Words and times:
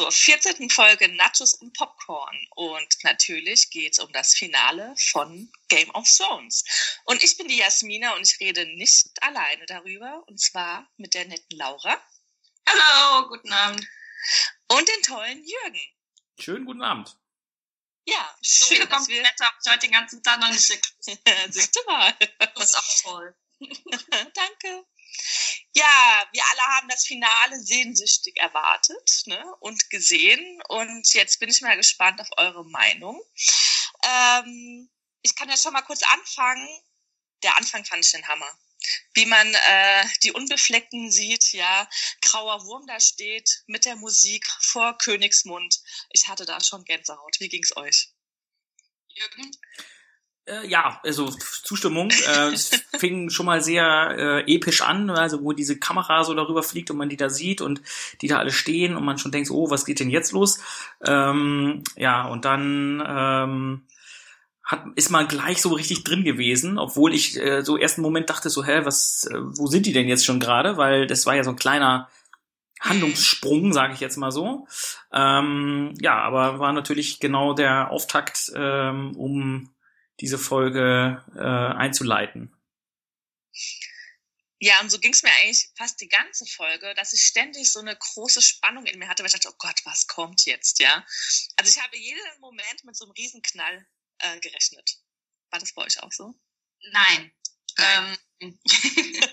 zur 0.00 0.10
14. 0.10 0.70
Folge 0.70 1.08
Nachos 1.08 1.52
und 1.52 1.74
Popcorn. 1.76 2.46
Und 2.52 2.88
natürlich 3.02 3.68
geht 3.68 3.92
es 3.92 3.98
um 3.98 4.10
das 4.12 4.32
Finale 4.32 4.94
von 5.10 5.52
Game 5.68 5.90
of 5.90 6.08
Thrones. 6.10 6.64
Und 7.04 7.22
ich 7.22 7.36
bin 7.36 7.48
die 7.48 7.58
Jasmina 7.58 8.14
und 8.14 8.26
ich 8.26 8.40
rede 8.40 8.64
nicht 8.76 9.10
alleine 9.22 9.66
darüber. 9.66 10.24
Und 10.26 10.40
zwar 10.40 10.90
mit 10.96 11.12
der 11.12 11.26
netten 11.26 11.58
Laura. 11.58 12.02
Hallo, 12.66 13.28
guten 13.28 13.52
Abend. 13.52 13.86
Und 14.68 14.88
den 14.88 15.02
tollen 15.02 15.44
Jürgen. 15.44 15.80
Schönen 16.38 16.64
guten 16.64 16.82
Abend. 16.82 17.14
Ja, 18.06 18.38
schön, 18.40 18.88
dass 18.88 19.06
wir... 19.06 19.22
habe 19.22 19.54
ich 19.62 19.70
heute 19.70 19.80
den 19.80 19.92
ganzen 19.92 20.22
Tag 20.22 20.40
noch 20.40 20.48
nicht 20.48 20.66
gekriegt. 20.66 21.20
Siehst 21.52 21.76
du 21.76 21.80
mal. 21.84 22.16
Das 22.54 22.70
ist 22.70 22.74
auch 22.74 23.02
toll. 23.02 23.36
Danke. 24.34 24.86
Ja, 25.72 26.28
wir 26.32 26.42
alle 26.50 26.62
haben 26.76 26.88
das 26.88 27.06
Finale 27.06 27.60
sehnsüchtig 27.60 28.36
erwartet 28.36 29.22
ne, 29.26 29.42
und 29.60 29.88
gesehen. 29.90 30.62
Und 30.68 31.12
jetzt 31.14 31.38
bin 31.38 31.48
ich 31.48 31.60
mal 31.60 31.76
gespannt 31.76 32.20
auf 32.20 32.28
eure 32.36 32.64
Meinung. 32.66 33.22
Ähm, 34.02 34.90
ich 35.22 35.36
kann 35.36 35.48
ja 35.48 35.56
schon 35.56 35.72
mal 35.72 35.82
kurz 35.82 36.02
anfangen. 36.02 36.68
Der 37.42 37.56
Anfang 37.56 37.84
fand 37.84 38.04
ich 38.04 38.12
den 38.12 38.26
Hammer. 38.26 38.58
Wie 39.14 39.26
man 39.26 39.54
äh, 39.54 40.06
die 40.22 40.32
Unbefleckten 40.32 41.10
sieht, 41.10 41.52
ja, 41.52 41.88
grauer 42.22 42.64
Wurm 42.64 42.86
da 42.86 42.98
steht 42.98 43.62
mit 43.66 43.84
der 43.84 43.96
Musik 43.96 44.46
vor 44.60 44.96
Königsmund. 44.96 45.80
Ich 46.10 46.28
hatte 46.28 46.46
da 46.46 46.60
schon 46.60 46.84
Gänsehaut. 46.84 47.36
Wie 47.40 47.48
ging's 47.48 47.76
euch? 47.76 48.12
Jürgen? 49.08 49.50
Äh, 50.50 50.68
ja, 50.68 51.00
also 51.02 51.30
Zustimmung. 51.62 52.10
Äh, 52.10 52.52
es 52.52 52.70
fing 52.98 53.30
schon 53.30 53.46
mal 53.46 53.62
sehr 53.62 54.44
äh, 54.46 54.54
episch 54.54 54.82
an, 54.82 55.10
also 55.10 55.42
wo 55.42 55.52
diese 55.52 55.78
Kamera 55.78 56.24
so 56.24 56.34
darüber 56.34 56.62
fliegt 56.62 56.90
und 56.90 56.96
man 56.96 57.08
die 57.08 57.16
da 57.16 57.30
sieht 57.30 57.60
und 57.60 57.80
die 58.20 58.28
da 58.28 58.38
alle 58.38 58.52
stehen 58.52 58.96
und 58.96 59.04
man 59.04 59.18
schon 59.18 59.32
denkt, 59.32 59.50
oh, 59.50 59.70
was 59.70 59.84
geht 59.84 60.00
denn 60.00 60.10
jetzt 60.10 60.32
los? 60.32 60.60
Ähm, 61.04 61.82
ja, 61.96 62.26
und 62.26 62.44
dann 62.44 63.02
ähm, 63.06 63.82
hat, 64.64 64.84
ist 64.96 65.10
man 65.10 65.28
gleich 65.28 65.62
so 65.62 65.70
richtig 65.70 66.04
drin 66.04 66.24
gewesen, 66.24 66.78
obwohl 66.78 67.14
ich 67.14 67.36
äh, 67.36 67.62
so 67.62 67.76
ersten 67.76 68.02
Moment 68.02 68.30
dachte 68.30 68.50
so, 68.50 68.64
hä, 68.64 68.80
was, 68.84 69.28
äh, 69.30 69.38
wo 69.40 69.66
sind 69.66 69.86
die 69.86 69.92
denn 69.92 70.08
jetzt 70.08 70.24
schon 70.24 70.40
gerade? 70.40 70.76
Weil 70.76 71.06
das 71.06 71.26
war 71.26 71.36
ja 71.36 71.44
so 71.44 71.50
ein 71.50 71.56
kleiner 71.56 72.08
Handlungssprung, 72.80 73.72
sage 73.72 73.92
ich 73.92 74.00
jetzt 74.00 74.16
mal 74.16 74.32
so. 74.32 74.66
Ähm, 75.12 75.94
ja, 76.00 76.18
aber 76.22 76.58
war 76.58 76.72
natürlich 76.72 77.20
genau 77.20 77.52
der 77.52 77.90
Auftakt, 77.90 78.50
ähm, 78.56 79.14
um 79.16 79.70
diese 80.20 80.38
Folge 80.38 81.24
äh, 81.34 81.40
einzuleiten. 81.78 82.54
Ja, 84.62 84.78
und 84.80 84.90
so 84.90 84.98
ging 84.98 85.12
es 85.12 85.22
mir 85.22 85.30
eigentlich 85.30 85.70
fast 85.74 86.00
die 86.02 86.08
ganze 86.08 86.44
Folge, 86.44 86.94
dass 86.94 87.14
ich 87.14 87.22
ständig 87.22 87.72
so 87.72 87.80
eine 87.80 87.96
große 87.96 88.42
Spannung 88.42 88.84
in 88.84 88.98
mir 88.98 89.08
hatte, 89.08 89.22
weil 89.22 89.28
ich 89.28 89.32
dachte, 89.32 89.48
oh 89.48 89.56
Gott, 89.58 89.80
was 89.84 90.06
kommt 90.06 90.44
jetzt, 90.44 90.80
ja? 90.80 91.04
Also 91.56 91.70
ich 91.70 91.82
habe 91.82 91.96
jeden 91.96 92.40
Moment 92.40 92.84
mit 92.84 92.94
so 92.94 93.06
einem 93.06 93.12
Riesenknall 93.12 93.86
äh, 94.18 94.38
gerechnet. 94.40 94.98
War 95.50 95.60
das 95.60 95.72
bei 95.72 95.82
euch 95.82 96.02
auch 96.02 96.12
so? 96.12 96.34
Nein. 96.92 97.32
Nein. 97.78 98.18
Ähm, 98.40 98.60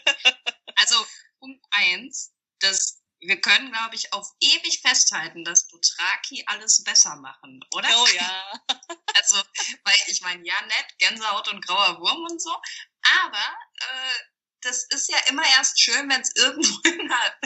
also 0.76 1.06
Punkt 1.40 1.66
eins, 1.72 2.34
das 2.60 3.02
wir 3.28 3.42
können, 3.42 3.72
glaube 3.72 3.96
ich, 3.96 4.14
auf 4.14 4.28
ewig 4.40 4.82
festhalten, 4.82 5.44
dass 5.44 5.68
Dothraki 5.68 6.44
alles 6.48 6.84
besser 6.84 7.16
machen, 7.18 7.60
oder? 7.72 7.90
Oh 8.02 8.08
ja. 8.08 8.62
also, 9.16 9.36
weil 9.84 9.96
ich 10.08 10.22
meine, 10.22 10.46
ja, 10.46 10.60
nett, 10.62 10.98
Gänsehaut 10.98 11.50
und 11.50 11.66
grauer 11.66 12.00
Wurm 12.00 12.24
und 12.24 12.42
so, 12.42 12.56
aber 13.24 13.58
äh, 13.76 14.20
das 14.62 14.86
ist 14.90 15.10
ja 15.10 15.18
immer 15.28 15.46
erst 15.58 15.80
schön, 15.80 16.10
wenn 16.10 16.22
es 16.22 16.36
irgendwo 16.36 16.80
in 16.90 17.08
der 17.08 17.38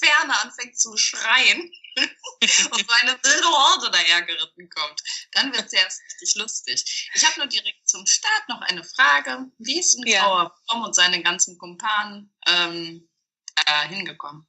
Ferne 0.00 0.38
anfängt 0.40 0.78
zu 0.78 0.96
schreien 0.96 1.70
und 2.00 2.50
so 2.50 2.94
eine 3.00 3.12
wilde 3.22 3.46
Horde 3.46 3.90
dahergeritten 3.90 4.68
kommt. 4.70 5.00
Dann 5.32 5.52
wird 5.52 5.66
es 5.66 5.72
ja 5.72 5.80
erst 5.80 6.02
richtig 6.02 6.34
lustig. 6.36 7.10
Ich 7.14 7.24
habe 7.24 7.38
nur 7.38 7.46
direkt 7.46 7.88
zum 7.88 8.06
Start 8.06 8.48
noch 8.48 8.60
eine 8.62 8.84
Frage. 8.84 9.46
Wie 9.58 9.78
ist 9.78 9.94
ein 9.94 10.06
ja. 10.06 10.22
grauer 10.22 10.56
Wurm 10.68 10.84
und 10.84 10.94
seine 10.94 11.22
ganzen 11.22 11.56
Kumpanen 11.58 12.34
ähm, 12.46 13.08
äh, 13.66 13.88
hingekommen? 13.88 14.46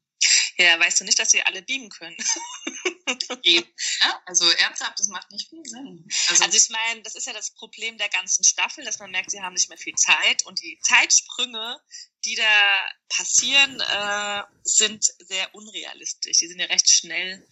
Ja, 0.60 0.80
weißt 0.80 1.00
du 1.00 1.06
nicht, 1.06 1.20
dass 1.20 1.30
sie 1.30 1.44
alle 1.44 1.62
beamen 1.62 1.90
können? 1.90 2.18
Eben. 3.44 3.68
Ja, 4.02 4.22
also 4.26 4.50
ernsthaft, 4.50 5.00
das 5.00 5.08
macht 5.08 5.30
nicht 5.32 5.50
viel 5.50 5.64
Sinn. 5.64 6.08
Also, 6.30 6.44
also 6.44 6.58
ich 6.58 6.70
meine, 6.70 7.04
das 7.04 7.16
ist 7.16 7.28
ja 7.28 7.34
das 7.34 7.52
Problem 7.52 7.98
der 7.98 8.10
ganzen 8.10 8.44
Staffel, 8.44 8.84
dass 8.84 9.00
man 9.00 9.12
merkt, 9.12 9.32
sie 9.32 9.42
haben 9.42 9.54
nicht 9.54 9.70
mehr 9.70 9.78
viel 9.78 9.96
Zeit 9.96 10.44
und 10.46 10.60
die 10.62 10.80
Zeitsprünge, 10.82 11.80
die 12.26 12.36
da 12.36 12.90
passieren, 13.08 13.80
äh, 13.80 14.44
sind 14.64 15.06
sehr 15.20 15.54
unrealistisch. 15.54 16.40
Die 16.40 16.48
sind 16.48 16.60
ja 16.60 16.66
recht 16.66 16.90
schnell 16.90 17.48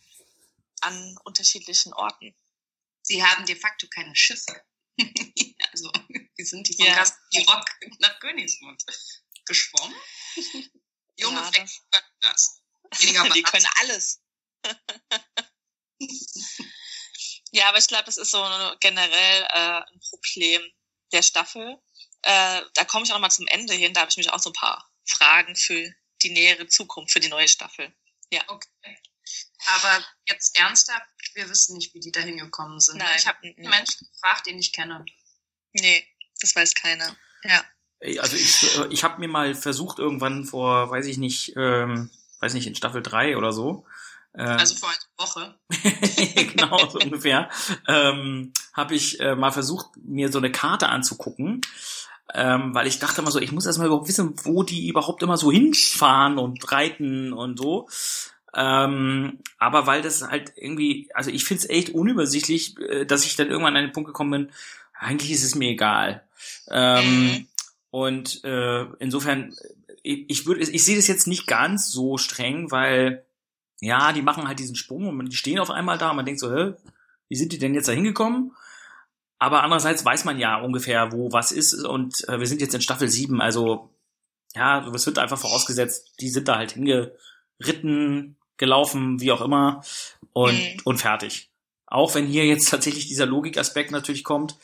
an 0.82 1.18
unterschiedlichen 1.24 1.94
Orten. 1.94 2.36
Sie 3.04 3.24
haben 3.24 3.46
de 3.46 3.56
facto 3.56 3.88
keine 3.88 4.16
Schiffe. 4.16 4.64
also, 5.72 5.92
wie 6.38 6.44
sind 6.44 6.68
die 6.68 6.76
von 6.76 6.88
ja. 6.88 7.04
Rock 7.48 7.70
nach 8.00 8.20
Königsmund 8.20 8.84
geschwommen? 9.46 9.96
Junge 11.18 11.40
ja, 11.40 11.52
das. 11.52 11.82
das. 12.20 12.65
Die 13.02 13.14
können 13.44 13.68
alles. 13.82 14.22
ja, 17.52 17.70
aber 17.70 17.78
ich 17.78 17.88
glaube, 17.88 18.06
das 18.06 18.18
ist 18.18 18.32
so 18.32 18.44
generell 18.80 19.44
äh, 19.44 19.82
ein 19.82 20.00
Problem 20.10 20.62
der 21.12 21.22
Staffel. 21.22 21.78
Äh, 22.24 22.62
da 22.74 22.86
komme 22.86 23.06
ich 23.06 23.12
auch 23.12 23.16
noch 23.16 23.22
mal 23.22 23.30
zum 23.30 23.48
Ende 23.48 23.74
hin. 23.74 23.94
Da 23.94 24.02
habe 24.02 24.10
ich 24.10 24.18
mich 24.18 24.32
auch 24.32 24.40
so 24.40 24.50
ein 24.50 24.54
paar 24.54 24.90
Fragen 25.06 25.56
für 25.56 25.94
die 26.24 26.32
nähere 26.32 26.68
Zukunft, 26.68 27.14
für 27.14 27.20
die 27.20 27.30
neue 27.30 27.48
Staffel. 27.48 27.94
Ja. 28.32 28.44
Okay. 28.48 28.98
Aber 29.68 30.04
jetzt 30.28 30.58
ernsthaft, 30.58 31.06
wir 31.34 31.50
wissen 31.50 31.78
nicht, 31.78 31.94
wie 31.94 32.00
die 32.00 32.12
da 32.12 32.22
hingekommen 32.22 32.80
sind. 32.80 32.98
Nein. 32.98 33.16
Ich 33.18 33.28
habe 33.28 33.40
einen 33.44 33.70
Menschen 33.70 34.08
gefragt, 34.12 34.46
den 34.46 34.60
ich 34.60 34.72
kenne. 34.72 35.06
Nee, 35.74 36.08
das 36.42 36.56
weiß 36.56 36.74
keiner. 36.76 37.16
Ja. 37.44 37.64
Also 38.20 38.36
ich, 38.36 38.78
äh, 38.78 38.88
ich 38.92 39.04
habe 39.04 39.20
mir 39.20 39.28
mal 39.28 39.56
versucht, 39.56 40.00
irgendwann 40.00 40.46
vor, 40.46 40.90
weiß 40.90 41.06
ich 41.08 41.18
nicht, 41.18 41.54
ähm, 41.56 42.12
weiß 42.40 42.54
nicht, 42.54 42.68
in 42.68 42.76
Staffel 42.76 43.02
3 43.02 43.38
oder 43.38 43.52
so. 43.52 43.86
Ähm, 44.38 44.58
also 44.58 44.76
vor 44.76 44.90
einer 44.90 45.26
Woche. 45.26 45.56
genau, 46.54 46.90
so 46.90 47.00
ungefähr. 47.00 47.50
Ähm, 47.88 48.52
habe 48.74 48.96
ich 48.96 49.20
äh, 49.20 49.36
mal 49.36 49.52
versucht, 49.52 49.88
mir 49.98 50.32
so 50.32 50.40
eine 50.40 50.52
Karte 50.52 50.90
anzugucken. 50.90 51.62
Ähm, 52.34 52.74
weil 52.74 52.88
ich 52.88 53.00
dachte 53.00 53.22
immer 53.22 53.32
so, 53.32 53.40
ich 53.40 53.52
muss 53.52 53.66
erstmal 53.66 53.88
überhaupt 53.88 54.08
wissen, 54.08 54.34
wo 54.44 54.64
die 54.64 54.88
überhaupt 54.88 55.22
immer 55.22 55.38
so 55.38 55.52
hinfahren 55.52 56.38
und 56.38 56.72
reiten 56.72 57.34
und 57.34 57.58
so. 57.58 57.88
Ähm, 58.54 59.40
aber 59.60 59.86
weil 59.86 60.02
das 60.02 60.22
halt 60.24 60.54
irgendwie, 60.56 61.10
also 61.14 61.30
ich 61.30 61.46
finde 61.46 61.64
es 61.64 61.70
echt 61.70 61.90
unübersichtlich, 61.90 62.80
äh, 62.80 63.06
dass 63.06 63.26
ich 63.26 63.36
dann 63.36 63.50
irgendwann 63.50 63.76
an 63.76 63.84
den 63.84 63.92
Punkt 63.92 64.08
gekommen 64.08 64.32
bin, 64.32 64.52
eigentlich 64.98 65.32
ist 65.32 65.44
es 65.44 65.56
mir 65.56 65.70
egal. 65.70 66.24
Ähm, 66.70 67.26
mhm. 67.26 67.48
Und 67.92 68.44
äh, 68.44 68.86
insofern 69.00 69.56
ich 70.06 70.46
würde, 70.46 70.62
ich 70.62 70.86
sehe 70.86 70.96
das 70.96 71.08
jetzt 71.08 71.28
nicht 71.28 71.48
ganz 71.48 71.92
so 71.92 72.18
streng, 72.18 72.72
weil 72.72 73.26
ja, 73.82 74.14
die 74.14 74.22
machen 74.22 74.48
halt 74.48 74.60
diesen 74.60 74.76
Sprung 74.76 75.08
und 75.08 75.32
die 75.32 75.36
stehen 75.36 75.60
auf 75.60 75.70
einmal 75.70 75.98
da 75.98 76.12
und 76.12 76.16
man 76.16 76.26
denkt 76.26 76.40
so, 76.40 76.54
hä, 76.54 76.74
wie 77.28 77.36
sind 77.36 77.52
die 77.52 77.60
denn 77.60 77.74
jetzt 77.74 77.88
da 77.88 77.92
hingekommen? 77.92 78.52
Aber 79.38 79.64
andererseits 79.64 80.06
weiß 80.06 80.26
man 80.26 80.40
ja 80.40 80.62
ungefähr, 80.62 81.12
wo 81.12 81.32
was 81.32 81.52
ist 81.52 81.74
und 81.74 82.28
äh, 82.30 82.40
wir 82.40 82.48
sind 82.48 82.62
jetzt 82.62 82.74
in 82.74 82.82
Staffel 82.82 83.10
7, 83.10 83.42
also 83.42 83.90
ja, 84.56 84.88
es 84.88 85.06
wird 85.06 85.20
einfach 85.20 85.38
vorausgesetzt, 85.38 86.14
die 86.22 86.30
sind 86.30 86.48
da 86.48 86.56
halt 86.58 86.72
hingeritten, 86.72 88.38
gelaufen, 88.58 89.20
wie 89.20 89.34
auch 89.34 89.42
immer 89.42 89.84
und, 90.32 90.54
mhm. 90.54 90.80
und 90.86 90.98
fertig. 91.00 91.50
Auch 91.88 92.16
wenn 92.16 92.26
hier 92.26 92.46
jetzt 92.46 92.70
tatsächlich 92.70 93.08
dieser 93.08 93.26
Logikaspekt 93.26 93.92
natürlich 93.92 94.24
kommt, 94.24 94.58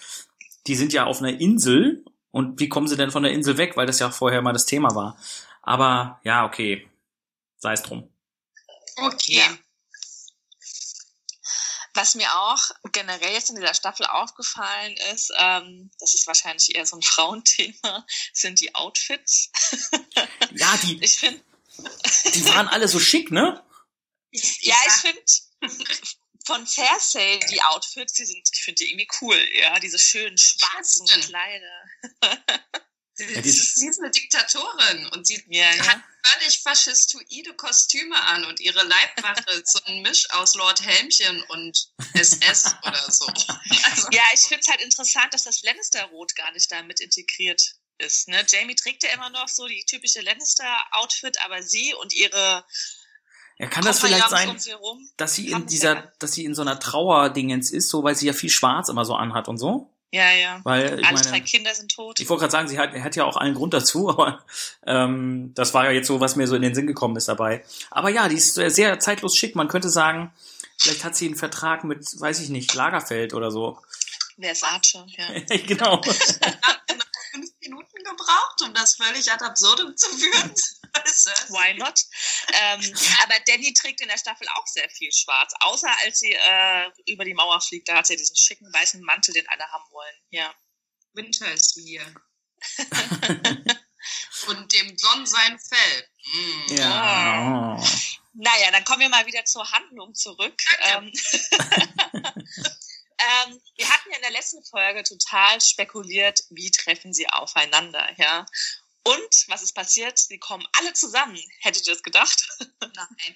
die 0.68 0.75
sind 0.75 0.94
ja 0.94 1.06
auf 1.06 1.22
einer 1.22 1.40
Insel 1.40 2.06
und 2.32 2.60
wie 2.60 2.70
kommen 2.70 2.88
sie 2.88 2.98
denn 2.98 3.12
von 3.12 3.24
der 3.24 3.34
Insel 3.34 3.58
weg, 3.58 3.78
weil 3.78 3.86
das 3.86 4.00
ja 4.00 4.10
vorher 4.10 4.42
mal 4.42 4.54
das 4.54 4.66
Thema 4.66 4.96
war. 4.96 5.18
Aber 5.62 6.20
ja, 6.24 6.46
okay, 6.46 6.90
sei 7.58 7.74
es 7.74 7.84
drum. 7.84 8.10
Okay. 8.96 9.38
Ja. 9.38 9.58
Was 11.94 12.16
mir 12.16 12.34
auch 12.34 12.62
generell 12.94 13.34
jetzt 13.34 13.50
in 13.50 13.58
dieser 13.58 13.74
Staffel 13.74 14.06
aufgefallen 14.06 14.96
ist, 15.14 15.32
ähm, 15.38 15.92
das 16.00 16.14
ist 16.14 16.26
wahrscheinlich 16.26 16.74
eher 16.74 16.86
so 16.86 16.96
ein 16.96 17.02
Frauenthema, 17.02 18.06
sind 18.34 18.60
die 18.60 18.74
Outfits. 18.76 19.52
Ja, 20.54 20.78
die. 20.84 21.02
Ich 21.02 21.16
finde. 21.16 21.42
Die 22.34 22.46
waren 22.48 22.68
alle 22.68 22.90
so 22.90 23.00
schick, 23.00 23.32
ne? 23.32 23.64
Ja, 24.32 24.76
ich 24.86 24.94
finde, 24.94 25.22
von 26.52 26.68
Cersei, 26.68 27.40
die 27.50 27.62
Outfits, 27.62 28.14
die 28.14 28.26
sind, 28.26 28.50
ich 28.53 28.64
finde 28.64 28.84
die 28.84 28.92
irgendwie 28.92 29.08
cool, 29.22 29.50
ja, 29.53 29.80
diese 29.80 30.00
schönen 30.00 30.38
schwarzen 30.38 31.08
Kleider. 31.08 31.86
ja, 33.18 33.42
die, 33.42 33.50
ist, 33.50 33.78
sie 33.78 33.88
ist 33.88 34.00
eine 34.00 34.12
Diktatorin 34.12 35.08
und 35.08 35.26
sie 35.26 35.44
ja, 35.48 35.70
hat 35.70 35.86
ja. 35.86 36.03
völlig 36.24 36.59
faschistoide 36.59 37.53
Kostüme 37.56 38.22
an 38.28 38.46
und 38.46 38.59
ihre 38.59 38.84
Leibwache 38.84 39.52
ist 39.52 39.72
so 39.72 39.80
ein 39.86 40.02
Misch 40.02 40.30
aus 40.32 40.56
Lord 40.56 40.82
Helmchen 40.82 41.42
und 41.44 41.90
SS 42.14 42.76
oder 42.84 43.12
so. 43.12 43.28
Also, 43.28 44.08
ja, 44.12 44.24
ich 44.34 44.42
finde 44.42 44.62
es 44.62 44.68
halt 44.68 44.82
interessant, 44.82 45.34
dass 45.34 45.44
das 45.44 45.62
Lannister-Rot 45.64 46.36
gar 46.36 46.52
nicht 46.52 46.70
da 46.72 46.84
mit 46.84 47.00
integriert 47.00 47.62
ist. 48.00 48.28
Ne? 48.28 48.46
Jamie 48.47 48.76
trägt 48.76 49.04
ja 49.04 49.12
immer 49.12 49.30
noch 49.30 49.47
so 49.47 49.68
die 49.68 49.86
typische 49.86 50.22
Lannister-Outfit, 50.22 51.40
aber 51.46 51.64
sie 51.64 51.94
und 51.94 52.14
ihre 52.14 52.66
Ja, 53.61 53.67
kann 53.67 53.85
das 53.85 53.99
vielleicht 53.99 54.28
sein, 54.28 54.58
dass 55.17 55.35
sie 55.35 55.52
in 55.52 55.67
dieser, 55.67 56.11
dass 56.17 56.31
sie 56.31 56.46
in 56.46 56.55
so 56.55 56.63
einer 56.63 56.79
Trauerdingens 56.79 57.69
ist, 57.69 57.90
so 57.90 58.03
weil 58.03 58.16
sie 58.16 58.25
ja 58.25 58.34
viel 58.34 58.49
Schwarz 58.49 58.90
immer 58.90 59.05
so 59.05 59.13
anhat 59.13 59.47
und 59.47 59.59
so? 59.59 59.87
Ja, 60.09 60.31
ja. 60.31 60.61
Weil 60.63 60.99
ich 60.99 61.05
Alle 61.05 61.22
drei 61.22 61.29
meine, 61.29 61.43
Kinder 61.43 61.72
sind 61.75 61.91
tot. 61.91 62.19
ich 62.19 62.28
wollte 62.28 62.41
gerade 62.41 62.52
sagen, 62.52 62.67
sie 62.67 62.79
hat, 62.79 62.91
hat 62.91 63.16
ja 63.16 63.23
auch 63.23 63.37
allen 63.37 63.53
Grund 63.53 63.75
dazu, 63.75 64.09
aber 64.17 64.43
ähm, 64.87 65.52
das 65.53 65.75
war 65.75 65.85
ja 65.85 65.91
jetzt 65.91 66.08
so, 66.08 66.19
was 66.19 66.35
mir 66.35 66.47
so 66.47 66.55
in 66.55 66.63
den 66.63 66.73
Sinn 66.73 66.87
gekommen 66.87 67.16
ist 67.17 67.28
dabei. 67.28 67.63
Aber 67.91 68.09
ja, 68.09 68.28
die 68.28 68.37
ist 68.37 68.55
sehr, 68.55 68.72
sehr 68.72 68.99
zeitlos 68.99 69.37
schick. 69.37 69.55
Man 69.55 69.67
könnte 69.67 69.90
sagen, 69.90 70.34
vielleicht 70.79 71.03
hat 71.03 71.16
sie 71.16 71.28
einen 71.28 71.35
Vertrag 71.35 71.84
mit, 71.84 72.19
weiß 72.19 72.40
ich 72.40 72.49
nicht, 72.49 72.73
Lagerfeld 72.73 73.35
oder 73.35 73.52
so. 73.52 73.78
Versace, 74.40 75.05
ja. 75.17 75.58
genau. 75.67 76.02
Hat 76.03 76.87
genau 76.87 77.03
fünf 77.31 77.52
Minuten 77.61 78.03
gebraucht, 78.03 78.61
um 78.63 78.73
das 78.73 78.96
völlig 78.96 79.31
ad 79.31 79.46
absurdum 79.46 79.96
zu 79.96 80.09
führen. 80.09 80.52
Why 80.93 81.73
not? 81.76 81.99
ähm, 82.53 82.82
aber 83.23 83.40
Danny 83.47 83.73
trägt 83.73 84.02
in 84.02 84.08
der 84.08 84.17
Staffel 84.17 84.47
auch 84.55 84.67
sehr 84.67 84.90
viel 84.90 85.11
schwarz. 85.11 85.53
Außer 85.61 85.90
als 86.03 86.20
sie 86.20 86.34
äh, 86.34 86.90
über 87.05 87.26
die 87.26 87.34
Mauer 87.34 87.61
fliegt, 87.61 87.90
da 87.90 87.96
hat 87.97 88.08
sie 88.08 88.16
diesen 88.16 88.35
schicken 88.35 88.72
weißen 88.73 89.02
Mantel, 89.02 89.34
den 89.34 89.47
alle 89.49 89.67
haben 89.72 89.91
wollen. 89.91 90.16
Ja. 90.29 90.53
Winter 91.14 91.52
ist 91.52 91.73
hier. 91.73 92.05
Und 94.47 94.73
dem 94.73 94.97
Sonnensein 94.97 95.59
fällt. 95.59 96.09
Mm. 96.34 96.76
ja. 96.76 97.78
Oh. 97.78 97.85
Naja, 98.34 98.72
dann 98.72 98.85
kommen 98.85 99.02
wir 99.02 99.09
mal 99.09 99.26
wieder 99.26 99.44
zur 99.46 99.70
Handlung 99.72 100.16
zurück. 100.16 100.59
Ähm, 100.84 101.05
ähm, 103.17 103.61
wir 103.76 103.90
hatten 103.90 104.09
ja 104.09 104.16
in 104.16 104.22
der 104.22 104.32
letzten 104.32 104.64
Folge 104.64 105.03
total 105.03 105.59
spekuliert, 105.59 106.40
wie 106.49 106.72
treffen 106.72 107.14
sie 107.14 107.28
aufeinander, 107.29 108.09
ja. 108.17 108.46
Und 109.03 109.46
was 109.48 109.62
ist 109.64 109.74
passiert? 109.74 110.18
Sie 110.20 110.38
kommen 110.38 110.66
alle 110.78 110.94
zusammen. 110.94 111.38
Hättet 111.62 111.88
ihr 111.88 111.94
das 111.94 112.03
gedacht? 112.03 112.48
Nein. 112.82 113.36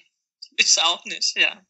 Ich 0.58 0.80
auch 0.82 1.04
nicht, 1.04 1.36
ja. 1.36 1.60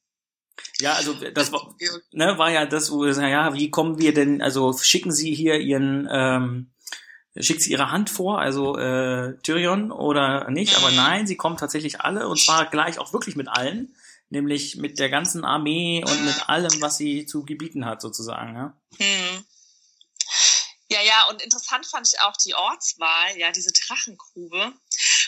Ja, 0.78 0.92
also 0.92 1.12
das 1.14 1.50
war, 1.50 1.74
ne, 2.12 2.38
war 2.38 2.52
ja 2.52 2.66
das, 2.66 2.92
wo 2.92 3.04
wir 3.04 3.12
sagen, 3.14 3.30
ja, 3.30 3.52
wie 3.54 3.68
kommen 3.68 3.98
wir 3.98 4.14
denn, 4.14 4.40
also 4.40 4.72
schicken 4.78 5.10
Sie 5.10 5.34
hier 5.34 5.56
Ihren, 5.58 6.08
ähm, 6.08 6.70
schickt 7.38 7.62
sie 7.62 7.72
ihre 7.72 7.90
Hand 7.90 8.08
vor, 8.10 8.38
also 8.40 8.78
äh, 8.78 9.36
Tyrion 9.42 9.90
oder 9.90 10.48
nicht, 10.50 10.76
aber 10.76 10.90
Mhm. 10.90 10.96
nein, 10.96 11.26
sie 11.26 11.36
kommen 11.36 11.56
tatsächlich 11.56 12.00
alle 12.00 12.28
und 12.28 12.40
zwar 12.40 12.66
gleich 12.70 12.98
auch 12.98 13.12
wirklich 13.12 13.36
mit 13.36 13.48
allen, 13.48 13.94
nämlich 14.30 14.76
mit 14.76 14.98
der 14.98 15.10
ganzen 15.10 15.44
Armee 15.44 16.04
und 16.06 16.24
mit 16.24 16.48
allem, 16.48 16.80
was 16.80 16.96
sie 16.96 17.26
zu 17.26 17.44
gebieten 17.44 17.84
hat, 17.84 18.00
sozusagen. 18.00 18.54
Ja? 18.54 18.80
Hm. 18.98 19.44
Ja, 20.88 21.00
ja, 21.02 21.24
und 21.24 21.42
interessant 21.42 21.84
fand 21.86 22.06
ich 22.06 22.20
auch 22.20 22.36
die 22.36 22.54
Ortswahl, 22.54 23.36
ja, 23.38 23.50
diese 23.50 23.72
Drachengrube, 23.72 24.72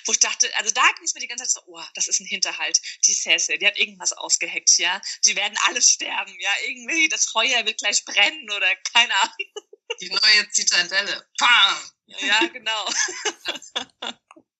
wo 0.06 0.12
ich 0.12 0.20
dachte, 0.20 0.48
also 0.56 0.72
da 0.72 0.86
ging 0.92 1.04
es 1.04 1.14
mir 1.14 1.20
die 1.20 1.26
ganze 1.26 1.44
Zeit 1.44 1.64
so, 1.64 1.72
oh, 1.72 1.82
das 1.94 2.06
ist 2.06 2.20
ein 2.20 2.26
Hinterhalt. 2.26 2.80
Die 3.06 3.14
Cecil, 3.14 3.58
die 3.58 3.66
hat 3.66 3.76
irgendwas 3.76 4.12
ausgeheckt, 4.12 4.78
ja. 4.78 5.00
Die 5.24 5.34
werden 5.34 5.58
alle 5.66 5.82
sterben, 5.82 6.34
ja. 6.38 6.50
Irgendwie, 6.66 7.08
das 7.08 7.26
Feuer 7.26 7.66
wird 7.66 7.78
gleich 7.78 8.04
brennen 8.04 8.48
oder 8.50 8.74
keine 8.92 9.14
Ahnung. 9.16 9.52
Die 10.00 10.10
neue 10.10 10.50
Zitadelle. 10.50 11.28
Bam! 11.38 11.90
Ja, 12.06 12.46
genau. 12.46 12.88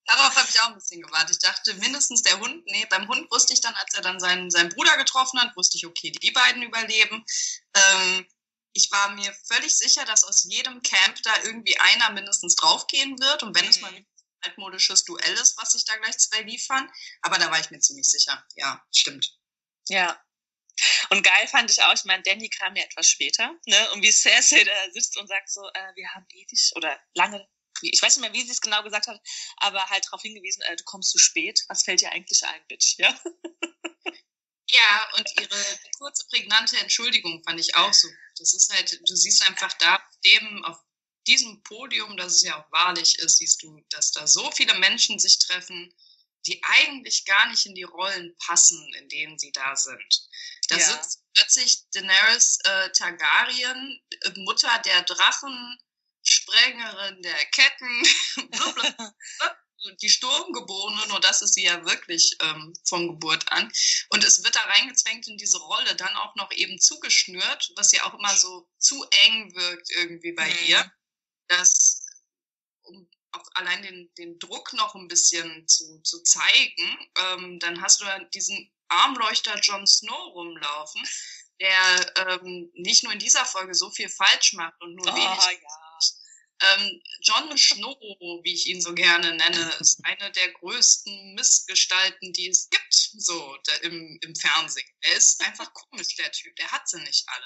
Darauf 0.05 0.35
habe 0.35 0.49
ich 0.49 0.59
auch 0.59 0.69
ein 0.69 0.75
bisschen 0.75 1.01
gewartet. 1.01 1.37
Ich 1.39 1.39
dachte 1.39 1.75
mindestens 1.75 2.23
der 2.23 2.39
Hund, 2.39 2.65
nee, 2.65 2.85
beim 2.89 3.07
Hund 3.07 3.29
wusste 3.31 3.53
ich 3.53 3.61
dann, 3.61 3.75
als 3.75 3.93
er 3.93 4.01
dann 4.01 4.19
seinen, 4.19 4.49
seinen 4.49 4.69
Bruder 4.69 4.97
getroffen 4.97 5.39
hat, 5.39 5.55
wusste 5.55 5.77
ich, 5.77 5.85
okay, 5.85 6.11
die 6.11 6.31
beiden 6.31 6.63
überleben. 6.63 7.23
Ähm, 7.75 8.27
ich 8.73 8.91
war 8.91 9.11
mir 9.11 9.33
völlig 9.47 9.77
sicher, 9.77 10.05
dass 10.05 10.23
aus 10.23 10.43
jedem 10.43 10.81
Camp 10.81 11.21
da 11.23 11.43
irgendwie 11.43 11.77
einer 11.79 12.11
mindestens 12.11 12.55
draufgehen 12.55 13.19
wird. 13.19 13.43
Und 13.43 13.55
wenn 13.55 13.67
es 13.67 13.77
Mhm. 13.77 13.81
mal 13.81 13.93
ein 13.95 14.07
altmodisches 14.41 15.03
Duell 15.03 15.33
ist, 15.33 15.57
was 15.57 15.73
sich 15.73 15.85
da 15.85 15.95
gleich 15.97 16.17
zwei 16.17 16.41
liefern. 16.41 16.89
Aber 17.21 17.37
da 17.37 17.51
war 17.51 17.59
ich 17.59 17.71
mir 17.71 17.79
ziemlich 17.79 18.09
sicher. 18.09 18.45
Ja, 18.55 18.83
stimmt. 18.95 19.37
Ja. 19.89 20.23
Und 21.09 21.23
geil 21.23 21.47
fand 21.47 21.69
ich 21.71 21.83
auch, 21.83 21.93
ich 21.93 22.05
meine, 22.05 22.23
Danny 22.23 22.49
kam 22.49 22.75
ja 22.75 22.83
etwas 22.83 23.09
später, 23.09 23.53
ne? 23.65 23.91
Und 23.91 24.01
wie 24.01 24.11
Cersei 24.11 24.63
da 24.63 24.91
sitzt 24.91 25.17
und 25.17 25.27
sagt 25.27 25.51
so, 25.51 25.61
äh, 25.73 25.95
wir 25.95 26.07
haben 26.13 26.25
ewig 26.29 26.71
oder 26.75 26.97
lange, 27.15 27.45
ich 27.81 28.01
weiß 28.01 28.15
nicht 28.15 28.21
mehr, 28.21 28.33
wie 28.33 28.45
sie 28.45 28.51
es 28.51 28.61
genau 28.61 28.81
gesagt 28.83 29.07
hat, 29.07 29.19
aber 29.57 29.89
halt 29.89 30.05
darauf 30.05 30.21
hingewiesen, 30.21 30.61
äh, 30.63 30.75
du 30.77 30.83
kommst 30.85 31.11
zu 31.11 31.17
spät. 31.17 31.59
Was 31.67 31.83
fällt 31.83 31.99
dir 31.99 32.11
eigentlich 32.11 32.45
ein, 32.45 32.65
Bitch? 32.67 32.95
Ja. 32.97 33.09
Ja, 34.71 35.09
und 35.17 35.27
ihre 35.39 35.79
kurze, 35.97 36.25
prägnante 36.29 36.77
Entschuldigung 36.77 37.43
fand 37.43 37.59
ich 37.59 37.75
auch 37.75 37.93
so. 37.93 38.07
Das 38.37 38.53
ist 38.53 38.71
halt, 38.73 38.99
du 39.07 39.15
siehst 39.15 39.47
einfach 39.47 39.73
da 39.79 39.95
auf 39.95 40.19
dem, 40.23 40.63
auf 40.65 40.77
diesem 41.27 41.61
Podium, 41.63 42.17
das 42.17 42.33
es 42.35 42.43
ja 42.43 42.59
auch 42.61 42.71
wahrlich 42.71 43.17
ist, 43.19 43.37
siehst 43.37 43.61
du, 43.63 43.83
dass 43.89 44.11
da 44.11 44.27
so 44.27 44.51
viele 44.51 44.75
Menschen 44.75 45.17
sich 45.19 45.39
treffen, 45.39 45.93
die 46.45 46.61
eigentlich 46.63 47.25
gar 47.25 47.47
nicht 47.49 47.65
in 47.65 47.75
die 47.75 47.83
Rollen 47.83 48.35
passen, 48.45 48.93
in 48.95 49.09
denen 49.09 49.37
sie 49.37 49.51
da 49.51 49.75
sind. 49.75 50.27
Da 50.69 50.77
Ja. 50.77 50.85
sitzt 50.85 51.23
plötzlich 51.33 51.89
Daenerys 51.93 52.59
äh, 52.63 52.91
Targaryen, 52.91 54.01
Mutter 54.37 54.79
der 54.85 55.01
Drachen, 55.03 55.77
Sprengerin 56.23 57.21
der 57.21 57.45
Ketten, 57.47 58.03
blablabla, 58.51 59.15
die 60.01 60.09
Sturmgeborene, 60.09 61.07
nur 61.07 61.19
das 61.21 61.41
ist 61.41 61.53
sie 61.53 61.63
ja 61.63 61.85
wirklich 61.85 62.35
ähm, 62.41 62.73
von 62.83 63.07
Geburt 63.07 63.51
an. 63.51 63.71
Und 64.09 64.23
es 64.23 64.43
wird 64.43 64.55
da 64.55 64.61
reingezwängt 64.61 65.27
in 65.27 65.37
diese 65.37 65.57
Rolle, 65.59 65.95
dann 65.95 66.15
auch 66.17 66.35
noch 66.35 66.51
eben 66.51 66.79
zugeschnürt, 66.79 67.71
was 67.75 67.91
ja 67.91 68.03
auch 68.05 68.13
immer 68.13 68.35
so 68.35 68.69
zu 68.77 69.03
eng 69.25 69.55
wirkt 69.55 69.89
irgendwie 69.91 70.33
bei 70.33 70.47
Mhm. 70.49 70.65
ihr. 70.67 70.91
Das, 71.47 72.05
um 72.83 73.09
auch 73.31 73.47
allein 73.53 73.81
den, 73.83 74.13
den 74.17 74.39
Druck 74.39 74.73
noch 74.73 74.95
ein 74.95 75.07
bisschen 75.07 75.67
zu, 75.67 76.01
zu 76.01 76.21
zeigen, 76.23 77.11
ähm, 77.17 77.59
dann 77.59 77.81
hast 77.81 78.01
du 78.01 78.05
da 78.05 78.19
diesen 78.19 78.71
Armleuchter 78.87 79.59
Jon 79.59 79.85
Snow 79.85 80.33
rumlaufen, 80.33 81.07
der 81.59 82.17
ähm, 82.41 82.71
nicht 82.73 83.03
nur 83.03 83.13
in 83.13 83.19
dieser 83.19 83.45
Folge 83.45 83.75
so 83.75 83.91
viel 83.91 84.09
falsch 84.09 84.53
macht 84.53 84.81
und 84.81 84.95
nur 84.95 85.07
Oh, 85.07 85.15
wenig 85.15 85.61
ja. 85.61 85.88
Ähm, 86.61 87.01
Jon 87.21 87.57
Snow, 87.57 87.97
wie 88.43 88.53
ich 88.53 88.67
ihn 88.67 88.81
so 88.81 88.93
gerne 88.93 89.33
nenne, 89.33 89.71
ist 89.79 89.99
eine 90.03 90.31
der 90.31 90.51
größten 90.53 91.35
Missgestalten, 91.35 92.33
die 92.33 92.49
es 92.49 92.69
gibt, 92.69 92.93
so 92.93 93.57
im, 93.81 94.19
im 94.21 94.35
Fernsehen. 94.35 94.87
Er 95.01 95.15
ist 95.15 95.41
einfach 95.41 95.73
komisch, 95.73 96.15
der 96.15 96.31
Typ. 96.31 96.55
Der 96.57 96.71
hat 96.71 96.87
sie 96.89 96.99
nicht 97.01 97.23
alle. 97.27 97.45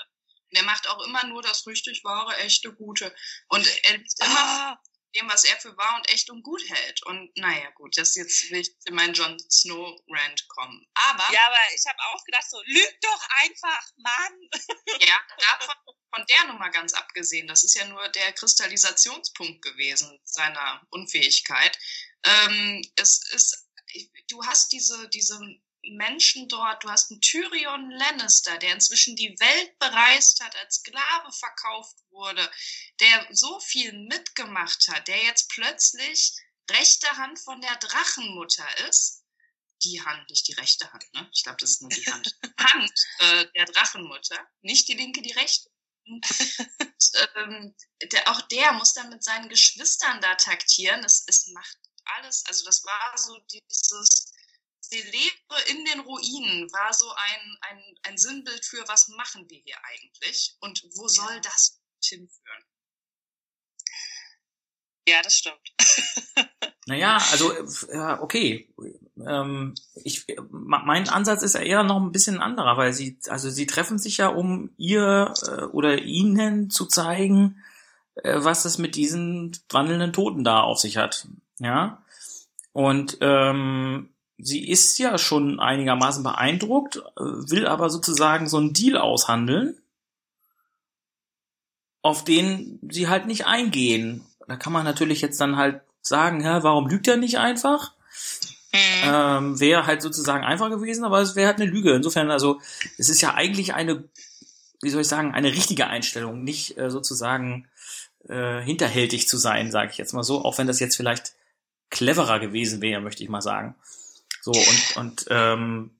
Und 0.51 0.57
er 0.57 0.63
macht 0.63 0.88
auch 0.88 1.04
immer 1.06 1.25
nur 1.25 1.42
das 1.42 1.65
richtig 1.68 2.04
wahre, 2.04 2.36
echte, 2.38 2.74
gute. 2.74 3.15
Und 3.50 3.68
er 3.83 3.98
liegt 3.98 4.19
immer 4.19 4.36
Ah, 4.36 4.80
dem, 5.15 5.30
was 5.30 5.44
er 5.44 5.57
für 5.57 5.75
wahr 5.77 5.95
und 5.95 6.09
echt 6.09 6.30
und 6.30 6.44
gut 6.44 6.61
hält. 6.68 7.04
Und 7.06 7.35
naja, 7.37 7.69
gut, 7.71 7.97
das 7.97 8.16
jetzt 8.16 8.49
will 8.49 8.61
ich 8.61 8.71
in 8.85 8.95
meinen 8.95 9.14
Jon 9.14 9.37
Snow 9.49 9.99
Rant 10.07 10.47
kommen. 10.47 10.85
Aber 10.94 11.31
ja, 11.31 11.47
aber 11.47 11.57
ich 11.76 11.85
habe 11.87 11.99
auch 12.11 12.23
gedacht, 12.26 12.49
so, 12.49 12.61
lüg 12.66 13.02
doch 13.02 13.28
einfach, 13.44 13.92
Mann. 13.97 14.49
Ja, 15.07 15.19
davon, 15.37 15.76
von 16.14 16.26
der 16.28 16.44
Nummer 16.45 16.69
ganz 16.69 16.94
abgesehen, 16.94 17.47
das 17.47 17.64
ist 17.64 17.76
ja 17.76 17.85
nur 17.85 18.07
der 18.09 18.31
Kristallisationspunkt 18.33 19.61
gewesen 19.61 20.19
seiner 20.23 20.85
Unfähigkeit. 20.92 21.78
Ähm, 22.23 22.81
es 22.95 23.28
ist, 23.31 23.68
du 24.30 24.45
hast 24.45 24.71
diese, 24.71 25.09
diese 25.09 25.40
Menschen 25.92 26.47
dort, 26.47 26.83
du 26.83 26.90
hast 26.90 27.11
einen 27.11 27.21
Tyrion 27.21 27.92
Lannister, 27.92 28.57
der 28.57 28.73
inzwischen 28.73 29.16
die 29.16 29.35
Welt 29.40 29.80
bereist 29.80 30.44
hat, 30.44 30.56
als 30.57 30.75
Sklave 30.75 31.31
verkauft 31.31 31.97
wurde, 32.09 32.49
der 32.99 33.28
so 33.31 33.59
viel 33.59 33.94
mitgemacht 33.94 34.87
hat, 34.90 35.07
der 35.07 35.21
jetzt 35.23 35.49
plötzlich 35.49 36.33
rechte 36.71 37.09
Hand 37.18 37.40
von 37.40 37.59
der 37.61 37.75
Drachenmutter 37.78 38.87
ist 38.87 39.23
die 39.83 40.02
Hand, 40.02 40.30
nicht 40.30 40.47
die 40.47 40.54
rechte 40.54 40.92
Hand, 40.92 41.06
ne? 41.13 41.30
Ich 41.33 41.44
glaube, 41.44 41.57
das 41.59 41.71
ist 41.71 41.81
nur 41.81 41.92
die 41.92 42.06
Hand. 42.06 42.37
Hand 42.57 42.94
äh, 43.19 43.45
der 43.56 43.66
Drachenmutter, 43.66 44.40
nicht 44.61 44.87
die 44.87 44.94
linke, 44.94 45.21
die 45.21 45.33
rechte. 45.33 45.69
Und, 46.06 46.25
ähm, 47.35 47.75
der, 48.11 48.30
auch 48.30 48.42
der 48.47 48.73
muss 48.73 48.94
dann 48.94 49.09
mit 49.09 49.23
seinen 49.23 49.49
Geschwistern 49.49 50.21
da 50.21 50.35
taktieren. 50.35 51.04
Es, 51.04 51.23
es 51.28 51.47
macht 51.47 51.78
alles, 52.06 52.44
also 52.47 52.66
das 52.66 52.83
war 52.83 53.18
so 53.18 53.37
dieses 53.52 54.31
die 54.94 55.02
Lehre 55.02 55.69
in 55.69 55.85
den 55.85 56.00
Ruinen 56.02 56.71
war 56.71 56.94
so 56.94 57.09
ein, 57.09 57.57
ein, 57.62 57.80
ein 58.04 58.18
Sinnbild 58.18 58.64
für, 58.66 58.83
was 58.88 59.07
machen 59.09 59.50
wir 59.50 59.59
hier 59.59 59.78
eigentlich 59.83 60.56
und 60.62 60.83
wo 60.95 61.07
soll 61.07 61.42
das 61.42 61.81
hinführen? 62.04 62.64
Ja, 65.07 65.21
das 65.21 65.35
stimmt. 65.35 65.73
Naja, 66.85 67.18
also 67.31 67.54
äh, 67.54 68.18
okay. 68.19 68.69
Ähm, 69.26 69.73
ich, 70.04 70.26
mein 70.50 71.07
Ansatz 71.07 71.42
ist 71.42 71.56
ja 71.56 71.62
eher 71.62 71.83
noch 71.83 72.02
ein 72.02 72.12
bisschen 72.12 72.42
anderer, 72.42 72.76
weil 72.76 72.92
sie, 72.92 73.18
also 73.30 73.50
sie 73.50 73.66
treffen 73.66 74.00
sich 74.00 74.18
ja, 74.18 74.28
um 74.28 74.71
ihr 74.76 75.33
äh, 75.44 75.64
oder 75.64 76.00
ihnen 76.00 76.69
zu 76.69 76.85
zeigen, 76.85 77.64
äh, 78.16 78.35
was 78.35 78.66
es 78.66 78.80
mit 78.80 78.95
diesen 78.95 79.57
wandelnden 79.69 80.12
Toten 80.12 80.44
da 80.44 80.59
auf 80.59 80.78
sich 80.78 80.97
hat. 80.97 81.26
Ja. 81.59 82.04
Und 82.73 83.18
ähm, 83.21 84.12
sie 84.37 84.68
ist 84.68 84.97
ja 84.97 85.18
schon 85.18 85.59
einigermaßen 85.59 86.23
beeindruckt, 86.23 87.02
will 87.16 87.68
aber 87.68 87.90
sozusagen 87.90 88.47
so 88.47 88.57
einen 88.57 88.73
Deal 88.73 88.97
aushandeln, 88.97 89.78
auf 92.02 92.23
den 92.23 92.80
sie 92.90 93.07
halt 93.07 93.28
nicht 93.28 93.45
eingehen. 93.45 94.25
Da 94.47 94.56
kann 94.56 94.73
man 94.73 94.83
natürlich 94.83 95.21
jetzt 95.21 95.40
dann 95.40 95.56
halt 95.56 95.81
sagen, 96.02 96.42
hä, 96.42 96.59
warum 96.61 96.87
lügt 96.87 97.07
er 97.07 97.18
nicht 97.18 97.37
einfach? 97.37 97.94
Mhm. 98.73 98.80
Ähm, 99.06 99.59
wäre 99.59 99.85
halt 99.85 100.02
sozusagen 100.02 100.44
einfach 100.44 100.69
gewesen, 100.69 101.06
aber 101.06 101.21
es 101.21 101.35
wäre 101.35 101.47
halt 101.47 101.61
eine 101.61 101.69
Lüge. 101.69 101.94
Insofern, 101.94 102.31
also 102.31 102.59
es 102.97 103.09
ist 103.09 103.21
ja 103.21 103.35
eigentlich 103.35 103.73
eine, 103.73 104.04
wie 104.81 104.90
soll 104.90 105.02
ich 105.02 105.07
sagen, 105.07 105.33
eine 105.33 105.54
richtige 105.54 105.87
Einstellung, 105.87 106.44
nicht 106.44 106.78
äh, 106.78 106.90
sozusagen 106.90 107.68
äh, 108.28 108.61
hinterhältig 108.61 109.28
zu 109.28 109.37
sein, 109.37 109.71
sage 109.71 109.92
ich 109.92 109.97
jetzt 109.97 110.13
mal 110.13 110.23
so, 110.23 110.44
auch 110.44 110.57
wenn 110.57 110.68
das 110.68 110.80
jetzt 110.80 110.97
vielleicht 110.97 111.33
cleverer 111.90 112.40
gewesen 112.40 112.81
wäre, 112.81 112.99
möchte 112.99 113.23
ich 113.23 113.30
mal 113.30 113.42
sagen. 113.42 113.75
So 114.44 114.52
und 114.52 114.97
und 114.97 115.26
ähm, 115.30 115.92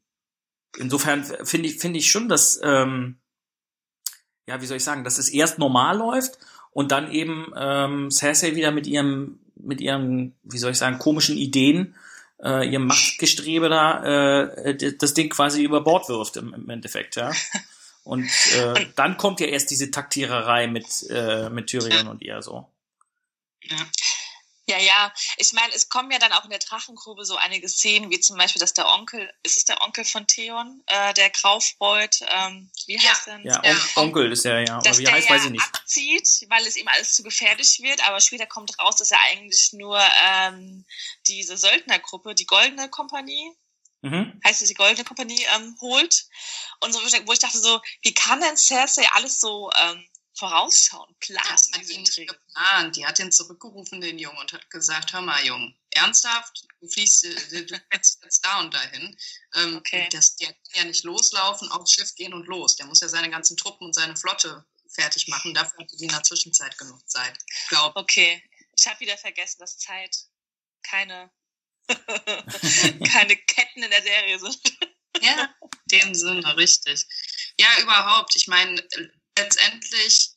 insofern 0.78 1.24
finde 1.24 1.70
ich 1.70 1.80
finde 1.80 2.00
ich 2.00 2.12
schon, 2.12 2.28
dass 2.28 2.60
ähm, 2.62 3.20
ja, 4.48 4.62
wie 4.62 4.66
soll 4.66 4.78
ich 4.78 4.84
sagen, 4.84 5.06
dass 5.06 5.18
es 5.18 5.30
erst 5.30 5.60
normal 5.60 5.98
läuft 5.98 6.38
und 6.72 6.92
dann 6.92 7.10
eben 7.10 7.54
ähm, 7.56 8.12
Cersei 8.12 8.56
wieder 8.58 8.72
mit 8.72 8.86
ihrem 8.86 9.40
mit 9.56 9.80
ihren, 9.80 10.36
wie 10.44 10.58
soll 10.58 10.72
ich 10.72 10.78
sagen, 10.78 11.00
komischen 11.00 11.38
Ideen, 11.38 11.96
äh, 12.44 12.68
ihrem 12.70 12.88
Machtgestrebe 12.88 13.70
da, 13.70 14.56
äh, 14.56 14.98
das 14.98 15.14
Ding 15.14 15.30
quasi 15.30 15.64
über 15.64 15.82
Bord 15.82 16.10
wirft 16.10 16.36
im, 16.36 16.54
im 16.54 16.70
Endeffekt, 16.70 17.16
ja. 17.16 17.32
Und 18.04 18.30
äh, 18.58 18.88
dann 18.98 19.16
kommt 19.16 19.40
ja 19.40 19.48
erst 19.48 19.72
diese 19.72 19.90
Taktiererei 19.90 20.68
mit, 20.68 20.86
äh, 21.10 21.50
mit 21.50 21.68
Tyrion 21.68 22.08
und 22.08 22.22
ihr 22.22 22.42
so. 22.42 22.68
Ja. 23.62 23.78
Ja, 24.74 24.80
ja. 24.80 25.13
Ich 25.38 25.53
meine, 25.53 25.72
es 25.74 25.88
kommen 25.89 26.10
ja 26.10 26.18
dann 26.18 26.32
auch 26.34 26.44
in 26.46 26.50
der 26.50 26.58
Drachengrube 26.60 27.25
so 27.25 27.36
einige 27.36 27.70
Szenen, 27.70 28.10
wie 28.10 28.20
zum 28.20 28.38
Beispiel, 28.38 28.60
dass 28.60 28.74
der 28.74 28.88
Onkel, 28.88 29.32
ist 29.44 29.58
es 29.58 29.65
der 29.65 29.80
Onkel 29.82 30.03
von 30.03 30.25
Theon, 30.25 30.82
äh, 30.88 31.13
der 31.13 31.30
Graufreud, 31.30 32.10
ähm, 32.30 32.72
wie 32.88 32.98
Ja. 32.98 33.12
heißt 33.12 33.27
denn? 33.27 33.46
Ja, 33.46 33.62
Ja. 33.63 33.72
On 33.96 34.06
Onkel 34.06 34.32
ist 34.32 34.46
ja, 34.46 34.60
ja. 34.60 34.74
Aber 34.75 34.82
dass 34.84 34.98
wie 34.98 35.03
der 35.03 35.13
heißt, 35.13 35.30
ja 35.30 35.36
weiß 35.36 35.46
ich 35.46 35.51
nicht. 35.51 35.63
abzieht, 35.63 36.27
weil 36.50 36.65
es 36.65 36.75
ihm 36.75 36.88
alles 36.88 37.13
zu 37.13 37.22
gefährlich 37.24 37.80
wird, 37.82 38.06
aber 38.08 38.20
später 38.20 38.48
kommt 38.48 38.77
raus, 38.80 38.96
dass 38.96 39.12
er 39.12 39.20
eigentlich 39.32 39.74
nur 39.74 40.01
ähm, 40.25 40.86
diese 41.27 41.56
Söldnergruppe, 41.58 42.34
die 42.34 42.46
Goldene 42.48 42.89
Kompanie, 42.89 43.51
Mhm. 44.01 44.42
heißt 44.44 44.62
es 44.62 44.68
die 44.68 44.74
Goldene 44.74 45.06
Kompanie, 45.06 45.46
ähm, 45.56 45.77
holt. 45.82 46.25
Und 46.82 46.92
so, 46.92 47.01
wo 47.01 47.06
ich- 47.08 47.25
wo 47.27 47.32
ich 47.32 47.39
dachte 47.39 47.60
so, 47.60 47.80
wie 48.01 48.13
kann 48.13 48.42
denn 48.42 48.58
Cersei 48.58 49.08
alles 49.13 49.39
so 49.39 49.70
ähm, 49.80 50.06
vorausschauen, 50.36 51.16
planen, 51.20 51.48
Das 51.50 51.72
hat 51.72 51.86
sie 51.86 51.98
nicht 51.98 52.16
geplant. 52.16 52.96
Die 52.96 53.06
hat 53.06 53.20
ihn 53.20 53.32
zurückgerufen, 53.32 54.02
den 54.02 54.18
Jungen, 54.20 54.38
und 54.40 54.52
hat 54.54 54.70
gesagt, 54.70 55.13
hör 55.13 55.22
mal, 55.22 55.44
Jung, 55.46 55.75
ernsthaft, 55.92 56.66
du 56.82 56.88
fliegst, 56.88 57.24
äh, 57.25 57.66
du 57.66 57.80
fährst 57.92 58.24
jetzt 58.24 58.44
da 58.46 58.60
und 58.60 58.74
dahin. 58.74 59.16
Ähm, 59.56 59.78
Okay. 59.78 60.10
das, 60.12 60.36
der 60.38 60.48
kann 60.54 60.58
ja 60.74 60.84
nicht 60.86 61.04
loslaufen, 61.04 61.70
aufs 61.72 61.92
Schiff 61.94 62.16
gehen 62.16 62.34
und 62.34 62.48
los. 62.48 62.75
Der 62.78 62.86
muss 62.88 63.02
ja 63.02 63.10
seine 63.10 63.30
ganzen 63.30 63.58
Truppen 63.58 63.86
und 63.88 63.94
seine 63.94 64.16
Flotte 64.18 64.66
fertig 64.94 65.28
machen. 65.28 65.54
Dafür 65.54 65.80
hatte 65.80 65.96
die 65.98 66.06
in 66.06 66.12
der 66.12 66.24
Zwischenzeit 66.24 66.78
genug 66.78 67.08
Zeit. 67.10 67.38
Ich 67.48 67.68
glaube, 67.70 68.00
Okay, 68.00 68.44
ich 68.78 68.88
habe 68.88 69.00
wieder 69.00 69.18
vergessen, 69.18 69.60
dass 69.60 69.78
Zeit 69.78 70.18
keine 70.84 71.32
keine 73.12 73.36
Ketten 73.36 73.84
in 73.84 73.90
der 73.92 74.02
Serie 74.02 74.40
sind. 74.40 74.60
Ja, 75.22 75.54
in 75.90 76.00
dem 76.02 76.16
Sinne, 76.16 76.58
richtig. 76.58 77.06
Ja, 77.60 77.68
überhaupt. 77.82 78.36
Ich 78.36 78.48
meine, 78.48 78.82
letztendlich, 79.38 80.32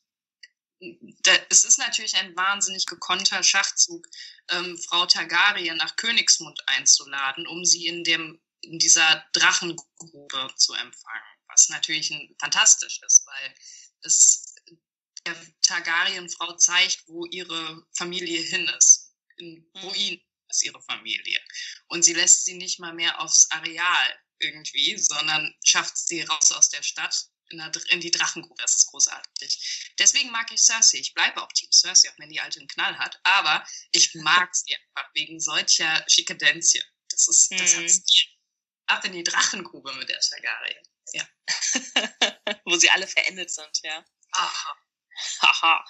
es 1.48 1.64
ist 1.64 1.78
natürlich 1.78 2.16
ein 2.16 2.36
wahnsinnig 2.36 2.86
gekonnter 2.86 3.42
Schachzug, 3.42 4.06
ähm, 4.50 4.78
Frau 4.88 5.06
Targaryen 5.06 5.76
nach 5.76 5.96
Königsmund 5.96 6.60
einzuladen, 6.66 7.46
um 7.46 7.64
sie 7.64 7.86
in 7.86 8.04
dem 8.04 8.40
in 8.62 8.78
dieser 8.78 9.24
Drachengrube 9.32 10.48
zu 10.56 10.74
empfangen, 10.74 11.38
was 11.48 11.68
natürlich 11.68 12.10
ein, 12.10 12.34
fantastisch 12.40 13.00
ist, 13.06 13.24
weil 13.26 13.54
es 14.02 14.54
der 15.24 15.36
Targaryen-Frau 15.62 16.56
zeigt, 16.56 17.04
wo 17.06 17.26
ihre 17.26 17.86
Familie 17.96 18.40
hin 18.40 18.68
ist. 18.78 19.14
In 19.36 19.70
Mhm. 19.74 19.80
Ruin 19.80 20.20
ist 20.48 20.64
ihre 20.64 20.80
Familie. 20.82 21.40
Und 21.88 22.02
sie 22.04 22.14
lässt 22.14 22.44
sie 22.44 22.54
nicht 22.54 22.78
mal 22.78 22.94
mehr 22.94 23.20
aufs 23.20 23.50
Areal 23.50 24.20
irgendwie, 24.38 24.96
sondern 24.98 25.54
schafft 25.64 25.96
sie 25.96 26.22
raus 26.22 26.52
aus 26.52 26.68
der 26.68 26.82
Stadt 26.82 27.28
in, 27.50 27.58
der, 27.58 27.70
in 27.90 28.00
die 28.00 28.10
Drachengrube. 28.10 28.60
Das 28.60 28.76
ist 28.76 28.86
großartig. 28.88 29.92
Deswegen 29.98 30.30
mag 30.30 30.50
ich 30.52 30.60
Cersei. 30.62 30.98
Ich 30.98 31.14
bleibe 31.14 31.42
auch 31.42 31.52
Team 31.52 31.70
Cersei, 31.72 32.10
auch 32.10 32.18
wenn 32.18 32.30
die 32.30 32.40
alte 32.40 32.58
einen 32.60 32.68
Knall 32.68 32.98
hat. 32.98 33.20
Aber 33.24 33.66
ich 33.92 34.14
mag 34.14 34.54
sie 34.54 34.74
einfach 34.74 35.10
wegen 35.14 35.40
solcher 35.40 36.04
Schickedenzien. 36.08 36.84
Das 37.10 37.28
ist, 37.28 37.52
das 37.52 37.74
Mhm. 37.74 37.82
hat 37.82 37.90
Stil. 37.90 38.24
Ab 38.86 39.04
in 39.04 39.12
die 39.12 39.24
Drachengrube 39.24 39.94
mit 39.94 40.08
der 40.08 40.20
Targaryen. 40.20 40.82
wo 42.64 42.76
sie 42.76 42.90
alle 42.90 43.06
verendet 43.06 43.50
sind, 43.50 43.80
ja. 43.82 44.04
Aha. 44.32 44.76
Haha. 45.40 45.84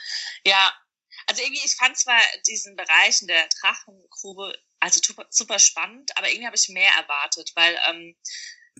ja, 0.44 0.80
also 1.26 1.42
irgendwie, 1.42 1.64
ich 1.64 1.74
fand 1.74 1.98
zwar 1.98 2.20
diesen 2.46 2.76
Bereich 2.76 3.22
in 3.22 3.26
der 3.28 3.48
Drachengrube 3.60 4.56
also 4.78 5.00
super, 5.02 5.26
super 5.30 5.58
spannend, 5.58 6.16
aber 6.16 6.28
irgendwie 6.28 6.46
habe 6.46 6.56
ich 6.56 6.68
mehr 6.68 6.90
erwartet, 6.92 7.50
weil 7.54 7.78
ähm, 7.88 8.16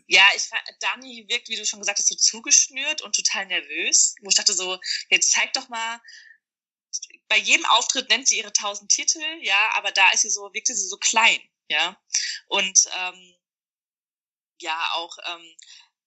ja, 0.06 0.24
ich 0.36 0.50
Dani 0.80 1.26
wirkt, 1.28 1.48
wie 1.48 1.56
du 1.56 1.66
schon 1.66 1.80
gesagt 1.80 1.98
hast, 1.98 2.08
so 2.08 2.14
zugeschnürt 2.14 3.02
und 3.02 3.14
total 3.14 3.46
nervös, 3.46 4.14
wo 4.22 4.28
ich 4.28 4.36
dachte 4.36 4.54
so, 4.54 4.78
jetzt 5.08 5.32
zeig 5.32 5.52
doch 5.52 5.68
mal, 5.68 6.00
bei 7.28 7.38
jedem 7.38 7.66
Auftritt 7.66 8.08
nennt 8.08 8.28
sie 8.28 8.38
ihre 8.38 8.52
tausend 8.52 8.90
Titel, 8.90 9.22
ja, 9.40 9.70
aber 9.74 9.92
da 9.92 10.10
ist 10.10 10.22
sie 10.22 10.30
so, 10.30 10.52
wirkte 10.52 10.74
sie 10.74 10.88
so 10.88 10.96
klein, 10.96 11.40
ja. 11.68 12.00
Und 12.46 12.88
ähm, 12.96 13.36
ja, 14.60 14.90
auch, 14.94 15.16
ähm, 15.26 15.56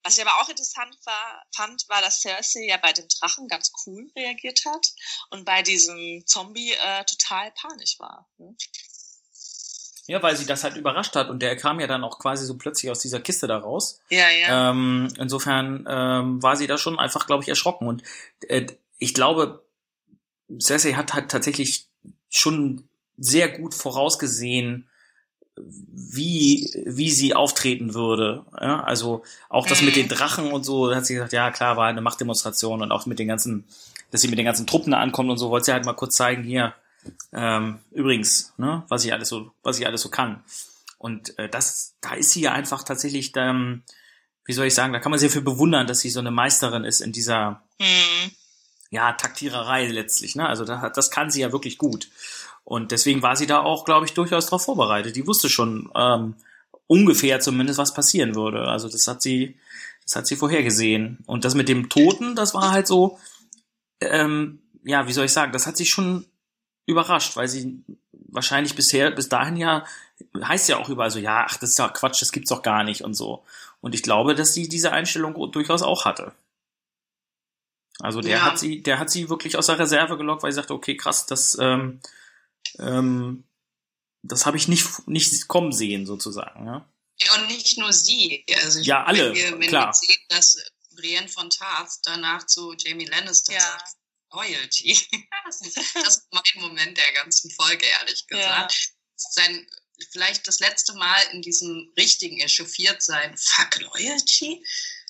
was 0.04 0.18
ich 0.18 0.26
aber 0.26 0.42
auch 0.42 0.50
interessant 0.50 0.98
war, 1.06 1.46
fand, 1.54 1.88
war, 1.90 2.02
dass 2.02 2.22
Cersei 2.22 2.66
ja 2.66 2.78
bei 2.78 2.94
dem 2.94 3.08
Drachen 3.08 3.48
ganz 3.48 3.72
cool 3.86 4.10
reagiert 4.16 4.64
hat 4.66 4.88
und 5.30 5.44
bei 5.44 5.62
diesem 5.62 6.24
Zombie 6.26 6.72
äh, 6.72 7.04
total 7.04 7.52
panisch 7.52 8.00
war. 8.00 8.30
Ne? 8.38 8.56
Ja, 10.10 10.24
weil 10.24 10.36
sie 10.36 10.46
das 10.48 10.64
halt 10.64 10.76
überrascht 10.76 11.16
hat 11.16 11.30
und 11.30 11.42
der 11.44 11.56
kam 11.56 11.80
ja 11.80 11.86
dann 11.86 12.04
auch 12.04 12.18
quasi 12.18 12.46
so 12.46 12.58
plötzlich 12.58 12.90
aus 12.92 13.00
dieser 13.00 13.20
Kiste 13.20 13.46
da 13.48 13.58
raus. 13.60 14.02
Ja, 14.10 14.26
ja. 14.42 14.72
Ähm, 14.72 15.08
insofern 15.20 15.86
ähm, 15.88 16.42
war 16.42 16.56
sie 16.56 16.66
da 16.68 16.78
schon 16.80 16.98
einfach, 16.98 17.28
glaube 17.28 17.44
ich, 17.44 17.50
erschrocken. 17.50 17.88
Und 17.88 18.02
äh, 18.48 18.66
ich 18.98 19.14
glaube, 19.14 19.64
Cersei 20.60 20.94
hat 20.94 21.14
halt 21.14 21.30
tatsächlich 21.30 21.86
schon 22.30 22.90
sehr 23.18 23.50
gut 23.50 23.76
vorausgesehen, 23.76 24.88
wie, 25.58 26.72
wie 26.86 27.12
sie 27.12 27.36
auftreten 27.36 27.94
würde. 27.94 28.46
Ja, 28.60 28.82
also 28.84 29.24
auch 29.50 29.68
das 29.68 29.82
mit 29.82 29.96
Mhm. 29.96 30.00
den 30.02 30.08
Drachen 30.10 30.52
und 30.52 30.64
so, 30.64 30.90
da 30.90 30.96
hat 30.96 31.06
sie 31.06 31.16
gesagt, 31.16 31.34
ja 31.34 31.52
klar, 31.52 31.78
war 31.78 31.88
eine 31.88 32.02
Machtdemonstration 32.02 32.82
und 32.82 32.92
auch 32.92 33.06
mit 33.06 33.20
den 33.20 33.28
ganzen, 33.28 33.66
dass 34.12 34.22
sie 34.22 34.30
mit 34.30 34.40
den 34.40 34.46
ganzen 34.46 34.66
Truppen 34.68 34.92
da 34.92 35.00
ankommt 35.00 35.30
und 35.30 35.38
so, 35.38 35.50
wollte 35.50 35.66
sie 35.66 35.74
halt 35.74 35.86
mal 35.86 35.94
kurz 35.94 36.16
zeigen, 36.16 36.44
hier, 36.44 36.74
ähm, 37.34 37.80
übrigens, 37.92 38.54
ne, 38.58 38.84
was 38.90 39.06
ich 39.06 39.14
alles 39.14 39.30
so, 39.30 39.52
was 39.64 39.80
ich 39.80 39.88
alles 39.88 40.02
so 40.02 40.10
kann. 40.10 40.44
Und 40.98 41.38
äh, 41.40 41.48
das, 41.50 41.96
da 42.02 42.14
ist 42.14 42.32
sie 42.32 42.42
ja 42.42 42.52
einfach 42.52 42.84
tatsächlich, 42.84 43.32
ähm, 43.36 43.84
wie 44.46 44.54
soll 44.54 44.66
ich 44.66 44.74
sagen, 44.76 44.94
da 44.94 45.00
kann 45.00 45.12
man 45.12 45.20
sie 45.20 45.30
für 45.30 45.42
bewundern, 45.42 45.88
dass 45.88 46.02
sie 46.02 46.10
so 46.10 46.20
eine 46.20 46.32
Meisterin 46.32 46.84
ist 46.84 47.02
in 47.02 47.12
dieser, 47.12 47.64
Hm. 47.82 48.32
ja, 48.90 49.14
Taktiererei 49.14 49.88
letztlich, 49.88 50.36
ne? 50.36 50.48
Also 50.48 50.66
da, 50.66 50.90
das 50.90 51.12
kann 51.12 51.32
sie 51.32 51.42
ja 51.42 51.52
wirklich 51.52 51.78
gut. 51.78 52.10
Und 52.66 52.92
deswegen 52.92 53.22
war 53.22 53.36
sie 53.36 53.48
da 53.48 53.62
auch, 53.62 53.86
glaube 53.86 54.06
ich, 54.06 54.14
durchaus 54.14 54.46
darauf 54.46 54.66
vorbereitet. 54.66 55.16
Die 55.16 55.26
wusste 55.26 55.50
schon 55.50 55.90
ähm, 55.96 56.36
ungefähr 56.88 57.40
zumindest, 57.40 57.80
was 57.80 57.94
passieren 57.94 58.36
würde. 58.36 58.68
Also 58.68 58.90
das 58.90 59.08
hat 59.08 59.22
sie, 59.22 59.58
das 60.04 60.16
hat 60.16 60.28
sie 60.28 60.36
vorhergesehen. 60.36 61.20
Und 61.26 61.46
das 61.46 61.56
mit 61.56 61.70
dem 61.70 61.90
Toten, 61.90 62.36
das 62.36 62.54
war 62.54 62.72
halt 62.72 62.88
so, 62.88 63.18
ähm, 64.02 64.60
ja, 64.84 65.08
wie 65.08 65.14
soll 65.14 65.26
ich 65.26 65.34
sagen, 65.34 65.52
das 65.52 65.68
hat 65.68 65.78
sie 65.78 65.86
schon 65.86 66.26
überrascht, 66.90 67.36
weil 67.36 67.48
sie 67.48 67.84
wahrscheinlich 68.12 68.76
bisher, 68.76 69.12
bis 69.12 69.30
dahin 69.30 69.56
ja, 69.58 69.86
heißt 70.42 70.70
ja 70.70 70.78
auch 70.78 70.90
überall 70.90 71.12
so, 71.12 71.20
ja, 71.20 71.46
ach, 71.50 71.58
das 71.58 71.72
ist 71.72 71.80
ja 71.80 71.88
Quatsch, 71.90 72.22
das 72.22 72.32
gibt's 72.32 72.50
doch 72.50 72.62
gar 72.62 72.84
nicht 72.84 73.02
und 73.04 73.14
so. 73.14 73.44
Und 73.82 73.96
ich 73.96 74.04
glaube, 74.04 74.36
dass 74.36 74.54
sie 74.54 74.68
diese 74.68 74.92
Einstellung 74.92 75.52
durchaus 75.52 75.82
auch 75.82 76.06
hatte. 76.06 76.34
Also 78.00 78.22
der 78.22 78.38
Ja. 78.38 78.42
hat 78.44 78.60
sie, 78.60 78.82
der 78.82 79.00
hat 79.00 79.10
sie 79.10 79.30
wirklich 79.30 79.58
aus 79.58 79.66
der 79.68 79.80
Reserve 79.80 80.18
gelockt, 80.18 80.44
weil 80.44 80.52
sie 80.52 80.58
sagte, 80.58 80.74
okay, 80.74 80.96
krass, 80.96 81.26
das, 81.26 81.58
ähm, 81.60 82.00
ähm, 82.80 83.44
das 84.22 84.46
habe 84.46 84.58
ich 84.58 84.68
nicht, 84.68 85.08
nicht 85.08 85.48
kommen 85.48 85.72
sehen, 85.72 86.06
sozusagen. 86.06 86.66
Ja, 86.66 86.86
Ja, 87.22 87.34
und 87.42 87.48
nicht 87.48 87.78
nur 87.78 87.92
sie. 87.92 88.46
Also 88.64 88.80
ich- 88.80 88.86
Ja, 88.88 89.04
alle, 89.04 89.30
Wenn 89.30 89.36
wir, 89.36 89.52
wenn 89.60 89.68
klar. 89.68 89.88
wir 89.88 89.94
sehen, 89.94 90.22
dass 90.30 90.58
Brienne 90.96 91.28
von 91.28 91.50
Tarth 91.50 92.00
danach 92.04 92.46
zu 92.46 92.74
Jamie 92.78 93.06
Lannister 93.06 93.54
Ja. 93.54 93.60
sagt, 93.60 93.96
Loyalty. 94.32 94.98
das, 95.46 95.62
ist, 95.66 95.78
das 95.96 96.18
ist 96.18 96.28
mein 96.32 96.44
Moment 96.70 96.98
der 96.98 97.12
ganzen 97.14 97.52
Folge, 97.52 97.86
ehrlich 97.86 98.26
gesagt. 98.28 98.92
Sein, 99.16 99.68
vielleicht 100.12 100.48
das 100.48 100.60
letzte 100.60 100.94
Mal 100.94 101.22
in 101.34 101.42
diesem 101.42 101.92
richtigen 101.98 102.40
echauffiert 102.40 103.02
sein, 103.04 103.36
fuck 103.38 103.80
Loyalty? 103.82 104.64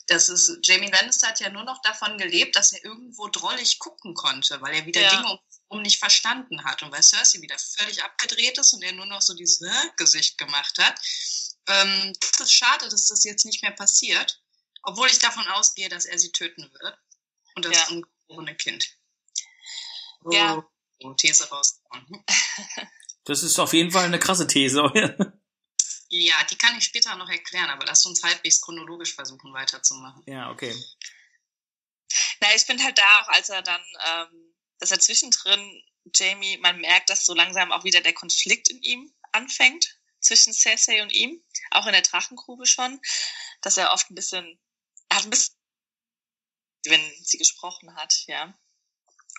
Das 0.08 0.30
ist, 0.30 0.52
Jamie 0.64 0.90
Lannister 0.90 1.28
hat 1.28 1.40
ja 1.40 1.50
nur 1.52 1.64
noch 1.64 1.80
davon 1.84 2.18
gelebt, 2.18 2.56
dass 2.56 2.72
er 2.74 2.84
irgendwo 2.84 3.28
drollig 3.28 3.78
gucken 3.78 4.16
konnte, 4.16 4.60
weil 4.62 4.74
er 4.74 4.86
wieder 4.88 5.02
Ja. 5.02 5.10
Dinge 5.10 5.30
um, 5.32 5.40
um 5.68 5.82
nicht 5.84 6.00
verstanden 6.00 6.64
hat 6.64 6.82
und 6.82 6.92
weil 6.92 7.04
Cersei 7.04 7.42
wieder 7.42 7.60
völlig 7.60 8.04
abgedreht 8.04 8.58
ist 8.58 8.74
und 8.74 8.82
er 8.82 8.94
nur 8.94 9.06
noch 9.06 9.22
so 9.22 9.36
dieses 9.36 9.62
äh, 9.62 9.90
Gesicht 9.98 10.40
gemacht 10.40 10.80
hat. 10.80 11.00
Ähm, 11.68 12.14
das 12.22 12.40
ist 12.40 12.54
schade, 12.54 12.90
dass 12.90 13.06
das 13.08 13.24
jetzt 13.24 13.46
nicht 13.46 13.62
mehr 13.62 13.74
passiert, 13.74 14.42
obwohl 14.82 15.08
ich 15.10 15.20
davon 15.20 15.46
ausgehe, 15.50 15.90
dass 15.90 16.06
er 16.06 16.18
sie 16.18 16.32
töten 16.32 16.64
wird 16.82 16.98
und 17.54 17.66
das 17.66 17.78
Ja. 17.78 17.88
ungeborene 17.90 18.56
Kind. 18.56 18.90
Ja. 20.32 20.64
oh, 21.04 21.14
These 21.14 21.50
rausgehauen. 21.50 22.26
das 23.24 23.44
ist 23.44 23.60
auf 23.60 23.74
jeden 23.74 23.92
Fall 23.92 24.06
eine 24.06 24.20
krasse 24.20 24.48
These. 24.48 24.84
Ja, 26.12 26.44
die 26.46 26.58
kann 26.58 26.76
ich 26.76 26.86
später 26.86 27.16
noch 27.18 27.30
erklären, 27.30 27.70
aber 27.70 27.86
lasst 27.86 28.08
uns 28.08 28.24
halbwegs 28.24 28.62
chronologisch 28.62 29.14
versuchen 29.14 29.54
weiterzumachen. 29.54 30.24
Ja, 30.26 30.50
okay. 30.50 30.74
Na, 32.40 32.48
ich 32.56 32.66
bin 32.66 32.84
halt 32.84 32.98
da 32.98 33.20
auch, 33.20 33.28
als 33.28 33.50
er 33.50 33.62
dann, 33.62 33.82
ähm, 34.08 34.56
dass 34.80 34.90
er 34.90 35.00
zwischendrin, 35.00 35.84
Jamie, 36.16 36.58
man 36.58 36.82
merkt, 36.82 37.12
dass 37.12 37.26
so 37.26 37.36
langsam 37.36 37.72
auch 37.72 37.84
wieder 37.84 38.02
der 38.02 38.14
Konflikt 38.14 38.70
in 38.70 38.82
ihm 38.82 39.14
anfängt, 39.32 40.00
zwischen 40.20 40.54
Cersei 40.54 41.02
und 41.02 41.12
ihm, 41.12 41.42
auch 41.72 41.86
in 41.86 41.94
der 41.94 42.02
Drachengrube 42.02 42.66
schon, 42.66 43.00
dass 43.62 43.78
er 43.78 43.94
oft 43.94 44.10
ein 44.10 44.16
bisschen, 44.16 44.60
er 45.10 45.18
hat 45.18 45.26
ein 45.26 45.30
bisschen, 45.30 45.56
wenn 46.86 47.14
sie 47.24 47.38
gesprochen 47.38 47.96
hat, 47.96 48.24
ja. 48.28 48.54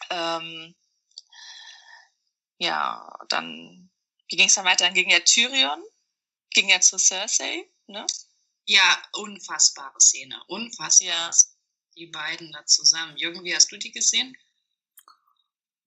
Ähm, 0.09 0.75
ja, 2.59 3.19
dann, 3.28 3.90
wie 4.28 4.37
ging 4.37 4.49
es 4.49 4.54
dann 4.54 4.64
weiter? 4.64 4.85
Dann 4.85 4.95
ging 4.95 5.11
ja 5.11 5.21
Tyrion, 5.21 5.83
ging 6.50 6.69
ja 6.69 6.80
zu 6.80 6.99
Cersei, 6.99 7.69
ne? 7.87 8.07
Ja, 8.66 9.02
unfassbare 9.12 10.00
Szene, 10.00 10.42
unfassbar. 10.47 11.09
Ja. 11.09 11.30
Die 11.97 12.07
beiden 12.07 12.52
da 12.52 12.64
zusammen. 12.66 13.16
Irgendwie 13.16 13.54
hast 13.54 13.73
du 13.73 13.76
die 13.76 13.90
gesehen? 13.90 14.37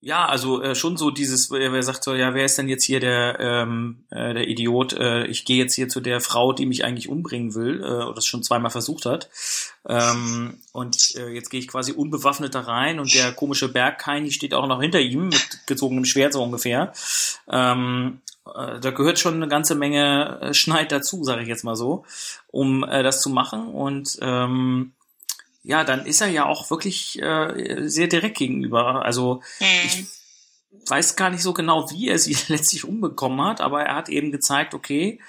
Ja, 0.04 0.26
also 0.26 0.60
äh, 0.60 0.74
schon 0.74 0.98
so 0.98 1.10
dieses, 1.10 1.50
wer 1.50 1.82
sagt 1.82 2.04
so, 2.04 2.14
ja, 2.14 2.34
wer 2.34 2.44
ist 2.44 2.58
denn 2.58 2.68
jetzt 2.68 2.84
hier 2.84 3.00
der 3.00 3.40
ähm, 3.40 4.04
äh, 4.10 4.34
der 4.34 4.46
Idiot? 4.48 4.92
Äh, 4.92 5.24
ich 5.28 5.46
gehe 5.46 5.56
jetzt 5.56 5.72
hier 5.72 5.88
zu 5.88 6.02
der 6.02 6.20
Frau, 6.20 6.52
die 6.52 6.66
mich 6.66 6.84
eigentlich 6.84 7.08
umbringen 7.08 7.54
will, 7.54 7.80
äh, 7.80 7.86
oder 7.86 8.12
das 8.12 8.26
schon 8.26 8.42
zweimal 8.42 8.70
versucht 8.70 9.06
hat. 9.06 9.30
Ähm, 9.88 10.58
und 10.72 11.14
äh, 11.16 11.30
jetzt 11.30 11.48
gehe 11.48 11.58
ich 11.58 11.68
quasi 11.68 11.92
unbewaffnet 11.92 12.54
da 12.54 12.60
rein 12.60 13.00
und 13.00 13.14
der 13.14 13.32
komische 13.32 13.72
Bergkaini 13.72 14.30
steht 14.30 14.52
auch 14.52 14.66
noch 14.66 14.82
hinter 14.82 15.00
ihm 15.00 15.28
mit 15.28 15.66
gezogenem 15.66 16.04
Schwert 16.04 16.34
so 16.34 16.42
ungefähr. 16.42 16.92
Ähm, 17.50 18.20
äh, 18.44 18.80
da 18.80 18.90
gehört 18.90 19.18
schon 19.18 19.36
eine 19.36 19.48
ganze 19.48 19.74
Menge 19.74 20.38
äh, 20.42 20.52
Schneid 20.52 20.92
dazu, 20.92 21.24
sage 21.24 21.40
ich 21.40 21.48
jetzt 21.48 21.64
mal 21.64 21.76
so, 21.76 22.04
um 22.48 22.84
äh, 22.84 23.02
das 23.02 23.22
zu 23.22 23.30
machen. 23.30 23.68
Und 23.68 24.18
ähm, 24.20 24.92
ja, 25.64 25.82
dann 25.82 26.06
ist 26.06 26.20
er 26.20 26.28
ja 26.28 26.44
auch 26.46 26.70
wirklich 26.70 27.20
äh, 27.20 27.88
sehr 27.88 28.06
direkt 28.06 28.36
gegenüber. 28.38 29.04
Also 29.04 29.42
ich 29.84 29.96
Hm. 29.96 30.06
weiß 30.86 31.16
gar 31.16 31.30
nicht 31.30 31.42
so 31.42 31.52
genau, 31.54 31.90
wie 31.90 32.08
er 32.08 32.18
sie 32.18 32.36
letztlich 32.48 32.84
umbekommen 32.84 33.44
hat, 33.44 33.60
aber 33.60 33.82
er 33.82 33.96
hat 33.96 34.08
eben 34.08 34.30
gezeigt, 34.30 34.74
okay, 34.74 35.20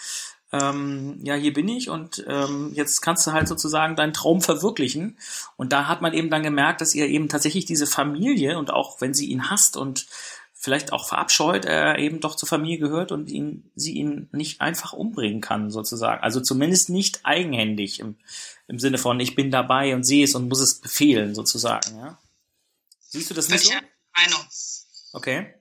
ähm, 0.51 1.19
ja, 1.23 1.35
hier 1.35 1.53
bin 1.53 1.67
ich 1.67 1.89
und 1.89 2.23
ähm, 2.27 2.71
jetzt 2.73 3.01
kannst 3.01 3.25
du 3.25 3.31
halt 3.31 3.47
sozusagen 3.47 3.95
deinen 3.95 4.13
Traum 4.13 4.41
verwirklichen. 4.41 5.17
Und 5.57 5.73
da 5.73 5.87
hat 5.87 6.01
man 6.01 6.13
eben 6.13 6.29
dann 6.29 6.43
gemerkt, 6.43 6.81
dass 6.81 6.95
ihr 6.95 7.07
eben 7.07 7.29
tatsächlich 7.29 7.65
diese 7.65 7.87
Familie 7.87 8.57
und 8.57 8.71
auch 8.71 9.01
wenn 9.01 9.13
sie 9.13 9.25
ihn 9.27 9.49
hasst 9.49 9.75
und 9.75 10.05
vielleicht 10.65 10.91
auch 10.91 11.07
verabscheut, 11.07 11.63
er 11.63 11.99
eben 11.99 12.19
doch 12.19 12.35
zur 12.35 12.49
Familie 12.49 12.79
gehört 12.79 13.11
und 13.11 13.29
ihn, 13.29 13.71
sie 13.75 13.93
ihn 13.93 14.27
nicht 14.31 14.59
einfach 14.59 14.91
umbringen 14.91 15.39
kann, 15.39 15.71
sozusagen. 15.71 16.21
Also 16.21 16.41
zumindest 16.41 16.89
nicht 16.89 17.23
eigenhändig 17.23 17.99
im, 17.99 18.17
im 18.67 18.79
Sinne 18.79 18.97
von, 18.97 19.19
ich 19.19 19.35
bin 19.35 19.51
dabei 19.51 19.95
und 19.95 20.03
sehe 20.03 20.25
es 20.25 20.35
und 20.35 20.49
muss 20.49 20.59
es 20.59 20.81
befehlen, 20.81 21.35
sozusagen, 21.35 21.95
ja. 21.97 22.19
Siehst 23.07 23.29
du 23.29 23.33
das 23.33 23.47
nicht 23.47 23.63
so? 23.63 23.73
Meinung. 24.13 24.45
Okay. 25.13 25.53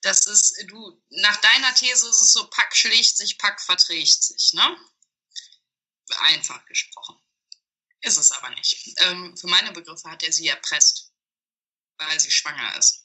Das 0.00 0.26
ist, 0.26 0.56
du, 0.68 1.02
nach 1.10 1.36
deiner 1.36 1.74
These 1.74 2.08
ist 2.08 2.20
es 2.20 2.32
so, 2.32 2.48
Pack 2.48 2.74
schlägt 2.74 3.16
sich, 3.16 3.38
Pack 3.38 3.60
verträgt 3.60 4.24
sich, 4.24 4.52
ne? 4.54 4.76
Einfach 6.20 6.64
gesprochen. 6.66 7.16
Ist 8.00 8.18
es 8.18 8.32
aber 8.32 8.50
nicht. 8.50 8.94
Ähm, 8.98 9.36
für 9.36 9.46
meine 9.46 9.72
Begriffe 9.72 10.10
hat 10.10 10.22
er 10.22 10.32
sie 10.32 10.48
erpresst, 10.48 11.12
weil 11.98 12.18
sie 12.20 12.30
schwanger 12.30 12.76
ist. 12.78 13.03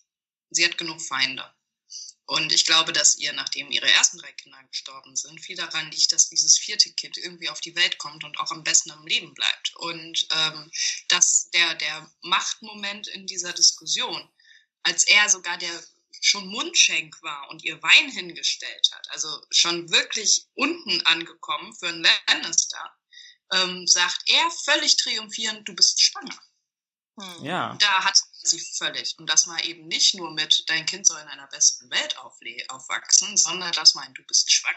Sie 0.50 0.66
hat 0.66 0.78
genug 0.78 1.02
Feinde. 1.02 1.44
Und 2.30 2.54
ich 2.54 2.66
glaube, 2.66 2.94
dass 2.94 3.18
ihr, 3.18 3.34
nachdem 3.34 3.72
ihre 3.72 3.90
ersten 3.90 4.20
drei 4.20 4.32
Kinder 4.34 4.62
gestorben 4.70 5.16
sind, 5.16 5.40
viel 5.42 5.56
daran 5.56 5.90
liegt, 5.90 6.12
dass 6.12 6.30
dieses 6.30 6.60
vierte 6.60 6.92
Kind 6.94 7.18
irgendwie 7.18 7.50
auf 7.50 7.60
die 7.60 7.76
Welt 7.76 7.98
kommt 7.98 8.24
und 8.24 8.40
auch 8.40 8.52
am 8.52 8.64
besten 8.64 8.92
am 8.92 9.08
Leben 9.08 9.34
bleibt. 9.34 9.76
Und 9.78 10.28
ähm, 10.32 10.72
dass 11.08 11.50
der, 11.50 11.74
der 11.74 12.12
Machtmoment 12.22 13.08
in 13.08 13.26
dieser 13.26 13.52
Diskussion, 13.54 14.30
als 14.84 15.06
er 15.06 15.28
sogar 15.28 15.58
der 15.58 15.72
schon 16.22 16.48
Mundschenk 16.48 17.20
war 17.24 17.50
und 17.50 17.64
ihr 17.64 17.82
Wein 17.82 18.12
hingestellt 18.12 18.92
hat, 18.94 19.10
also 19.10 19.42
schon 19.50 19.90
wirklich 19.90 20.46
unten 20.54 21.02
angekommen 21.08 21.74
für 21.76 21.88
einen 21.88 22.06
Lannister, 22.28 22.96
ähm, 23.54 23.88
sagt 23.88 24.22
er 24.28 24.52
völlig 24.52 24.98
triumphierend, 24.98 25.68
du 25.68 25.74
bist 25.74 26.00
schwanger. 26.00 26.40
Hm. 27.20 27.44
Ja. 27.44 27.76
Da 27.80 28.04
hat 28.04 28.22
sie 28.48 28.60
völlig. 28.60 29.16
Und 29.18 29.30
das 29.30 29.46
mal 29.46 29.64
eben 29.66 29.88
nicht 29.88 30.16
nur 30.16 30.32
mit, 30.32 30.64
dein 30.68 30.86
Kind 30.86 31.06
soll 31.06 31.20
in 31.20 31.28
einer 31.28 31.48
besseren 31.48 31.90
Welt 31.92 32.18
aufwachsen, 32.20 33.36
sondern 33.38 33.72
das 33.74 33.96
meint, 33.96 34.18
du 34.18 34.24
bist 34.24 34.52
schwanger. 34.52 34.76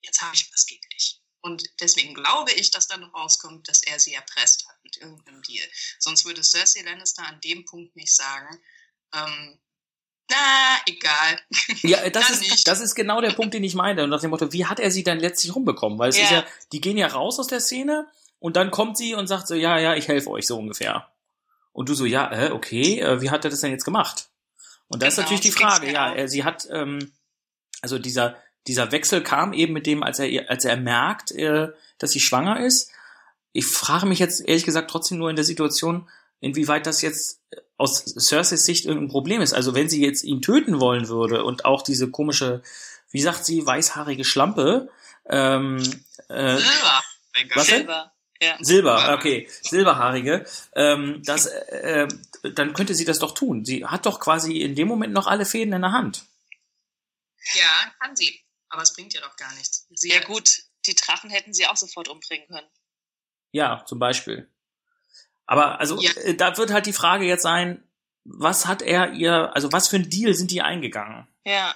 Jetzt 0.00 0.20
habe 0.22 0.34
ich 0.34 0.50
was 0.52 0.66
gegen 0.66 0.86
dich. 0.92 1.20
Und 1.40 1.62
deswegen 1.80 2.14
glaube 2.14 2.52
ich, 2.52 2.70
dass 2.70 2.86
dann 2.88 3.04
rauskommt, 3.04 3.68
dass 3.68 3.82
er 3.82 3.98
sie 4.00 4.14
erpresst 4.14 4.66
hat 4.66 4.76
mit 4.82 4.96
irgendeinem 4.96 5.42
Deal. 5.42 5.66
Sonst 5.98 6.24
würde 6.24 6.42
Cersei 6.42 6.80
Lannister 6.82 7.26
an 7.26 7.40
dem 7.42 7.64
Punkt 7.66 7.94
nicht 7.96 8.14
sagen, 8.14 8.62
ähm, 9.14 9.60
na, 10.30 10.80
egal. 10.86 11.38
Ja, 11.82 12.08
das 12.08 12.30
ist, 12.30 12.40
nicht. 12.40 12.66
das 12.66 12.80
ist 12.80 12.94
genau 12.94 13.20
der 13.20 13.32
Punkt, 13.32 13.52
den 13.52 13.62
ich 13.62 13.74
meine. 13.74 14.04
Und 14.04 14.10
nach 14.10 14.20
dem 14.22 14.30
Motto, 14.30 14.52
wie 14.52 14.64
hat 14.64 14.80
er 14.80 14.90
sie 14.90 15.04
dann 15.04 15.20
letztlich 15.20 15.54
rumbekommen? 15.54 15.98
Weil 15.98 16.08
es 16.10 16.16
Ja. 16.16 16.24
ist 16.24 16.30
ja, 16.30 16.46
die 16.72 16.80
gehen 16.80 16.96
ja 16.96 17.08
raus 17.08 17.38
aus 17.38 17.46
der 17.46 17.60
Szene 17.60 18.10
und 18.38 18.56
dann 18.56 18.70
kommt 18.70 18.96
sie 18.96 19.14
und 19.14 19.26
sagt 19.26 19.46
so, 19.46 19.54
ja, 19.54 19.78
ja, 19.78 19.94
ich 19.94 20.08
helfe 20.08 20.30
euch 20.30 20.46
so 20.46 20.58
ungefähr. 20.58 21.13
Und 21.74 21.88
du 21.88 21.94
so, 21.94 22.06
ja, 22.06 22.32
äh, 22.32 22.50
okay, 22.52 23.00
äh, 23.00 23.20
wie 23.20 23.30
hat 23.30 23.44
er 23.44 23.50
das 23.50 23.60
denn 23.60 23.72
jetzt 23.72 23.84
gemacht? 23.84 24.30
Und 24.86 25.02
das 25.02 25.10
ist 25.10 25.16
Genau, 25.16 25.24
natürlich 25.24 25.54
die 25.54 25.62
Frage, 25.62 25.92
ja, 25.92 26.14
er, 26.14 26.28
sie 26.28 26.44
hat, 26.44 26.66
ähm, 26.70 27.12
also 27.82 27.98
dieser, 27.98 28.36
dieser 28.68 28.92
Wechsel 28.92 29.22
kam 29.22 29.52
eben 29.52 29.72
mit 29.72 29.86
dem, 29.86 30.02
als 30.02 30.20
er, 30.20 30.48
als 30.48 30.64
er 30.64 30.76
merkt, 30.76 31.32
äh, 31.32 31.68
dass 31.98 32.12
sie 32.12 32.20
schwanger 32.20 32.64
ist. 32.64 32.92
Ich 33.52 33.66
frage 33.66 34.06
mich 34.06 34.20
jetzt 34.20 34.46
ehrlich 34.48 34.64
gesagt 34.64 34.88
trotzdem 34.88 35.18
nur 35.18 35.30
in 35.30 35.36
der 35.36 35.44
Situation, 35.44 36.08
inwieweit 36.40 36.86
das 36.86 37.02
jetzt 37.02 37.40
aus 37.76 38.04
Cerseis 38.04 38.64
Sicht 38.64 38.86
irgendein 38.86 39.10
Problem 39.10 39.40
ist. 39.40 39.52
Also 39.52 39.74
wenn 39.74 39.88
sie 39.88 40.04
jetzt 40.04 40.22
ihn 40.22 40.42
töten 40.42 40.78
wollen 40.80 41.08
würde 41.08 41.44
und 41.44 41.64
auch 41.64 41.82
diese 41.82 42.08
komische, 42.08 42.62
wie 43.10 43.20
sagt 43.20 43.44
sie, 43.44 43.66
weißhaarige 43.66 44.24
Schlampe, 44.24 44.90
ähm, 45.28 45.78
äh, 46.28 46.56
Silber. 46.56 47.02
Was? 47.54 47.66
Silber. 47.66 48.13
Ja. 48.40 48.56
Silber, 48.60 49.14
okay, 49.16 49.48
silberhaarige, 49.62 50.44
ähm, 50.74 51.22
das, 51.24 51.46
äh, 51.46 52.08
dann 52.54 52.74
könnte 52.74 52.94
sie 52.94 53.04
das 53.04 53.18
doch 53.20 53.32
tun. 53.32 53.64
Sie 53.64 53.86
hat 53.86 54.06
doch 54.06 54.20
quasi 54.20 54.58
in 54.60 54.74
dem 54.74 54.88
Moment 54.88 55.12
noch 55.12 55.26
alle 55.26 55.46
Fäden 55.46 55.72
in 55.72 55.82
der 55.82 55.92
Hand. 55.92 56.24
Ja, 57.54 57.92
kann 58.00 58.16
sie. 58.16 58.40
Aber 58.68 58.82
es 58.82 58.92
bringt 58.94 59.14
ihr 59.14 59.20
doch 59.20 59.36
gar 59.36 59.52
nichts. 59.54 59.86
Sie 59.94 60.10
ja 60.10 60.20
gut, 60.20 60.62
die 60.86 60.94
Drachen 60.94 61.30
hätten 61.30 61.54
sie 61.54 61.66
auch 61.66 61.76
sofort 61.76 62.08
umbringen 62.08 62.48
können. 62.48 62.66
Ja, 63.52 63.84
zum 63.86 63.98
Beispiel. 63.98 64.50
Aber 65.46 65.78
also 65.78 66.00
Ja. 66.00 66.10
äh, 66.22 66.34
da 66.34 66.56
wird 66.56 66.72
halt 66.72 66.86
die 66.86 66.92
Frage 66.92 67.24
jetzt 67.24 67.42
sein, 67.42 67.86
was 68.24 68.66
hat 68.66 68.82
er 68.82 69.12
ihr, 69.12 69.54
also 69.54 69.70
was 69.72 69.88
für 69.88 69.96
ein 69.96 70.10
Deal 70.10 70.34
sind 70.34 70.50
die 70.50 70.62
eingegangen? 70.62 71.28
Ja. 71.44 71.74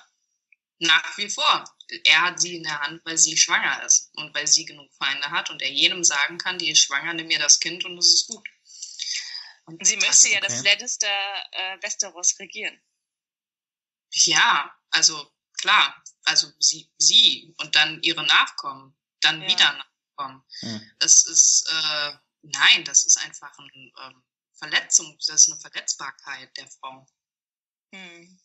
Nach 0.80 1.16
wie 1.18 1.28
vor. 1.28 1.64
Er 2.04 2.20
hat 2.22 2.40
sie 2.40 2.56
in 2.56 2.64
der 2.64 2.80
Hand, 2.80 3.02
weil 3.04 3.16
sie 3.16 3.36
schwanger 3.36 3.82
ist 3.84 4.10
und 4.16 4.34
weil 4.34 4.46
sie 4.46 4.64
genug 4.64 4.92
Feinde 4.94 5.30
hat 5.30 5.50
und 5.50 5.62
er 5.62 5.70
jedem 5.70 6.04
sagen 6.04 6.38
kann, 6.38 6.58
die 6.58 6.70
ist 6.70 6.80
schwanger, 6.80 7.14
nimm 7.14 7.28
mir 7.28 7.38
das 7.38 7.60
Kind 7.60 7.84
und 7.84 7.96
es 7.98 8.06
ist 8.06 8.26
gut. 8.28 8.48
Und 9.64 9.86
Sie 9.86 9.96
möchte 9.96 10.30
ja 10.30 10.40
das 10.40 10.60
okay. 10.60 10.70
Lannister 10.70 11.08
äh, 11.52 11.82
Westeros 11.82 12.38
regieren. 12.38 12.80
Ja, 14.12 14.74
also 14.90 15.30
klar, 15.60 16.02
also 16.24 16.50
sie, 16.58 16.90
sie 16.96 17.54
und 17.58 17.74
dann 17.74 18.02
ihre 18.02 18.24
Nachkommen, 18.24 18.96
dann 19.20 19.42
Ja. 19.42 19.48
wieder 19.48 19.72
Nachkommen. 19.72 20.42
Hm. 20.60 20.90
Das 20.98 21.24
ist, 21.24 21.68
äh, 21.70 22.12
nein, 22.42 22.84
das 22.84 23.04
ist 23.04 23.18
einfach 23.18 23.56
eine 23.58 23.92
ähm, 24.02 24.24
Verletzung, 24.54 25.16
das 25.18 25.42
ist 25.42 25.52
eine 25.52 25.60
Verletzbarkeit 25.60 26.56
der 26.56 26.66
Frau. 26.68 27.06
Hm. 27.94 28.40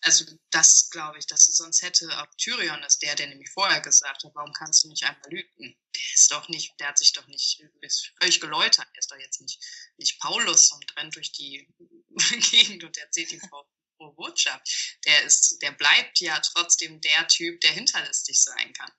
Also 0.00 0.24
das 0.50 0.90
glaube 0.90 1.18
ich, 1.18 1.26
dass 1.26 1.44
sonst 1.46 1.82
hätte 1.82 2.08
auch 2.20 2.26
Tyrion 2.36 2.82
ist 2.82 3.02
der, 3.02 3.14
der 3.14 3.28
nämlich 3.28 3.50
vorher 3.50 3.80
gesagt 3.80 4.24
hat, 4.24 4.34
warum 4.34 4.52
kannst 4.52 4.82
du 4.82 4.88
nicht 4.88 5.04
einmal 5.04 5.30
lügen? 5.30 5.76
Der 5.94 6.02
ist 6.14 6.32
doch 6.32 6.48
nicht, 6.48 6.72
der 6.80 6.88
hat 6.88 6.98
sich 6.98 7.12
doch 7.12 7.26
nicht, 7.28 7.62
ist 7.82 8.12
völlig 8.20 8.40
geläutert. 8.40 8.88
Er 8.92 8.98
ist 8.98 9.10
doch 9.10 9.18
jetzt 9.18 9.40
nicht, 9.40 9.62
nicht 9.98 10.20
Paulus 10.20 10.72
und 10.72 10.96
rennt 10.96 11.14
durch 11.14 11.30
die 11.32 11.68
Gegend 12.50 12.82
und 12.82 12.96
erzählt 12.96 13.30
die 13.30 13.38
Frau 13.38 13.64
Botschaft. 14.10 14.98
Der 15.04 15.22
ist, 15.22 15.58
der 15.62 15.72
bleibt 15.72 16.18
ja 16.20 16.40
trotzdem 16.40 17.00
der 17.00 17.28
Typ, 17.28 17.60
der 17.60 17.72
hinterlistig 17.72 18.42
sein 18.42 18.72
kann. 18.72 18.90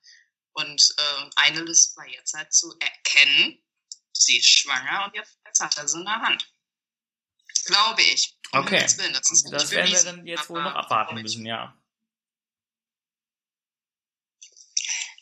Und 0.52 0.94
ähm, 0.98 1.30
eine 1.36 1.62
List 1.62 1.96
war 1.96 2.06
jetzt 2.06 2.32
halt 2.34 2.52
zu 2.52 2.74
erkennen, 2.78 3.62
sie 4.12 4.38
ist 4.38 4.48
schwanger 4.48 5.06
und 5.06 5.14
jetzt 5.16 5.60
hat 5.60 5.76
er 5.76 5.88
sie 5.88 5.98
in 5.98 6.04
der 6.04 6.20
Hand. 6.20 6.53
Glaube 7.64 8.02
ich. 8.02 8.36
Um 8.52 8.60
Okay. 8.60 8.86
Willen, 8.98 9.12
das 9.12 9.30
ist 9.30 9.50
Das 9.50 9.70
werden 9.70 9.90
wir 9.90 10.04
dann 10.04 10.26
jetzt 10.26 10.48
wohl 10.48 10.60
aber 10.60 10.70
noch 10.70 10.76
abwarten 10.76 11.20
müssen, 11.20 11.44
ja. 11.44 11.76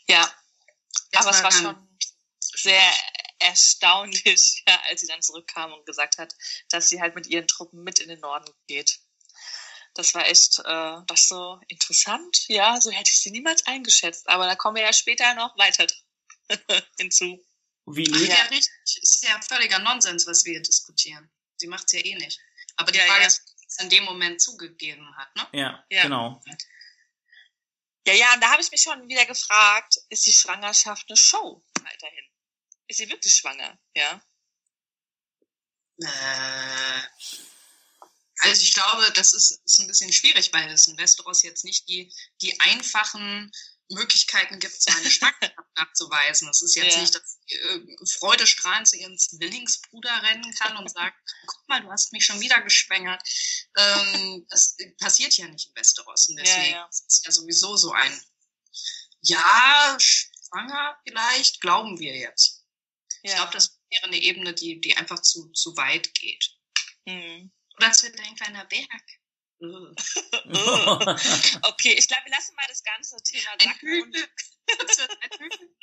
Ja, 0.09 0.31
aber 1.15 1.31
es 1.31 1.43
war 1.43 1.53
schon 1.53 1.99
sehr 2.41 2.93
erstaunlich, 3.39 4.63
ja, 4.69 4.81
als 4.89 5.01
sie 5.01 5.07
dann 5.07 5.23
zurückkam 5.23 5.73
und 5.73 5.87
gesagt 5.87 6.19
hat, 6.19 6.35
dass 6.71 6.89
sie 6.89 7.01
halt 7.01 7.15
mit 7.15 7.27
ihren 7.27 7.47
Truppen 7.47 7.83
mit 7.83 7.99
in 7.99 8.09
den 8.09 8.21
Norden 8.21 8.53
geht. 8.67 9.01
das 9.95 10.15
war 10.15 10.27
echt, 10.27 10.59
äh, 10.61 10.97
das 11.07 11.29
so 11.29 11.61
interessant. 11.69 12.49
Ja, 12.49 12.81
so 12.81 12.91
hätte 12.91 13.11
ich 13.11 13.21
sie 13.21 13.31
niemals 13.31 13.67
eingeschätzt. 13.67 14.29
Aber 14.29 14.47
da 14.47 14.57
kommen 14.57 14.77
wir 14.77 14.83
ja 14.83 14.93
später 14.93 15.35
noch 15.35 15.57
weiter 15.59 15.87
hinzu. 16.99 17.45
Wie 17.87 18.11
Ach, 18.15 18.21
ja, 18.21 18.43
richtig. 18.45 19.03
Ist 19.03 19.25
ja 19.25 19.41
völliger 19.43 19.81
Nonsens, 19.81 20.27
was 20.27 20.45
wir 20.45 20.53
hier 20.53 20.63
diskutieren. 20.63 21.31
Sie 21.63 21.69
macht 21.69 21.85
es 21.87 21.93
ja 21.93 22.05
eh 22.05 22.17
nicht. 22.17 22.41
Aber 22.75 22.91
die 22.91 22.99
ja, 22.99 23.07
Frage 23.07 23.21
ja. 23.23 23.29
ist, 23.29 23.55
was 23.65 23.85
in 23.85 23.89
dem 23.89 24.03
Moment 24.03 24.43
zugegeben 24.43 25.17
hat, 25.17 25.35
ne? 25.37 25.49
Ja, 25.53 25.87
ja. 25.91 26.03
genau. 26.03 26.43
Ja, 28.05 28.15
ja, 28.15 28.35
und 28.35 28.41
da 28.41 28.51
habe 28.51 28.61
ich 28.61 28.71
mich 28.73 28.83
schon 28.83 29.09
wieder 29.09 29.25
gefragt, 29.27 29.97
ist 30.09 30.27
die 30.27 30.33
Schwangerschaft 30.33 31.09
eine 31.09 31.17
Show 31.17 31.65
weiterhin? 31.85 32.25
Ist 32.89 32.97
sie 32.97 33.09
wirklich 33.09 33.33
schwanger, 33.33 33.79
ja? 33.95 34.21
Äh, 36.01 37.03
also 38.39 38.63
ich 38.65 38.75
glaube, 38.75 39.13
das 39.13 39.33
ist, 39.35 39.63
ist 39.65 39.79
ein 39.79 39.87
bisschen 39.87 40.13
schwierig, 40.13 40.53
weil 40.53 40.69
es 40.71 40.89
in 40.89 40.99
Westeros 40.99 41.45
jetzt 41.45 41.65
nicht 41.65 41.89
die, 41.89 42.13
die 42.41 42.59
einfachen 42.59 43.53
Möglichkeiten 43.93 44.59
gibt, 44.59 44.81
seine 44.81 45.11
Schwangerschaft 45.11 45.77
nachzuweisen. 45.77 46.49
Es 46.49 46.63
ist 46.63 46.75
jetzt 46.77 46.95
ja. 46.95 47.01
nicht, 47.01 47.15
dass 47.15 47.39
äh, 47.47 47.81
freudestrahlend 48.19 48.89
zu 48.89 48.97
ihrem 48.97 49.17
Zwillingsbruder 49.17 50.23
rennen 50.23 50.55
kann 50.55 50.77
und 50.77 50.91
sagt, 50.91 51.17
guck 51.47 51.69
mal, 51.69 51.81
du 51.83 51.91
hast 51.91 52.13
mich 52.13 52.25
schon 52.25 52.41
wieder 52.41 52.61
geschwängert. 52.61 53.23
Ähm, 53.77 54.47
das 54.51 54.77
passiert 54.99 55.37
ja 55.37 55.49
nicht 55.49 55.69
in 55.69 55.77
Westeros. 55.77 56.29
Und 56.29 56.37
deswegen 56.37 56.73
ja, 56.73 56.79
ja. 56.79 56.87
ist 56.87 57.05
es 57.09 57.23
ja 57.25 57.33
sowieso 57.33 57.77
so 57.77 57.93
ein, 57.93 58.21
ja, 59.23 59.97
schwanger 60.01 60.99
vielleicht, 61.07 61.61
glauben 61.61 61.99
wir 61.99 62.17
jetzt. 62.17 62.65
Ich 63.23 63.33
glaube, 63.35 63.53
das 63.53 63.79
wäre 63.89 64.07
eine 64.07 64.17
Ebene, 64.17 64.53
die, 64.53 64.81
die 64.81 64.97
einfach 64.97 65.23
zu, 65.23 65.49
zu 65.53 65.77
weit 65.77 66.13
geht. 66.15 66.57
Mhm. 67.07 67.53
Oder 67.77 67.91
es 67.91 68.03
wird 68.03 68.19
ein 68.19 68.35
kleiner 68.37 68.65
Berg. 68.65 69.03
okay, 71.63 71.93
ich 71.93 72.09
glaube, 72.09 72.25
wir 72.25 72.33
lassen 72.33 72.57
mal 72.57 72.67
das 72.69 72.83
ganze 72.83 73.17
Thema 73.23 73.53
sacken 73.63 74.03
und, 74.03 74.17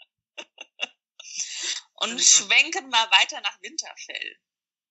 und 1.96 2.22
schwenken 2.22 2.90
mal 2.90 3.10
weiter 3.12 3.40
nach 3.42 3.62
Winterfell. 3.62 4.38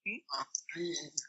Hm? 0.05 0.24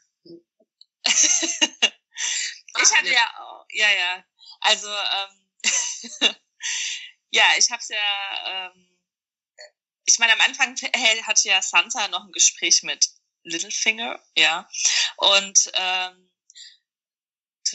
ich 1.04 2.96
hatte 2.96 3.12
ja 3.12 3.30
auch, 3.40 3.66
ja, 3.72 3.90
ja. 3.90 4.24
Also, 4.60 4.88
ähm, 4.88 5.50
ja, 7.30 7.44
ich 7.58 7.70
habe 7.70 7.82
es 7.82 7.88
ja, 7.88 8.70
ähm, 8.70 8.98
ich 10.06 10.18
meine, 10.18 10.32
am 10.32 10.40
Anfang 10.40 10.74
hatte 10.76 11.48
ja 11.48 11.60
Sansa 11.60 12.08
noch 12.08 12.24
ein 12.24 12.32
Gespräch 12.32 12.82
mit 12.82 13.06
Littlefinger, 13.42 14.18
ja, 14.34 14.66
und 15.16 15.70
ähm, 15.74 16.29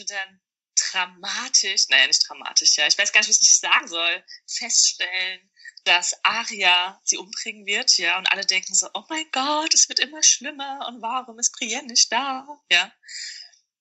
dann 0.04 0.40
dramatisch, 0.76 1.88
naja, 1.88 2.06
nicht 2.06 2.28
dramatisch, 2.28 2.76
ja, 2.76 2.86
ich 2.86 2.98
weiß 2.98 3.12
gar 3.12 3.20
nicht, 3.20 3.40
wie 3.40 3.44
ich 3.44 3.58
sagen 3.58 3.88
soll, 3.88 4.24
feststellen, 4.46 5.50
dass 5.84 6.22
Arya 6.24 7.00
sie 7.04 7.16
umbringen 7.16 7.64
wird, 7.66 7.96
ja, 7.98 8.18
und 8.18 8.30
alle 8.30 8.44
denken 8.44 8.74
so, 8.74 8.88
oh 8.92 9.04
mein 9.08 9.26
Gott, 9.32 9.72
es 9.72 9.88
wird 9.88 10.00
immer 10.00 10.22
schlimmer 10.22 10.86
und 10.88 11.00
warum 11.00 11.38
ist 11.38 11.52
Brienne 11.52 11.86
nicht 11.86 12.12
da, 12.12 12.46
ja. 12.70 12.92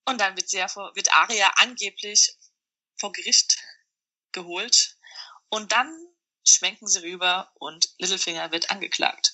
Und 0.06 0.22
dann 0.22 0.38
wird 0.38 0.50
sie 0.50 0.58
ja 0.58 0.68
vor, 0.68 0.96
wird 0.96 1.12
Arya 1.14 1.52
angeblich 1.58 2.36
vor 2.96 3.12
Gericht 3.12 3.58
geholt 4.32 4.98
und 5.50 5.72
dann 5.72 5.92
schwenken 6.48 6.88
sie 6.88 7.02
rüber 7.02 7.52
und 7.56 7.90
Littlefinger 7.98 8.52
wird 8.52 8.70
angeklagt. 8.70 9.34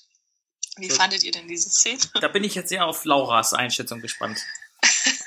Wie 0.78 0.90
so. 0.90 0.96
fandet 0.96 1.24
ihr 1.24 1.32
denn 1.32 1.48
diese 1.48 1.70
Szene? 1.70 2.00
Da 2.22 2.30
bin 2.30 2.44
ich 2.46 2.56
jetzt 2.56 2.70
sehr 2.70 2.86
auf 2.86 3.04
Lauras 3.04 3.54
Einschätzung 3.54 4.00
gespannt. 4.00 4.40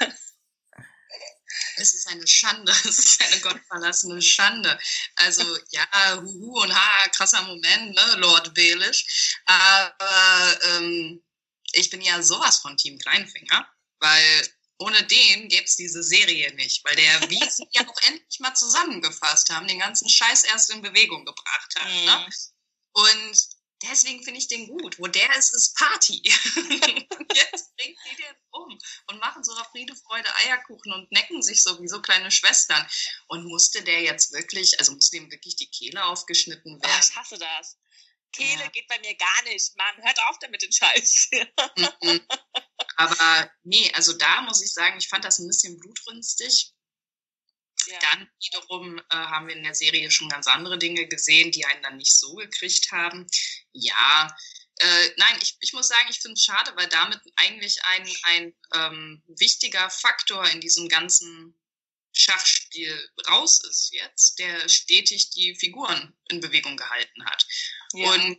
es 1.76 1.94
ist 1.94 2.08
eine 2.08 2.26
Schande, 2.26 2.72
es 2.84 2.98
ist 2.98 3.22
eine 3.22 3.40
gottverlassene 3.40 4.20
Schande. 4.22 4.78
Also 5.16 5.42
ja, 5.70 6.20
huhu 6.20 6.60
und 6.60 6.74
ha, 6.74 7.08
krasser 7.08 7.42
Moment, 7.42 7.94
ne, 7.94 8.14
Lord 8.16 8.54
Baelish. 8.54 9.40
Aber 9.46 10.58
ähm, 10.64 11.22
ich 11.72 11.90
bin 11.90 12.00
ja 12.00 12.22
sowas 12.22 12.58
von 12.58 12.76
Team 12.76 12.98
Kleinfinger, 12.98 13.68
weil 14.00 14.48
ohne 14.78 15.02
den 15.04 15.48
gäbe 15.48 15.64
es 15.64 15.76
diese 15.76 16.02
Serie 16.02 16.52
nicht, 16.54 16.84
weil 16.84 16.96
der, 16.96 17.30
wie 17.30 17.50
sie 17.50 17.66
ja 17.72 17.87
auch 17.88 18.02
endlich 18.08 18.40
mal 18.40 18.54
zusammengefasst 18.54 19.50
haben, 19.50 19.68
den 19.68 19.78
ganzen 19.78 20.08
Scheiß 20.08 20.44
erst 20.44 20.70
in 20.70 20.82
Bewegung 20.82 21.24
gebracht 21.24 21.74
hat. 21.78 21.87
Ne? 21.87 22.00
Mhm. 22.00 22.06
Ne? 22.06 22.28
Und 22.92 23.48
deswegen 23.90 24.22
finde 24.22 24.38
ich 24.38 24.48
den 24.48 24.66
gut. 24.66 24.98
Wo 24.98 25.06
der 25.06 25.36
ist, 25.36 25.54
ist 25.54 25.76
Party. 25.76 26.22
Jetzt 26.24 27.76
bringt 27.76 27.98
die 28.10 28.16
den 28.16 28.34
um 28.50 28.78
und 29.08 29.20
machen 29.20 29.42
so 29.42 29.52
auf 29.52 29.70
Friede, 29.70 29.94
Freude, 29.96 30.28
Eierkuchen 30.36 30.92
und 30.92 31.10
necken 31.12 31.42
sich 31.42 31.62
so 31.62 31.80
wie 31.80 31.88
so 31.88 32.00
kleine 32.00 32.30
Schwestern. 32.30 32.86
Und 33.28 33.44
musste 33.44 33.82
der 33.82 34.02
jetzt 34.02 34.32
wirklich, 34.32 34.78
also 34.78 34.92
musste 34.92 35.16
ihm 35.16 35.30
wirklich 35.30 35.56
die 35.56 35.70
Kehle 35.70 36.04
aufgeschnitten 36.04 36.80
werden? 36.82 36.94
Oh, 36.94 37.08
ich 37.08 37.16
hasse 37.16 37.38
das. 37.38 37.78
Kehle 38.32 38.64
ja. 38.64 38.68
geht 38.68 38.88
bei 38.88 38.98
mir 39.00 39.14
gar 39.14 39.42
nicht. 39.44 39.76
Mann, 39.76 40.04
hört 40.04 40.18
auf 40.28 40.38
damit 40.40 40.62
den 40.62 40.72
Scheiß. 40.72 41.30
Mhm. 41.76 42.20
Aber 42.96 43.50
nee, 43.62 43.90
also 43.94 44.12
da 44.12 44.42
muss 44.42 44.62
ich 44.62 44.72
sagen, 44.72 44.98
ich 44.98 45.08
fand 45.08 45.24
das 45.24 45.38
ein 45.38 45.48
bisschen 45.48 45.78
blutrünstig. 45.78 46.73
Ja. 47.86 47.98
Dann 48.00 48.30
wiederum 48.42 48.98
äh, 48.98 49.02
haben 49.10 49.48
wir 49.48 49.56
in 49.56 49.62
der 49.62 49.74
Serie 49.74 50.10
schon 50.10 50.28
ganz 50.28 50.46
andere 50.46 50.78
Dinge 50.78 51.06
gesehen, 51.06 51.50
die 51.50 51.64
einen 51.64 51.82
dann 51.82 51.96
nicht 51.96 52.14
so 52.14 52.34
gekriegt 52.34 52.92
haben. 52.92 53.26
Ja, 53.72 54.34
äh, 54.78 55.10
nein, 55.16 55.38
ich, 55.40 55.56
ich 55.60 55.72
muss 55.72 55.88
sagen, 55.88 56.08
ich 56.10 56.18
finde 56.18 56.34
es 56.34 56.44
schade, 56.44 56.72
weil 56.76 56.88
damit 56.88 57.20
eigentlich 57.36 57.82
ein, 57.84 58.08
ein 58.22 58.54
ähm, 58.74 59.22
wichtiger 59.26 59.88
Faktor 59.90 60.48
in 60.48 60.60
diesem 60.60 60.88
ganzen 60.88 61.54
Schachspiel 62.12 63.10
raus 63.28 63.60
ist 63.68 63.92
jetzt, 63.92 64.38
der 64.38 64.68
stetig 64.68 65.30
die 65.30 65.54
Figuren 65.56 66.16
in 66.28 66.40
Bewegung 66.40 66.76
gehalten 66.76 67.24
hat. 67.24 67.46
Ja. 67.92 68.12
Und 68.12 68.38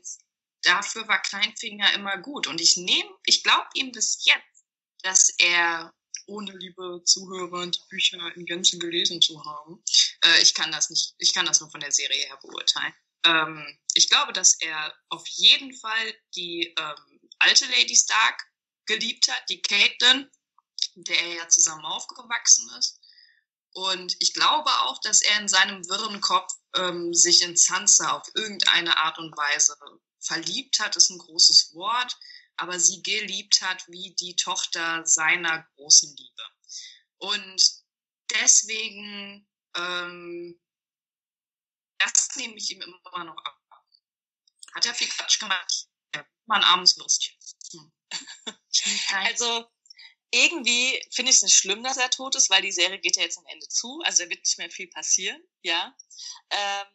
dafür 0.63 1.07
war 1.07 1.21
Kleinfinger 1.21 1.93
immer 1.93 2.17
gut. 2.17 2.47
Und 2.47 2.59
ich 2.59 2.77
nehme, 2.77 3.09
ich 3.25 3.43
glaube 3.43 3.67
ihm 3.73 3.91
bis 3.91 4.25
jetzt, 4.25 4.65
dass 5.03 5.29
er 5.37 5.93
ohne 6.27 6.51
liebe 6.57 7.01
Zuhörer 7.05 7.67
die 7.67 7.79
Bücher 7.89 8.19
in 8.35 8.45
Gänze 8.45 8.77
gelesen 8.77 9.21
zu 9.21 9.43
haben. 9.45 9.83
Äh, 10.21 10.41
ich 10.41 10.53
kann 10.53 10.71
das 10.71 10.89
nicht, 10.89 11.15
ich 11.17 11.33
kann 11.33 11.45
das 11.45 11.59
nur 11.59 11.69
von 11.69 11.79
der 11.79 11.91
Serie 11.91 12.25
her 12.25 12.39
beurteilen. 12.41 12.93
Ähm, 13.25 13.79
ich 13.93 14.09
glaube, 14.09 14.33
dass 14.33 14.59
er 14.61 14.93
auf 15.09 15.27
jeden 15.27 15.73
Fall 15.73 16.13
die 16.35 16.73
ähm, 16.77 17.29
alte 17.39 17.65
Lady 17.65 17.95
Stark 17.95 18.43
geliebt 18.85 19.27
hat, 19.29 19.49
die 19.49 19.61
Caitlin, 19.61 20.29
der 20.95 21.19
er 21.19 21.33
ja 21.35 21.49
zusammen 21.49 21.85
aufgewachsen 21.85 22.69
ist. 22.77 22.99
Und 23.73 24.15
ich 24.19 24.33
glaube 24.33 24.69
auch, 24.83 24.99
dass 25.01 25.21
er 25.21 25.41
in 25.41 25.49
seinem 25.49 25.85
wirren 25.89 26.21
Kopf 26.21 26.53
ähm, 26.75 27.13
sich 27.13 27.41
in 27.41 27.57
Sansa 27.57 28.11
auf 28.11 28.29
irgendeine 28.33 28.97
Art 28.97 29.17
und 29.17 29.35
Weise 29.35 29.75
verliebt 30.19 30.79
hat, 30.79 30.95
ist 30.95 31.09
ein 31.09 31.17
großes 31.17 31.73
Wort, 31.73 32.17
aber 32.57 32.79
sie 32.79 33.01
geliebt 33.03 33.61
hat 33.61 33.87
wie 33.87 34.15
die 34.15 34.35
Tochter 34.35 35.05
seiner 35.05 35.67
großen 35.75 36.15
Liebe. 36.15 36.43
Und 37.17 37.83
deswegen, 38.31 39.47
ähm, 39.75 40.59
das 41.97 42.35
nehme 42.35 42.55
ich 42.55 42.71
ihm 42.71 42.81
immer 42.81 43.23
noch 43.23 43.37
ab. 43.37 43.61
Hat 44.73 44.85
er 44.85 44.93
viel 44.93 45.07
Quatsch 45.07 45.39
gemacht? 45.39 45.87
Ja, 46.13 46.25
war 46.45 46.57
ein 46.57 46.63
armes 46.63 46.97
Lustchen. 46.97 47.37
Hm. 47.71 47.91
Also, 49.13 49.65
irgendwie 50.31 51.01
finde 51.11 51.31
ich 51.31 51.37
es 51.37 51.43
nicht 51.43 51.55
schlimm, 51.55 51.83
dass 51.83 51.97
er 51.97 52.09
tot 52.09 52.35
ist, 52.35 52.49
weil 52.49 52.61
die 52.61 52.71
Serie 52.71 52.99
geht 52.99 53.15
ja 53.15 53.23
jetzt 53.23 53.37
am 53.37 53.45
Ende 53.47 53.67
zu. 53.69 54.01
Also 54.03 54.23
da 54.23 54.29
wird 54.29 54.41
nicht 54.41 54.57
mehr 54.57 54.69
viel 54.69 54.87
passieren, 54.87 55.41
ja. 55.61 55.95
Ähm, 56.49 56.87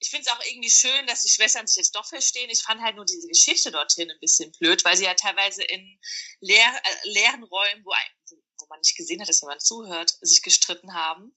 ich 0.00 0.10
finde 0.10 0.26
es 0.26 0.32
auch 0.32 0.44
irgendwie 0.44 0.70
schön, 0.70 1.06
dass 1.06 1.22
die 1.22 1.28
Schwestern 1.28 1.66
sich 1.66 1.76
jetzt 1.76 1.94
doch 1.94 2.06
verstehen. 2.06 2.50
Ich 2.50 2.62
fand 2.62 2.80
halt 2.80 2.96
nur 2.96 3.04
diese 3.04 3.26
Geschichte 3.26 3.70
dorthin 3.70 4.10
ein 4.10 4.20
bisschen 4.20 4.52
blöd, 4.52 4.84
weil 4.84 4.96
sie 4.96 5.04
ja 5.04 5.14
teilweise 5.14 5.62
in 5.62 6.00
leer, 6.40 6.82
äh, 6.84 7.08
leeren 7.08 7.42
Räumen, 7.42 7.84
wo, 7.84 7.90
ein, 7.90 8.38
wo 8.58 8.66
man 8.68 8.80
nicht 8.80 8.96
gesehen 8.96 9.20
hat, 9.20 9.28
dass 9.28 9.40
jemand 9.40 9.62
zuhört, 9.62 10.16
sich 10.20 10.42
gestritten 10.42 10.94
haben. 10.94 11.34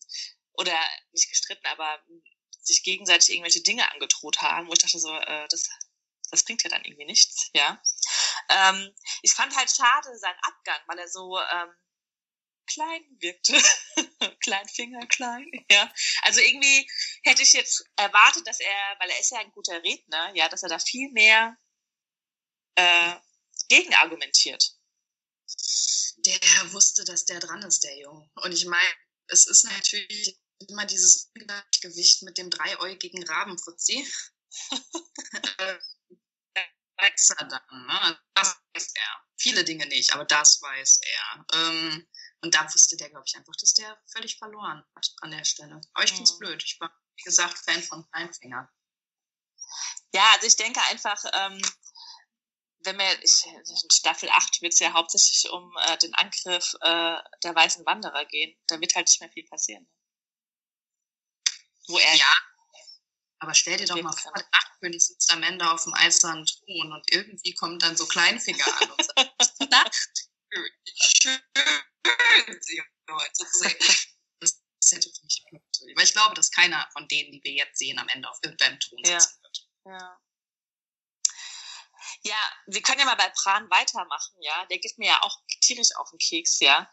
Oder 0.53 0.77
nicht 1.13 1.29
gestritten, 1.29 1.65
aber 1.67 2.03
sich 2.61 2.83
gegenseitig 2.83 3.29
irgendwelche 3.29 3.61
Dinge 3.61 3.89
angedroht 3.91 4.41
haben, 4.41 4.67
wo 4.67 4.73
ich 4.73 4.79
dachte 4.79 4.99
so, 4.99 5.11
äh, 5.15 5.47
das, 5.47 5.69
das 6.29 6.43
bringt 6.43 6.63
ja 6.63 6.69
dann 6.69 6.83
irgendwie 6.83 7.05
nichts, 7.05 7.49
ja. 7.53 7.81
Ähm, 8.49 8.93
ich 9.21 9.33
fand 9.33 9.55
halt 9.55 9.71
schade 9.71 10.15
seinen 10.17 10.39
Abgang, 10.43 10.79
weil 10.87 10.99
er 10.99 11.07
so 11.07 11.39
ähm, 11.39 11.69
klein 12.73 13.03
wirkte. 13.19 13.53
klein 14.43 14.67
Finger, 14.69 15.05
klein, 15.07 15.49
ja. 15.69 15.91
Also 16.23 16.39
irgendwie 16.39 16.89
hätte 17.23 17.43
ich 17.43 17.53
jetzt 17.53 17.83
erwartet, 17.95 18.45
dass 18.47 18.59
er, 18.59 18.95
weil 18.99 19.09
er 19.09 19.19
ist 19.19 19.31
ja 19.31 19.39
ein 19.39 19.51
guter 19.51 19.81
Redner, 19.83 20.35
ja, 20.35 20.49
dass 20.49 20.63
er 20.63 20.69
da 20.69 20.79
viel 20.79 21.11
mehr 21.11 21.57
äh, 22.75 23.15
gegen 23.69 23.93
argumentiert. 23.95 24.75
Der 26.17 26.73
wusste, 26.73 27.03
dass 27.03 27.25
der 27.25 27.39
dran 27.39 27.63
ist, 27.63 27.83
der 27.83 27.97
Junge. 27.97 28.29
Und 28.43 28.51
ich 28.51 28.65
meine, 28.65 28.95
es 29.27 29.47
ist 29.47 29.63
natürlich 29.63 30.39
immer 30.69 30.85
dieses 30.85 31.31
Gewicht 31.81 32.21
mit 32.23 32.37
dem 32.37 32.49
dreiäugigen 32.49 33.23
Rabenfuzzi. 33.23 34.07
weiß 37.01 37.29
er 37.37 37.45
dann, 37.45 37.85
ne? 37.87 38.19
Das 38.33 38.55
weiß 38.73 38.93
er. 38.95 39.25
Viele 39.37 39.63
Dinge 39.63 39.87
nicht, 39.87 40.13
aber 40.13 40.25
das 40.25 40.61
weiß 40.61 40.99
er. 41.03 41.45
Ähm, 41.53 42.07
Und 42.43 42.55
da 42.55 42.65
wusste 42.73 42.97
der, 42.97 43.09
glaube 43.09 43.25
ich, 43.27 43.35
einfach, 43.35 43.53
dass 43.59 43.73
der 43.73 44.01
völlig 44.11 44.37
verloren 44.37 44.83
hat 44.95 45.07
an 45.21 45.31
der 45.31 45.45
Stelle. 45.45 45.79
Aber 45.93 46.03
ich 46.03 46.11
find's 46.13 46.33
Mhm. 46.33 46.39
blöd. 46.39 46.63
Ich 46.63 46.79
war, 46.79 46.91
wie 47.15 47.23
gesagt, 47.23 47.57
Fan 47.59 47.83
von 47.83 48.05
Kleinfinger. 48.11 48.67
Ja, 50.13 50.27
also 50.33 50.47
ich 50.47 50.55
denke 50.55 50.81
einfach, 50.89 51.23
ähm, 51.33 51.61
wenn 52.83 52.97
wir, 52.97 53.23
ich, 53.23 53.45
in 53.45 53.89
Staffel 53.91 54.29
8 54.29 54.61
wird 54.63 54.73
es 54.73 54.79
ja 54.79 54.91
hauptsächlich 54.93 55.49
um 55.51 55.71
äh, 55.85 55.97
den 55.99 56.13
Angriff 56.15 56.73
äh, 56.81 57.17
der 57.43 57.53
weißen 57.55 57.85
Wanderer 57.85 58.25
gehen. 58.25 58.57
Da 58.67 58.79
wird 58.81 58.95
halt 58.95 59.07
nicht 59.07 59.21
mehr 59.21 59.31
viel 59.31 59.45
passieren. 59.45 59.87
Wo 61.87 61.99
er 61.99 62.15
Ja. 62.15 62.33
Aber 63.39 63.53
stell 63.55 63.77
dir 63.77 63.85
doch 63.87 63.99
mal 64.01 64.13
vor, 64.15 64.33
der 64.33 64.45
Nachtkönig 64.51 65.03
sitzt 65.03 65.31
am 65.31 65.41
Ende 65.41 65.69
auf 65.71 65.83
dem 65.83 65.93
eisernen 65.95 66.45
Thron 66.45 66.93
und 66.93 67.11
irgendwie 67.11 67.53
kommt 67.55 67.81
dann 67.81 67.97
so 67.97 68.05
Kleinfinger 68.07 68.65
an 68.81 68.91
und 68.91 69.03
sagt, 69.03 69.71
Nachtkönig, 69.71 70.30
schön, 70.51 71.39
Sie 72.61 72.83
heute 73.09 73.45
sehen. 73.51 73.77
Das 74.39 74.91
hätte 74.91 75.09
für 75.13 75.23
mich 75.23 75.45
natürlich. 75.51 75.95
Weil 75.95 76.05
ich 76.05 76.13
glaube, 76.13 76.33
dass 76.35 76.51
keiner 76.51 76.89
von 76.91 77.07
denen, 77.07 77.31
die 77.31 77.43
wir 77.43 77.53
jetzt 77.53 77.77
sehen, 77.77 77.99
am 77.99 78.07
Ende 78.09 78.29
auf 78.29 78.39
irgendeinem 78.41 78.79
Thron 78.79 79.03
Ja. 79.05 79.19
sitzen 79.19 79.41
wird. 79.43 79.67
Ja. 79.85 80.19
Ja, 82.23 82.53
wir 82.67 82.81
können 82.81 82.99
ja 82.99 83.05
mal 83.05 83.15
bei 83.15 83.29
Pran 83.29 83.69
weitermachen, 83.69 84.41
ja. 84.41 84.65
Der 84.67 84.79
geht 84.79 84.97
mir 84.97 85.07
ja 85.07 85.21
auch 85.23 85.39
tierisch 85.61 85.95
auf 85.95 86.09
den 86.09 86.19
Keks, 86.19 86.59
ja. 86.59 86.91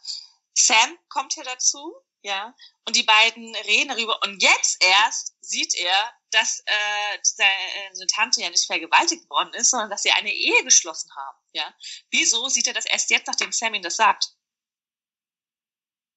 Sam 0.55 0.99
kommt 1.09 1.33
hier 1.35 1.45
dazu, 1.45 1.95
ja. 2.23 2.55
Und 2.85 2.97
die 2.97 3.03
beiden 3.03 3.55
reden 3.57 3.89
darüber. 3.89 4.21
Und 4.23 4.43
jetzt 4.43 4.83
erst 4.83 5.37
sieht 5.41 5.75
er, 5.75 6.18
dass 6.31 6.61
äh, 6.67 7.19
seine 7.23 8.07
Tante 8.15 8.41
ja 8.43 8.51
nicht 8.51 8.67
vergewaltigt 8.67 9.29
worden 9.31 9.53
ist, 9.55 9.71
sondern 9.71 9.91
dass 9.91 10.03
sie 10.03 10.11
eine 10.11 10.33
Ehe 10.33 10.63
geschlossen 10.65 11.11
haben, 11.17 11.39
ja. 11.53 11.75
Wieso 12.11 12.49
sieht 12.49 12.67
er 12.67 12.75
das 12.75 12.87
erst 12.87 13.11
jetzt, 13.11 13.27
nachdem 13.27 13.53
Sam 13.53 13.75
ihm 13.75 13.83
das 13.83 13.97
sagt? 13.97 14.35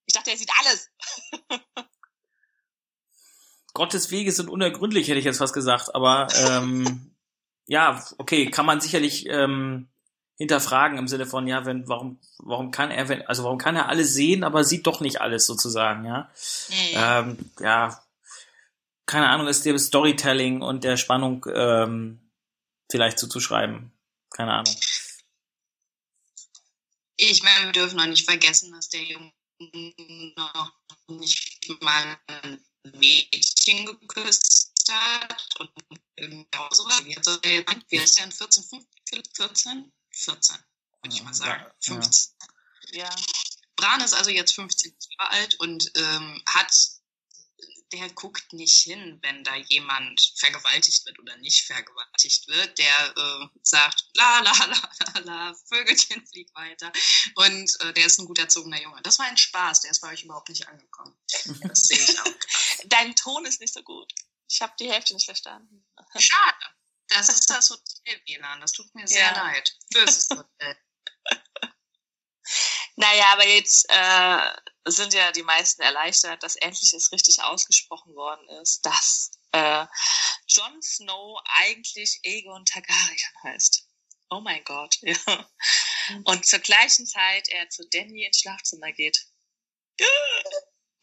Ich 0.05 0.13
dachte, 0.13 0.31
er 0.31 0.37
sieht 0.37 0.51
alles. 0.59 0.89
Gottes 3.73 4.11
Wege 4.11 4.31
sind 4.31 4.49
unergründlich, 4.49 5.07
hätte 5.07 5.19
ich 5.19 5.25
jetzt 5.25 5.37
fast 5.37 5.53
gesagt. 5.53 5.95
Aber 5.95 6.27
ähm, 6.35 7.15
ja, 7.67 8.03
okay, 8.17 8.49
kann 8.49 8.65
man 8.65 8.81
sicherlich 8.81 9.25
ähm, 9.27 9.89
hinterfragen 10.35 10.97
im 10.97 11.07
Sinne 11.07 11.25
von, 11.25 11.47
ja, 11.47 11.65
wenn, 11.65 11.87
warum, 11.87 12.19
warum 12.39 12.71
kann 12.71 12.91
er, 12.91 13.07
wenn, 13.07 13.25
also 13.27 13.43
warum 13.43 13.57
kann 13.57 13.75
er 13.75 13.87
alles 13.87 14.13
sehen, 14.13 14.43
aber 14.43 14.63
sieht 14.63 14.87
doch 14.87 14.99
nicht 14.99 15.21
alles 15.21 15.45
sozusagen, 15.45 16.03
ja. 16.05 16.29
Ähm, 16.93 17.51
ja, 17.59 18.03
keine 19.11 19.27
Ahnung, 19.27 19.47
ist 19.47 19.65
dem 19.65 19.77
Storytelling 19.77 20.61
und 20.61 20.85
der 20.85 20.95
Spannung 20.95 21.45
ähm, 21.53 22.31
vielleicht 22.89 23.19
zuzuschreiben. 23.19 23.91
Keine 24.29 24.53
Ahnung. 24.53 24.73
Ich 27.17 27.43
meine, 27.43 27.65
wir 27.65 27.71
dürfen 27.73 27.99
auch 27.99 28.05
nicht 28.05 28.23
vergessen, 28.23 28.71
dass 28.71 28.87
der 28.87 29.03
Junge 29.03 29.33
noch 30.37 30.73
nicht 31.09 31.69
mal 31.81 32.17
ein 32.27 32.63
Mädchen 32.93 33.85
geküsst 33.85 34.71
hat 34.89 35.45
und 35.59 35.69
irgendwie 36.15 36.47
auch 36.57 36.71
so. 36.71 36.85
Wie 37.03 37.13
sein? 37.21 37.83
Wie 37.89 37.97
ist 37.97 38.17
der 38.17 38.25
denn? 38.25 38.31
14, 38.31 38.63
15, 38.63 39.23
14? 39.35 39.91
14, 40.13 40.55
würde 41.03 41.15
ich 41.15 41.23
mal 41.23 41.33
sagen. 41.33 41.61
Ja, 41.61 41.75
15. 41.81 42.33
Ja. 42.93 43.09
Bran 43.75 43.99
ist 43.99 44.13
also 44.13 44.29
jetzt 44.31 44.53
15 44.53 44.95
Jahre 45.19 45.31
alt 45.31 45.59
und 45.59 45.91
ähm, 45.95 46.41
hat, 46.47 46.73
der 47.91 48.09
guckt 48.11 48.53
nicht 48.53 48.83
hin, 48.83 49.19
wenn 49.21 49.43
da 49.43 49.55
jemand 49.55 50.33
vergewaltigt 50.37 51.05
wird 51.05 51.19
oder 51.19 51.35
nicht 51.37 51.65
vergewaltigt 51.65 52.47
wird. 52.47 52.77
Der 52.77 53.13
äh, 53.17 53.47
sagt, 53.63 54.05
la 54.15 54.39
la 54.39 54.51
la 54.51 54.91
la 55.13 55.19
la, 55.19 55.55
Vögelchen 55.69 56.25
flieg 56.27 56.49
weiter. 56.55 56.91
Und 57.35 57.79
äh, 57.81 57.93
der 57.93 58.05
ist 58.05 58.19
ein 58.19 58.25
gut 58.25 58.39
erzogener 58.39 58.81
Junge. 58.81 59.01
Das 59.03 59.19
war 59.19 59.25
ein 59.27 59.37
Spaß, 59.37 59.81
der 59.81 59.91
ist 59.91 60.01
bei 60.01 60.11
euch 60.11 60.23
überhaupt 60.23 60.49
nicht 60.49 60.67
angekommen. 60.67 61.17
Das 61.63 61.83
sehe 61.83 61.99
ich 61.99 62.19
auch. 62.19 62.33
Dein 62.85 63.15
Ton 63.15 63.45
ist 63.45 63.61
nicht 63.61 63.73
so 63.73 63.83
gut. 63.83 64.13
Ich 64.49 64.61
habe 64.61 64.73
die 64.79 64.91
Hälfte 64.91 65.13
nicht 65.13 65.25
verstanden. 65.25 65.85
Schade. 66.17 66.65
Das 67.07 67.29
ist 67.29 67.49
das 67.49 67.69
Hotel-WLAN. 67.69 68.61
Das 68.61 68.71
tut 68.71 68.93
mir 68.95 69.07
sehr 69.07 69.21
Ja. 69.21 69.31
leid. 69.43 69.77
Böses 69.91 70.27
Hotel. 70.29 70.77
Naja, 72.97 73.25
aber 73.33 73.47
jetzt 73.47 73.85
äh, 73.89 74.51
sind 74.85 75.13
ja 75.13 75.31
die 75.31 75.43
meisten 75.43 75.81
erleichtert, 75.81 76.41
dass 76.43 76.55
endlich 76.55 76.93
es 76.93 77.11
richtig 77.11 77.41
ausgesprochen 77.43 78.15
worden 78.15 78.47
ist, 78.61 78.85
dass 78.85 79.31
äh, 79.51 79.85
Jon 80.47 80.81
Snow 80.81 81.39
eigentlich 81.45 82.19
Aegon 82.25 82.65
Targaryen 82.65 83.33
heißt. 83.43 83.87
Oh 84.29 84.39
mein 84.39 84.63
Gott, 84.63 84.97
ja. 85.01 85.49
Und 86.23 86.45
zur 86.45 86.59
gleichen 86.59 87.05
Zeit 87.05 87.49
er 87.49 87.69
zu 87.69 87.87
Danny 87.89 88.25
ins 88.25 88.39
Schlafzimmer 88.39 88.91
geht. 88.93 89.27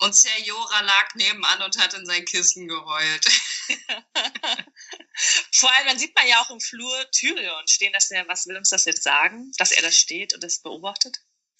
Und 0.01 0.15
Ser 0.15 0.39
Jorah 0.45 0.81
lag 0.83 1.15
nebenan 1.17 1.61
und 1.61 1.77
hat 1.77 1.93
in 1.95 2.07
sein 2.07 2.25
Kissen 2.25 2.69
geheult. 2.69 3.25
Vor 5.53 5.75
allem, 5.75 5.89
dann 5.89 5.99
sieht 5.99 6.15
man 6.15 6.29
ja 6.29 6.41
auch 6.41 6.51
im 6.51 6.61
Flur 6.61 7.11
Tyrion 7.11 7.67
stehen, 7.67 7.93
dass 7.93 8.09
er, 8.13 8.29
was 8.29 8.47
will 8.47 8.57
uns 8.57 8.71
das 8.71 8.85
jetzt 8.85 9.03
sagen, 9.03 9.51
dass 9.59 9.73
er 9.73 9.83
da 9.83 9.91
steht 9.91 10.35
und 10.35 10.45
das 10.45 10.61
beobachtet? 10.61 11.19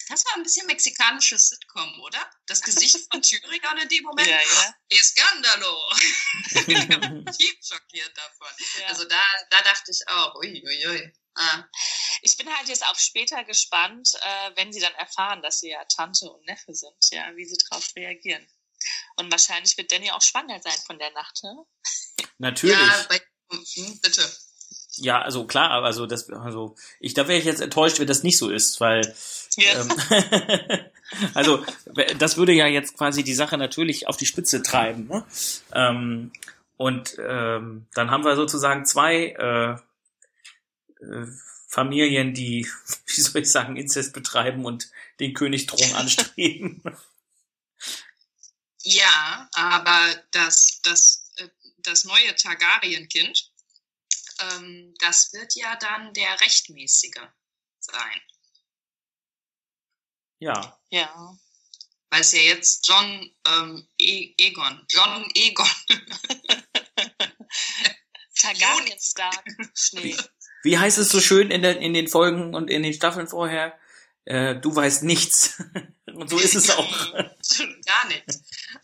Das 0.09 0.25
war 0.25 0.35
ein 0.35 0.43
bisschen 0.43 0.65
mexikanisches 0.65 1.49
Sitcom, 1.49 2.01
oder? 2.01 2.29
Das 2.47 2.61
Gesicht 2.61 2.97
von 3.11 3.21
Tyrion 3.21 3.77
in 3.77 3.89
dem 3.89 4.03
Moment. 4.03 4.27
Ja, 4.27 4.39
ja. 4.91 5.03
Skandalo! 5.03 5.93
Tief 7.37 7.55
schockiert 7.61 8.17
davon. 8.17 8.47
ja. 8.79 8.87
Also 8.87 9.05
da, 9.05 9.23
da 9.51 9.61
dachte 9.61 9.91
ich 9.91 10.07
auch, 10.07 10.35
uiuiui. 10.35 10.63
Ui, 10.65 10.87
ui. 10.87 11.13
ah. 11.35 11.63
Ich 12.23 12.35
bin 12.37 12.53
halt 12.53 12.67
jetzt 12.67 12.85
auf 12.87 12.99
später 12.99 13.43
gespannt, 13.43 14.09
äh, 14.21 14.51
wenn 14.55 14.73
sie 14.73 14.79
dann 14.79 14.95
erfahren, 14.95 15.43
dass 15.43 15.59
sie 15.59 15.69
ja 15.69 15.85
Tante 15.85 16.29
und 16.29 16.43
Neffe 16.47 16.73
sind, 16.73 16.97
ja, 17.11 17.35
wie 17.35 17.45
sie 17.45 17.57
darauf 17.69 17.95
reagieren. 17.95 18.45
Und 19.17 19.31
wahrscheinlich 19.31 19.77
wird 19.77 19.91
Danny 19.91 20.09
auch 20.09 20.21
schwanger 20.23 20.59
sein 20.61 20.79
von 20.87 20.97
der 20.97 21.11
Nacht, 21.11 21.43
ne? 21.43 21.65
Natürlich. 22.39 22.77
Ja, 22.77 23.05
bei, 23.09 23.21
hm, 23.51 23.99
bitte. 24.01 24.37
Ja, 24.95 25.21
also 25.21 25.45
klar, 25.45 25.69
aber 25.71 25.85
also 25.87 26.05
das, 26.05 26.29
also 26.29 26.75
ich, 26.99 27.13
da 27.13 27.27
wäre 27.27 27.39
ich 27.39 27.45
jetzt 27.45 27.61
enttäuscht, 27.61 27.99
wenn 27.99 28.07
das 28.07 28.23
nicht 28.23 28.37
so 28.37 28.49
ist, 28.49 28.81
weil 28.81 29.13
Ja. 29.55 29.81
ähm, 29.81 29.91
also 31.33 31.63
das 32.17 32.37
würde 32.37 32.53
ja 32.53 32.67
jetzt 32.67 32.97
quasi 32.97 33.23
die 33.23 33.33
Sache 33.35 33.57
natürlich 33.57 34.07
auf 34.07 34.17
die 34.17 34.25
Spitze 34.25 34.63
treiben. 34.63 35.07
Ne? 35.07 35.23
Ähm, 35.73 36.31
und 36.77 37.17
ähm, 37.19 37.87
dann 37.93 38.09
haben 38.09 38.23
wir 38.23 38.35
sozusagen 38.35 38.85
zwei 38.85 39.35
äh, 39.37 39.73
äh, 41.05 41.27
Familien, 41.67 42.33
die, 42.33 42.67
wie 43.05 43.21
soll 43.21 43.41
ich 43.41 43.51
sagen, 43.51 43.75
Inzest 43.75 44.13
betreiben 44.13 44.65
und 44.65 44.89
den 45.19 45.33
Königthron 45.33 45.93
anstreben. 45.95 46.81
Ja, 48.81 49.49
aber 49.53 50.15
das, 50.31 50.79
das, 50.83 51.31
äh, 51.35 51.49
das 51.79 52.05
neue 52.05 52.33
Targaryen-Kind, 52.35 53.51
ähm, 54.39 54.93
das 54.99 55.33
wird 55.33 55.55
ja 55.55 55.75
dann 55.77 56.13
der 56.13 56.39
rechtmäßige 56.41 57.21
sein. 57.79 58.21
ja, 60.39 60.79
ja. 60.89 61.37
Weil 62.11 62.21
es 62.21 62.31
ja 62.31 62.41
jetzt 62.41 62.87
John 62.87 63.31
ähm, 63.47 63.87
e 63.99 64.33
Egon, 64.37 64.85
John 64.89 65.29
Egon, 65.35 65.69
Targaryen 68.35 68.99
Stark, 68.99 69.43
Schnee. 69.75 70.17
wie 70.63 70.77
heißt 70.77 70.97
es 70.97 71.09
so 71.09 71.21
schön 71.21 71.51
in, 71.51 71.61
der, 71.61 71.77
in 71.77 71.93
den 71.93 72.07
Folgen 72.07 72.55
und 72.55 72.69
in 72.69 72.81
den 72.81 72.93
Staffeln 72.93 73.27
vorher? 73.27 73.77
Äh, 74.25 74.55
du 74.55 74.75
weißt 74.75 75.03
nichts. 75.03 75.61
und 76.05 76.29
so 76.29 76.37
ist 76.39 76.55
es 76.55 76.69
auch. 76.69 77.13
gar 77.85 78.07
nichts. 78.07 78.41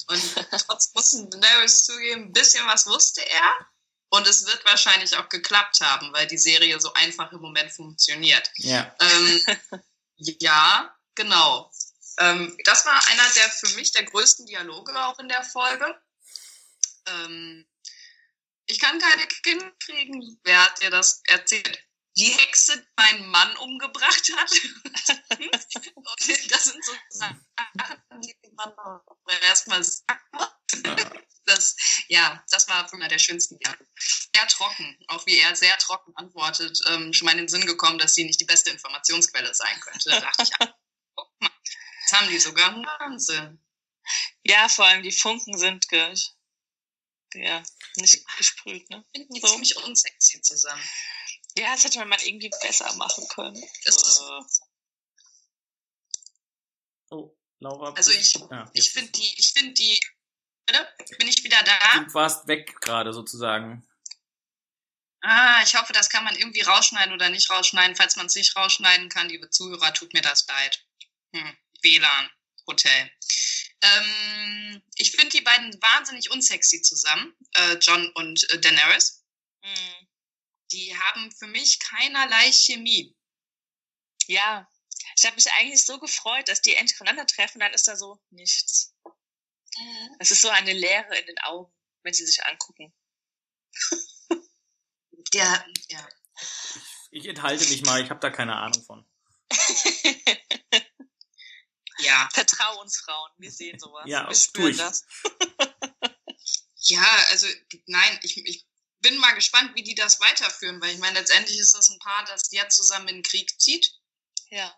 Und 0.08 0.36
trotz 0.68 0.94
mussten 0.94 1.30
Daenerys 1.30 1.86
zugeben, 1.86 2.26
ein 2.26 2.34
bisschen 2.34 2.66
was 2.68 2.88
wusste 2.88 3.22
er. 3.30 3.68
Und 4.16 4.26
es 4.28 4.46
wird 4.46 4.64
wahrscheinlich 4.64 5.18
auch 5.18 5.28
geklappt 5.28 5.82
haben, 5.82 6.14
weil 6.14 6.26
die 6.26 6.38
Serie 6.38 6.80
so 6.80 6.94
einfach 6.94 7.34
im 7.34 7.42
Moment 7.42 7.72
funktioniert. 7.72 8.50
Ja. 8.56 8.96
Ähm, 9.00 9.42
ja, 10.16 10.96
genau. 11.16 11.70
Ähm, 12.20 12.58
das 12.64 12.86
war 12.86 13.08
einer 13.10 13.30
der 13.36 13.50
für 13.50 13.76
mich 13.76 13.92
der 13.92 14.04
größten 14.04 14.46
Dialoge 14.46 14.96
auch 15.06 15.20
in 15.20 15.28
der 15.28 15.44
Folge. 15.44 16.02
Ähm, 17.08 17.68
ich 18.68 18.80
kann 18.80 19.00
keine 19.00 19.28
Kinder 19.28 19.72
kriegen. 19.80 20.40
Wer 20.44 20.64
hat 20.64 20.82
dir 20.82 20.92
das 20.92 21.22
erzählt? 21.26 21.84
Die 22.18 22.32
Hexe, 22.32 22.78
die 22.78 22.88
meinen 22.96 23.28
Mann 23.28 23.58
umgebracht 23.58 24.32
hat. 24.38 24.52
Das 26.50 26.64
sind 26.66 26.84
so 26.86 26.94
Sachen, 27.10 27.46
die 28.22 28.36
man 28.56 28.74
erstmal 29.42 29.84
sagt. 29.84 30.08
Das, 31.46 31.76
ja, 32.08 32.44
das 32.50 32.68
war 32.68 32.92
einer 32.94 33.08
der 33.08 33.20
schönsten 33.20 33.58
Dialoge. 33.60 33.88
Sehr 33.98 34.48
trocken, 34.48 34.98
auch 35.08 35.26
wie 35.26 35.38
er 35.38 35.56
sehr 35.56 35.78
trocken 35.78 36.16
antwortet, 36.16 36.80
ähm, 36.88 37.14
schon 37.14 37.26
mal 37.26 37.32
in 37.34 37.40
den 37.40 37.48
Sinn 37.48 37.66
gekommen, 37.66 38.00
dass 38.00 38.16
sie 38.16 38.26
nicht 38.26 38.40
die 38.40 38.46
beste 38.46 38.72
Informationsquelle 38.72 39.54
sein 39.54 39.80
könnte. 39.80 40.10
Da 40.10 40.20
dachte 40.22 40.44
ich, 40.44 40.52
ah, 40.60 40.76
guck 41.16 41.42
mal, 41.42 41.52
jetzt 42.02 42.12
haben 42.14 42.30
die 42.30 42.40
sogar 42.40 42.74
einen 42.74 42.86
Wahnsinn. 42.86 43.64
Ja, 44.44 44.70
vor 44.70 44.86
allem 44.86 45.04
die 45.04 45.12
Funken 45.12 45.58
sind 45.58 45.88
ge 45.90 46.16
ja, 47.34 47.64
nicht 47.98 48.26
gesprüht, 48.38 48.90
ne? 48.90 49.04
Finden 49.14 49.34
die 49.34 49.42
So. 49.42 49.48
ziemlich 49.48 49.76
unsexy 49.78 50.42
zusammen. 50.42 50.84
Ja, 51.58 51.74
das 51.74 51.84
hätte 51.84 52.00
man 52.00 52.10
mal 52.10 52.22
irgendwie 52.22 52.50
besser 52.62 52.94
machen 52.96 53.28
können. 53.30 53.62
Das 53.84 53.96
ist, 53.96 54.22
Äh, 54.22 54.42
Oh, 57.12 57.38
Laura? 57.60 57.94
Also 57.94 58.12
ich, 58.12 58.34
Ja, 58.34 58.70
ich 58.74 58.86
jetzt 58.86 58.94
finde 58.94 59.12
die, 59.12 59.34
ich 59.38 59.54
finde 59.54 59.74
die, 59.74 60.00
bitte? 60.66 60.88
Bin 61.18 61.28
ich 61.28 61.44
wieder 61.44 61.62
da? 61.64 62.00
Du 62.00 62.14
warst 62.14 62.48
weg 62.48 62.80
gerade 62.82 63.14
sozusagen. 63.14 63.88
Ah, 65.22 65.64
ich 65.64 65.76
hoffe, 65.76 65.92
das 65.94 66.10
kann 66.10 66.24
man 66.24 66.36
irgendwie 66.36 66.62
rausschneiden 66.62 67.14
oder 67.14 67.30
nicht 67.30 67.50
rausschneiden. 67.50 67.96
Falls 67.96 68.16
man 68.16 68.28
es 68.28 68.36
nicht 68.36 68.56
rausschneiden 68.56 69.10
kann, 69.10 69.30
liebe 69.30 69.50
Zuhörer, 69.50 69.94
tut 69.94 70.14
mir 70.14 70.22
das 70.22 70.46
leid. 70.48 70.86
Hm, 71.34 71.58
WLAN, 71.82 72.30
Hotel. 72.68 73.12
Ähm, 73.82 74.84
ich 74.96 75.12
finde 75.12 75.30
die 75.30 75.42
beiden 75.42 75.74
wahnsinnig 75.82 76.32
unsexy 76.32 76.82
zusammen, 76.82 77.36
äh, 77.54 77.74
John 77.76 78.12
und 78.14 78.48
äh, 78.52 78.60
Daenerys. 78.60 79.24
Mhm. 79.64 80.08
Die 80.72 80.98
haben 80.98 81.32
für 81.32 81.48
mich 81.48 81.80
keinerlei 81.80 82.52
Chemie. 82.52 83.16
Ja, 84.28 84.68
ich 85.18 85.26
habe 85.26 85.36
mich 85.36 85.52
eigentlich 85.54 85.86
so 85.86 86.00
gefreut, 86.00 86.48
dass 86.50 86.62
die 86.62 86.76
endlich 86.76 86.98
voneinander 86.98 87.28
treffen, 87.28 87.60
dann 87.60 87.74
ist 87.74 87.88
da 87.88 87.96
so 87.96 88.20
nichts. 88.30 88.94
Es 90.20 90.32
ist 90.32 90.42
so 90.42 90.50
eine 90.50 90.74
Leere 90.74 91.18
in 91.18 91.26
den 91.26 91.40
Augen, 91.40 91.72
wenn 92.04 92.14
sie 92.14 92.26
sich 92.26 92.44
angucken. 92.46 92.94
Der, 95.34 95.66
ja. 95.90 96.08
Ich 97.12 97.26
enthalte 97.28 97.68
mich 97.70 97.84
mal, 97.86 98.02
ich 98.04 98.10
habe 98.10 98.20
da 98.20 98.30
keine 98.30 98.56
Ahnung 98.56 98.84
von. 98.84 99.06
Ja, 102.00 102.30
Vertrau 102.34 102.82
uns 102.82 102.98
Frauen, 102.98 103.32
wir 103.38 103.52
sehen 103.52 103.80
sowas. 103.80 104.04
Ja, 104.06 104.28
wir 104.28 104.36
spüren 104.36 104.72
ich. 104.72 104.78
das. 104.78 105.06
ja, 106.76 107.26
also 107.32 107.48
nein, 107.86 108.20
ich, 108.22 108.38
ich 108.38 108.68
bin 109.00 109.18
mal 109.18 109.34
gespannt, 109.34 109.76
wie 109.76 109.84
die 109.84 109.96
das 109.96 110.20
weiterführen, 110.20 110.82
weil 110.82 110.94
ich 110.94 111.00
meine, 111.00 111.20
letztendlich 111.20 111.58
ist 111.58 111.74
das 111.74 111.90
ein 111.90 112.00
Paar, 112.00 112.26
das 112.26 112.52
jetzt 112.52 112.76
zusammen 112.76 113.08
in 113.08 113.16
den 113.18 113.24
Krieg 113.24 113.60
zieht. 113.60 113.94
Ja. 114.50 114.76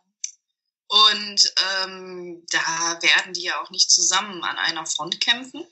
Und 0.87 1.53
ähm, 1.83 2.45
da 2.49 2.97
werden 3.01 3.33
die 3.33 3.43
ja 3.43 3.61
auch 3.61 3.69
nicht 3.71 3.91
zusammen 3.91 4.43
an 4.43 4.57
einer 4.57 4.85
Front 4.85 5.19
kämpfen, 5.19 5.65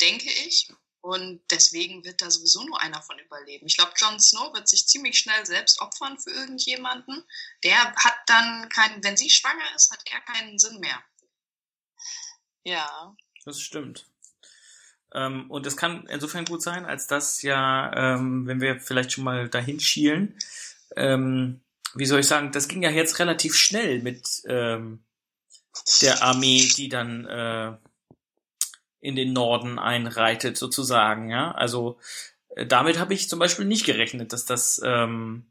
denke 0.00 0.30
ich. 0.46 0.68
Und 1.00 1.40
deswegen 1.50 2.04
wird 2.04 2.20
da 2.20 2.30
sowieso 2.30 2.64
nur 2.64 2.80
einer 2.82 3.00
von 3.00 3.18
überleben. 3.18 3.66
Ich 3.66 3.76
glaube, 3.76 3.92
Jon 3.96 4.18
Snow 4.18 4.52
wird 4.52 4.68
sich 4.68 4.88
ziemlich 4.88 5.18
schnell 5.18 5.46
selbst 5.46 5.80
opfern 5.80 6.18
für 6.18 6.30
irgendjemanden. 6.30 7.24
Der 7.62 7.94
hat 7.94 8.16
dann 8.26 8.68
keinen, 8.68 9.02
wenn 9.04 9.16
sie 9.16 9.30
schwanger 9.30 9.74
ist, 9.76 9.92
hat 9.92 10.02
er 10.06 10.20
keinen 10.20 10.58
Sinn 10.58 10.80
mehr. 10.80 11.02
Ja. 12.64 13.16
Das 13.44 13.60
stimmt. 13.60 14.06
Ähm, 15.14 15.50
und 15.50 15.66
es 15.66 15.76
kann 15.76 16.06
insofern 16.08 16.44
gut 16.44 16.62
sein, 16.62 16.84
als 16.84 17.06
dass 17.06 17.42
ja, 17.42 17.92
ähm, 17.94 18.46
wenn 18.46 18.60
wir 18.60 18.80
vielleicht 18.80 19.12
schon 19.12 19.24
mal 19.24 19.48
dahin 19.48 19.80
schielen, 19.80 20.38
ähm, 20.96 21.62
wie 21.94 22.06
soll 22.06 22.20
ich 22.20 22.26
sagen, 22.26 22.52
das 22.52 22.68
ging 22.68 22.82
ja 22.82 22.90
jetzt 22.90 23.18
relativ 23.18 23.54
schnell 23.54 24.02
mit 24.02 24.26
ähm, 24.46 25.04
der 26.02 26.22
Armee, 26.22 26.68
die 26.76 26.88
dann 26.88 27.24
äh, 27.26 27.76
in 29.00 29.16
den 29.16 29.32
Norden 29.32 29.78
einreitet, 29.78 30.56
sozusagen, 30.56 31.30
ja. 31.30 31.52
Also 31.52 31.98
äh, 32.56 32.66
damit 32.66 32.98
habe 32.98 33.14
ich 33.14 33.28
zum 33.28 33.38
Beispiel 33.38 33.64
nicht 33.64 33.86
gerechnet, 33.86 34.32
dass 34.32 34.44
das, 34.44 34.80
ähm, 34.84 35.46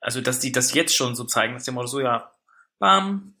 also 0.00 0.20
dass 0.20 0.40
die 0.40 0.52
das 0.52 0.74
jetzt 0.74 0.94
schon 0.94 1.14
so 1.14 1.24
zeigen, 1.24 1.54
dass 1.54 1.64
der 1.64 1.74
Motto 1.74 1.86
so, 1.86 2.00
ja, 2.00 2.32
bam, 2.78 3.34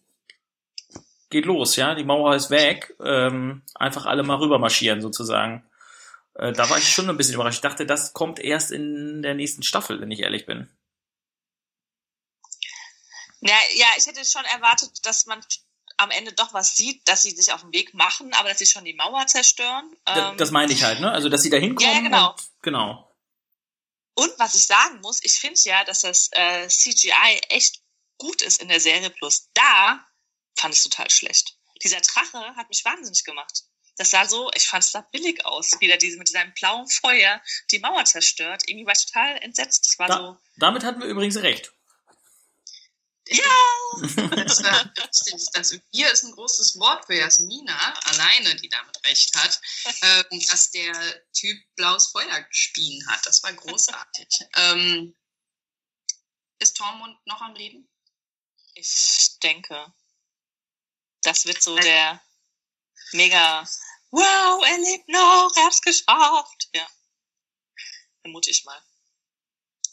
geht 1.30 1.46
los, 1.46 1.76
ja, 1.76 1.94
die 1.94 2.04
Mauer 2.04 2.34
ist 2.36 2.50
weg, 2.50 2.94
ähm, 3.02 3.62
einfach 3.74 4.06
alle 4.06 4.22
mal 4.22 4.38
rüber 4.38 4.58
marschieren 4.58 5.00
sozusagen. 5.00 5.64
Äh, 6.34 6.52
da 6.52 6.70
war 6.70 6.78
ich 6.78 6.88
schon 6.88 7.08
ein 7.08 7.16
bisschen 7.16 7.34
überrascht. 7.34 7.58
Ich 7.58 7.62
dachte, 7.62 7.86
das 7.86 8.12
kommt 8.12 8.38
erst 8.38 8.70
in 8.70 9.22
der 9.22 9.34
nächsten 9.34 9.62
Staffel, 9.62 10.00
wenn 10.00 10.10
ich 10.10 10.20
ehrlich 10.20 10.46
bin. 10.46 10.68
Ja, 13.40 13.54
ja, 13.74 13.86
ich 13.98 14.06
hätte 14.06 14.24
schon 14.24 14.44
erwartet, 14.46 14.90
dass 15.04 15.26
man 15.26 15.44
am 15.98 16.10
Ende 16.10 16.32
doch 16.32 16.52
was 16.52 16.74
sieht, 16.76 17.06
dass 17.08 17.22
sie 17.22 17.30
sich 17.30 17.52
auf 17.52 17.62
den 17.62 17.72
Weg 17.72 17.94
machen, 17.94 18.32
aber 18.34 18.48
dass 18.50 18.58
sie 18.58 18.66
schon 18.66 18.84
die 18.84 18.92
Mauer 18.94 19.26
zerstören. 19.26 19.94
Da- 20.04 20.30
Ähm, 20.32 20.38
das 20.38 20.50
meine 20.50 20.72
ich 20.72 20.82
halt, 20.82 21.00
ne? 21.00 21.10
Also, 21.10 21.28
dass 21.28 21.42
sie 21.42 21.50
da 21.50 21.56
hinkommen. 21.56 21.90
Ja, 21.94 22.00
genau. 22.00 22.30
Und, 22.30 22.62
genau. 22.62 23.16
Und 24.14 24.32
was 24.38 24.54
ich 24.54 24.66
sagen 24.66 25.00
muss, 25.00 25.22
ich 25.22 25.34
finde 25.38 25.60
ja, 25.64 25.84
dass 25.84 26.00
das 26.00 26.28
äh, 26.32 26.68
CGI 26.68 27.40
echt 27.48 27.80
gut 28.18 28.40
ist 28.42 28.60
in 28.62 28.68
der 28.68 28.80
Serie. 28.80 29.10
Plus 29.10 29.48
da 29.54 30.06
fand 30.58 30.72
ich 30.74 30.80
es 30.80 30.84
total 30.84 31.10
schlecht. 31.10 31.56
Dieser 31.82 32.00
Drache 32.00 32.38
hat 32.56 32.68
mich 32.70 32.84
wahnsinnig 32.84 33.24
gemacht. 33.24 33.64
Das 33.98 34.10
sah 34.10 34.26
so, 34.26 34.50
ich 34.54 34.66
fand 34.68 34.84
es 34.84 34.92
da 34.92 35.00
billig 35.12 35.44
aus, 35.46 35.72
wie 35.80 35.86
der 35.86 35.96
diese 35.98 36.18
mit 36.18 36.28
seinem 36.28 36.52
blauen 36.54 36.86
Feuer 36.88 37.40
die 37.70 37.78
Mauer 37.78 38.04
zerstört. 38.04 38.62
Irgendwie 38.66 38.86
war 38.86 38.92
ich 38.94 39.06
total 39.06 39.36
entsetzt. 39.38 39.86
Das 39.88 39.98
war 39.98 40.06
Da, 40.08 40.16
so, 40.16 40.36
damit 40.56 40.84
hatten 40.84 41.00
wir 41.00 41.06
übrigens 41.08 41.36
recht. 41.38 41.72
Das 43.28 44.62
war 44.62 44.84
richtig. 44.96 45.46
Das 45.52 45.72
wir 45.72 46.12
ist 46.12 46.24
ein 46.24 46.32
großes 46.32 46.78
Wort 46.78 47.06
für 47.06 47.14
Jasmina, 47.14 47.94
alleine, 48.04 48.54
die 48.56 48.68
damit 48.68 49.04
recht 49.06 49.34
hat, 49.36 49.60
ähm, 50.02 50.40
dass 50.50 50.70
der 50.70 50.92
Typ 51.32 51.58
blaues 51.76 52.06
Feuer 52.08 52.42
gespien 52.42 53.06
hat. 53.08 53.24
Das 53.26 53.42
war 53.42 53.52
großartig. 53.52 54.28
ähm, 54.56 55.16
ist 56.58 56.76
Tormund 56.76 57.18
noch 57.26 57.40
am 57.40 57.54
Leben? 57.54 57.88
ich 58.76 59.38
denke, 59.42 59.92
das 61.22 61.46
wird 61.46 61.62
so 61.62 61.74
Also- 61.74 61.82
der 61.88 62.22
mega, 63.12 63.66
wow, 64.10 64.64
er 64.64 64.78
lebt 64.78 65.08
noch, 65.08 65.52
er 65.56 65.66
hat's 65.66 65.80
geschafft. 65.80 66.68
Ja, 66.74 66.86
vermute 68.20 68.50
ich 68.50 68.64
mal. 68.64 68.82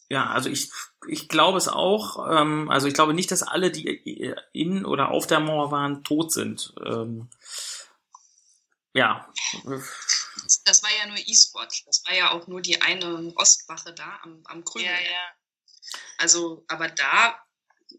Ja, 0.09 0.27
also 0.27 0.49
ich, 0.49 0.71
ich 1.07 1.27
glaube 1.29 1.57
es 1.57 1.67
auch. 1.67 2.29
Ähm, 2.29 2.69
also 2.69 2.87
ich 2.87 2.93
glaube 2.93 3.13
nicht, 3.13 3.31
dass 3.31 3.43
alle, 3.43 3.71
die 3.71 4.35
in 4.51 4.85
oder 4.85 5.09
auf 5.09 5.27
der 5.27 5.39
Mauer 5.39 5.71
waren, 5.71 6.03
tot 6.03 6.31
sind. 6.31 6.73
Ähm, 6.85 7.29
ja, 8.93 9.27
Das 10.65 10.83
war 10.83 10.91
ja 10.99 11.07
nur 11.07 11.17
Eastwatch. 11.17 11.83
Das 11.85 12.03
war 12.05 12.15
ja 12.15 12.31
auch 12.31 12.47
nur 12.47 12.61
die 12.61 12.81
eine 12.81 13.33
Ostwache 13.35 13.93
da 13.93 14.19
am, 14.21 14.41
am 14.45 14.63
Krügel. 14.63 14.87
Ja, 14.87 14.99
ja. 14.99 15.31
Also, 16.19 16.63
aber 16.67 16.89
da, 16.89 17.39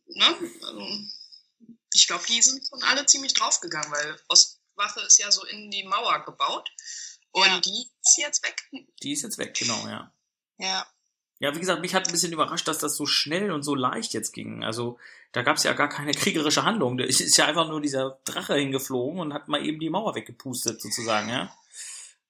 ne, 0.07 0.37
ähm, 0.71 1.13
ich 1.93 2.07
glaube, 2.07 2.25
die 2.29 2.41
sind 2.43 2.67
schon 2.69 2.83
alle 2.85 3.07
ziemlich 3.07 3.35
draufgegangen, 3.35 3.91
weil 3.91 4.21
Ostwache 4.29 5.01
ist 5.01 5.19
ja 5.19 5.31
so 5.33 5.45
in 5.45 5.71
die 5.71 5.85
Mauer 5.85 6.25
gebaut. 6.25 6.71
Und 7.33 7.47
Ja. 7.47 7.61
die 7.61 7.91
ist 8.03 8.19
jetzt 8.19 8.45
weg. 8.45 8.63
die 9.03 9.13
ist 9.13 9.23
jetzt 9.23 9.39
weg, 9.39 9.55
genau, 9.55 9.87
ja. 9.89 10.13
Ja. 10.59 10.87
Ja, 11.45 11.55
wie 11.55 11.61
gesagt, 11.61 11.83
mich 11.83 11.95
hat 11.95 12.09
ein 12.09 12.11
bisschen 12.11 12.33
überrascht, 12.33 12.67
dass 12.67 12.79
das 12.79 12.97
so 12.97 13.05
schnell 13.05 13.51
und 13.53 13.65
so 13.65 13.75
leicht 13.75 14.15
jetzt 14.15 14.33
ging. 14.33 14.65
Also 14.65 14.99
da 15.33 15.43
gab 15.43 15.59
es 15.59 15.63
ja 15.65 15.75
gar 15.75 15.91
keine 15.91 16.13
kriegerische 16.13 16.65
Handlung. 16.65 16.97
Da 16.97 17.05
ist 17.05 17.37
ja 17.37 17.45
einfach 17.45 17.69
nur 17.69 17.83
dieser 17.83 18.19
Drache 18.25 18.55
hingeflogen 18.55 19.21
und 19.21 19.35
hat 19.35 19.47
mal 19.49 19.63
eben 19.63 19.79
die 19.79 19.91
Mauer 19.91 20.15
weggepustet, 20.15 20.81
sozusagen, 20.81 21.29
ja. 21.29 21.55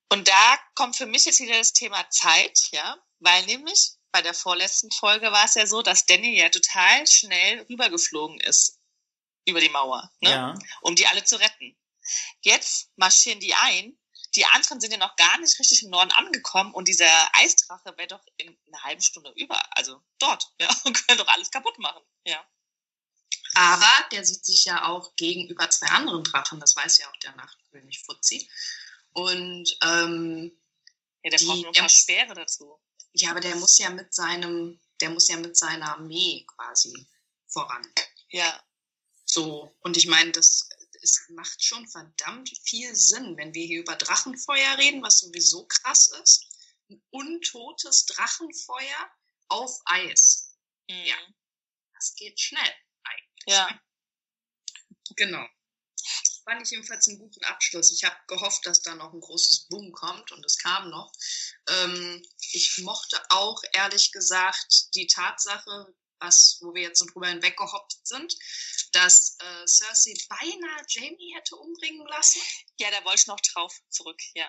Und 0.09 0.27
da 0.27 0.59
kommt 0.75 0.97
für 0.97 1.07
mich 1.07 1.27
jetzt 1.27 1.39
wieder 1.39 1.57
das 1.57 1.73
Thema 1.73 2.05
Zeit, 2.11 2.59
ja, 2.73 2.97
weil 3.21 3.47
nämlich 3.47 3.93
bei 4.11 4.21
der 4.21 4.35
vorletzten 4.35 4.91
Folge 4.91 5.31
war 5.31 5.45
es 5.45 5.55
ja 5.55 5.69
so, 5.69 5.81
dass 5.81 6.07
Danny 6.07 6.37
ja 6.37 6.49
total 6.49 7.07
schnell 7.07 7.65
rübergeflogen 7.71 8.41
ist 8.41 8.81
über 9.47 9.61
die 9.61 9.69
Mauer, 9.69 10.11
ne? 10.21 10.31
Ja. 10.31 10.59
um 10.81 10.97
die 10.97 11.07
alle 11.07 11.23
zu 11.23 11.37
retten. 11.37 11.77
Jetzt 12.41 12.91
marschieren 12.97 13.39
die 13.39 13.55
ein. 13.55 13.97
Die 14.37 14.45
anderen 14.47 14.81
sind 14.81 14.91
ja 14.93 14.99
noch 14.99 15.15
gar 15.17 15.39
nicht 15.39 15.59
richtig 15.59 15.83
im 15.85 15.91
Norden 15.91 16.11
angekommen 16.13 16.75
und 16.75 16.89
dieser 16.89 17.07
Eisdrache 17.37 17.97
wäre 17.97 18.09
doch 18.09 18.25
in 18.37 18.57
einer 18.67 18.83
halben 18.83 19.03
Stunde 19.03 19.33
über, 19.37 19.61
also 19.77 20.01
dort, 20.19 20.53
ja, 20.61 20.69
und 20.85 21.07
können 21.07 21.19
doch 21.19 21.29
alles 21.29 21.51
kaputt 21.51 21.79
machen, 21.79 22.03
ja. 22.27 22.45
Aber 23.55 24.09
der 24.11 24.25
sieht 24.25 24.45
sich 24.45 24.65
ja 24.65 24.87
auch 24.89 25.15
gegenüber 25.17 25.71
zwei 25.71 25.87
anderen 25.89 26.25
Drachen. 26.25 26.59
Das 26.59 26.75
weiß 26.75 26.99
ja 26.99 27.09
auch 27.09 27.17
der 27.19 27.37
Nachtkönig 27.37 28.03
Fuzzi. 28.03 28.51
Und 29.13 29.77
ähm, 29.83 30.59
Ja, 31.23 31.31
der 31.31 31.39
Die- 31.39 31.47
braucht 31.47 31.59
nur 31.59 31.69
ein 31.69 31.75
paar 31.75 31.89
Speere 31.89 32.35
dazu. 32.35 32.81
ja, 33.13 33.31
aber 33.31 33.41
der 33.41 33.55
muss 33.57 33.79
ja 33.79 33.91
mit 33.91 34.13
seinem, 34.13 34.81
der 35.01 35.11
muss 35.11 35.29
ja 35.29 35.37
mit 35.37 35.57
seiner 35.57 35.93
Armee 35.93 36.45
quasi 36.57 37.07
voran. 37.47 37.87
Ja, 38.31 38.61
So, 39.25 39.73
und 39.83 39.97
ich 39.97 40.09
meine, 40.09 40.33
das 40.33 40.69
es 41.05 41.23
macht 41.29 41.63
schon 41.63 41.87
verdammt 41.87 42.51
viel 42.65 42.95
Sinn, 42.97 43.37
wenn 43.37 43.55
wir 43.55 43.67
hier 43.67 43.81
über 43.81 43.95
Drachenfeuer 43.95 44.79
reden, 44.79 45.03
was 45.03 45.21
sowieso 45.21 45.67
krass 45.67 46.09
ist. 46.23 46.47
Ein 46.91 47.03
untotes 47.11 48.07
Drachenfeuer 48.07 49.11
auf 49.49 49.79
Eis. 49.85 50.57
mhm. 50.89 51.05
Ja. 51.05 51.17
Das 51.93 52.15
geht 52.17 52.41
schnell 52.41 52.75
eigentlich. 53.05 53.45
ja. 53.47 53.81
Genau. 55.17 55.47
Fand 56.45 56.63
ich 56.63 56.71
jedenfalls 56.71 57.07
einen 57.09 57.19
guten 57.19 57.45
Abschluss. 57.45 57.93
Ich 57.93 58.05
habe 58.05 58.17
gehofft, 58.27 58.67
dass 58.67 58.83
da 58.83 58.95
noch 58.95 59.13
ein 59.13 59.21
großes 59.21 59.67
Boom 59.69 59.93
kommt 59.93 60.33
und 60.33 60.45
es 60.45 60.59
kam 60.59 60.91
noch. 60.91 61.13
Ähm, 61.69 62.23
ich 62.53 62.79
mochte 62.79 63.23
auch 63.29 63.63
ehrlich 63.75 64.13
gesagt 64.13 64.95
die 64.95 65.07
Tatsache, 65.07 65.95
was, 66.21 66.59
wo 66.63 66.75
wir 66.75 66.83
jetzt 66.83 66.99
so 66.99 67.07
drüber 67.07 67.29
hinweggehoppt 67.29 67.97
sind, 68.07 68.35
dass 68.93 69.37
äh, 69.41 69.67
Cersei 69.67 70.15
beinahe 70.29 70.85
Jamie 70.89 71.35
hätte 71.37 71.57
umbringen 71.57 72.07
lassen. 72.07 72.41
Ja, 72.79 72.91
da 72.91 73.05
wollte 73.05 73.21
ich 73.23 73.27
noch 73.27 73.41
drauf 73.41 73.75
zurück, 73.91 74.21
ja. 74.35 74.49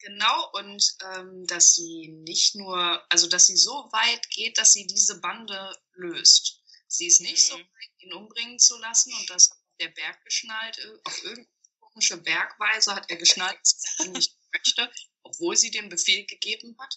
Genau, 0.00 0.50
und 0.52 0.84
ähm, 1.14 1.46
dass 1.46 1.74
sie 1.74 2.08
nicht 2.24 2.54
nur, 2.54 3.02
also 3.10 3.28
dass 3.28 3.46
sie 3.46 3.56
so 3.56 3.72
weit 3.92 4.28
geht, 4.30 4.58
dass 4.58 4.72
sie 4.72 4.86
diese 4.86 5.20
Bande 5.20 5.72
löst. 5.94 6.60
Sie 6.88 7.06
ist 7.06 7.20
nicht 7.20 7.42
so 7.44 7.56
Mhm. 7.56 7.62
weit, 7.62 7.90
ihn 7.98 8.12
umbringen 8.12 8.58
zu 8.58 8.76
lassen 8.78 9.12
und 9.14 9.30
das 9.30 9.50
hat 9.50 9.58
der 9.80 9.88
Berg 9.88 10.22
geschnallt, 10.24 10.78
äh, 10.78 10.98
auf 11.04 11.22
irgendeine 11.22 11.48
komische 11.80 12.18
Bergweise 12.18 12.94
hat 12.94 13.08
er 13.10 13.16
geschnallt, 13.16 13.58
dass 13.62 13.84
er 14.00 14.06
nicht 14.08 14.36
möchte, 14.52 14.92
obwohl 15.22 15.56
sie 15.56 15.70
den 15.70 15.88
Befehl 15.88 16.26
gegeben 16.26 16.76
hat. 16.78 16.94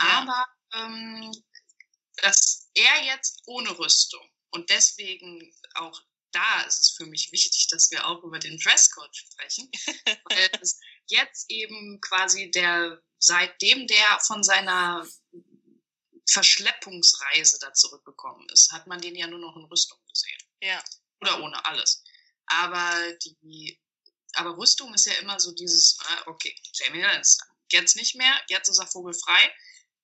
Ja. 0.00 0.06
Aber 0.20 0.46
ähm, 0.74 1.32
dass 2.22 2.70
er 2.74 3.04
jetzt 3.04 3.42
ohne 3.46 3.78
Rüstung 3.78 4.22
und 4.50 4.70
deswegen 4.70 5.54
auch 5.74 6.00
da 6.32 6.62
ist 6.62 6.80
es 6.80 6.90
für 6.90 7.06
mich 7.06 7.32
wichtig, 7.32 7.68
dass 7.68 7.90
wir 7.90 8.06
auch 8.06 8.22
über 8.22 8.38
den 8.38 8.58
Dresscode 8.58 9.16
sprechen, 9.16 9.70
weil 10.24 10.50
es 10.60 10.78
jetzt 11.06 11.50
eben 11.50 12.00
quasi 12.00 12.50
der, 12.50 13.02
seitdem 13.18 13.86
der 13.86 14.20
von 14.20 14.42
seiner 14.42 15.06
Verschleppungsreise 16.30 17.58
da 17.60 17.72
zurückgekommen 17.72 18.46
ist, 18.52 18.70
hat 18.72 18.86
man 18.86 19.00
den 19.00 19.16
ja 19.16 19.26
nur 19.26 19.38
noch 19.38 19.56
in 19.56 19.64
Rüstung 19.64 19.98
gesehen. 20.08 20.38
Ja. 20.62 20.82
Oder 21.20 21.42
ohne 21.42 21.64
alles. 21.64 22.02
Aber 22.46 23.12
die, 23.24 23.80
aber 24.34 24.56
Rüstung 24.58 24.92
ist 24.94 25.06
ja 25.06 25.14
immer 25.14 25.40
so 25.40 25.52
dieses, 25.52 25.98
ah, 26.00 26.22
okay, 26.26 26.54
Jamie 26.74 27.00
Lannister. 27.00 27.46
Jetzt 27.70 27.96
nicht 27.96 28.14
mehr, 28.14 28.34
jetzt 28.48 28.68
ist 28.68 28.78
er 28.78 28.86
vogelfrei. 28.86 29.54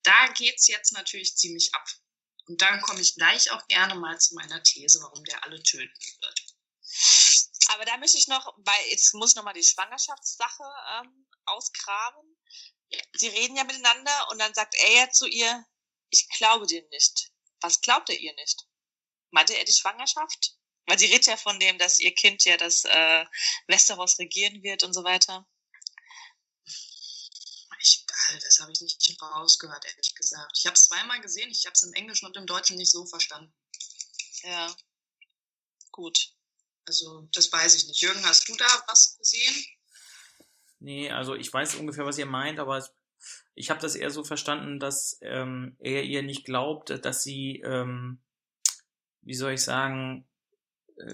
Da 0.03 0.27
geht's 0.33 0.67
jetzt 0.67 0.93
natürlich 0.93 1.35
ziemlich 1.35 1.73
ab. 1.73 1.87
Und 2.47 2.61
dann 2.61 2.81
komme 2.81 3.01
ich 3.01 3.15
gleich 3.15 3.51
auch 3.51 3.67
gerne 3.67 3.95
mal 3.95 4.19
zu 4.19 4.35
meiner 4.35 4.61
These, 4.61 5.01
warum 5.01 5.23
der 5.25 5.43
alle 5.43 5.61
töten 5.63 5.99
wird. 6.21 6.45
Aber 7.69 7.85
da 7.85 7.97
möchte 7.97 8.17
ich 8.17 8.27
noch, 8.27 8.53
weil 8.57 8.89
jetzt 8.89 9.13
muss 9.15 9.31
ich 9.31 9.35
noch 9.35 9.43
mal 9.43 9.53
die 9.53 9.63
Schwangerschaftssache 9.63 10.63
ähm, 10.99 11.27
ausgraben. 11.45 12.37
Sie 13.13 13.27
reden 13.27 13.55
ja 13.55 13.63
miteinander 13.63 14.27
und 14.31 14.39
dann 14.39 14.53
sagt 14.53 14.75
er 14.75 14.91
ja 14.91 15.09
zu 15.09 15.25
ihr, 15.25 15.65
ich 16.09 16.29
glaube 16.29 16.67
dir 16.67 16.87
nicht. 16.91 17.31
Was 17.61 17.81
glaubt 17.81 18.09
er 18.09 18.19
ihr 18.19 18.33
nicht? 18.35 18.67
Meinte 19.31 19.57
er 19.57 19.65
die 19.65 19.73
Schwangerschaft? 19.73 20.55
Weil 20.85 20.99
sie 20.99 21.07
redet 21.07 21.25
ja 21.25 21.37
von 21.37 21.59
dem, 21.59 21.79
dass 21.79 21.99
ihr 21.99 22.13
Kind 22.13 22.45
ja 22.45 22.57
das 22.57 22.83
äh, 22.85 23.25
Westeros 23.67 24.19
regieren 24.19 24.61
wird 24.61 24.83
und 24.83 24.93
so 24.93 25.03
weiter. 25.03 25.47
Das 28.43 28.59
habe 28.59 28.71
ich 28.71 28.81
nicht 28.81 29.21
rausgehört, 29.21 29.85
ehrlich 29.85 30.15
gesagt. 30.15 30.57
Ich 30.57 30.65
habe 30.65 30.75
es 30.75 30.87
zweimal 30.87 31.21
gesehen, 31.21 31.49
ich 31.51 31.65
habe 31.65 31.73
es 31.73 31.83
im 31.83 31.93
Englischen 31.93 32.25
und 32.25 32.37
im 32.37 32.45
Deutschen 32.45 32.77
nicht 32.77 32.91
so 32.91 33.05
verstanden. 33.05 33.53
Ja. 34.43 34.75
Gut. 35.91 36.31
Also 36.87 37.27
das 37.33 37.51
weiß 37.51 37.75
ich 37.75 37.87
nicht. 37.87 38.01
Jürgen, 38.01 38.23
hast 38.25 38.47
du 38.47 38.55
da 38.55 38.83
was 38.87 39.17
gesehen? 39.17 39.65
Nee, 40.79 41.11
also 41.11 41.35
ich 41.35 41.51
weiß 41.51 41.75
ungefähr, 41.75 42.05
was 42.05 42.17
ihr 42.17 42.25
meint, 42.25 42.59
aber 42.59 42.87
ich 43.55 43.69
habe 43.69 43.81
das 43.81 43.95
eher 43.95 44.11
so 44.11 44.23
verstanden, 44.23 44.79
dass 44.79 45.17
ähm, 45.21 45.75
er 45.79 46.03
ihr 46.03 46.21
nicht 46.21 46.45
glaubt, 46.45 46.89
dass 47.03 47.23
sie, 47.23 47.61
ähm, 47.61 48.19
wie 49.21 49.33
soll 49.33 49.53
ich 49.53 49.63
sagen, 49.63 50.27
äh, 50.97 51.13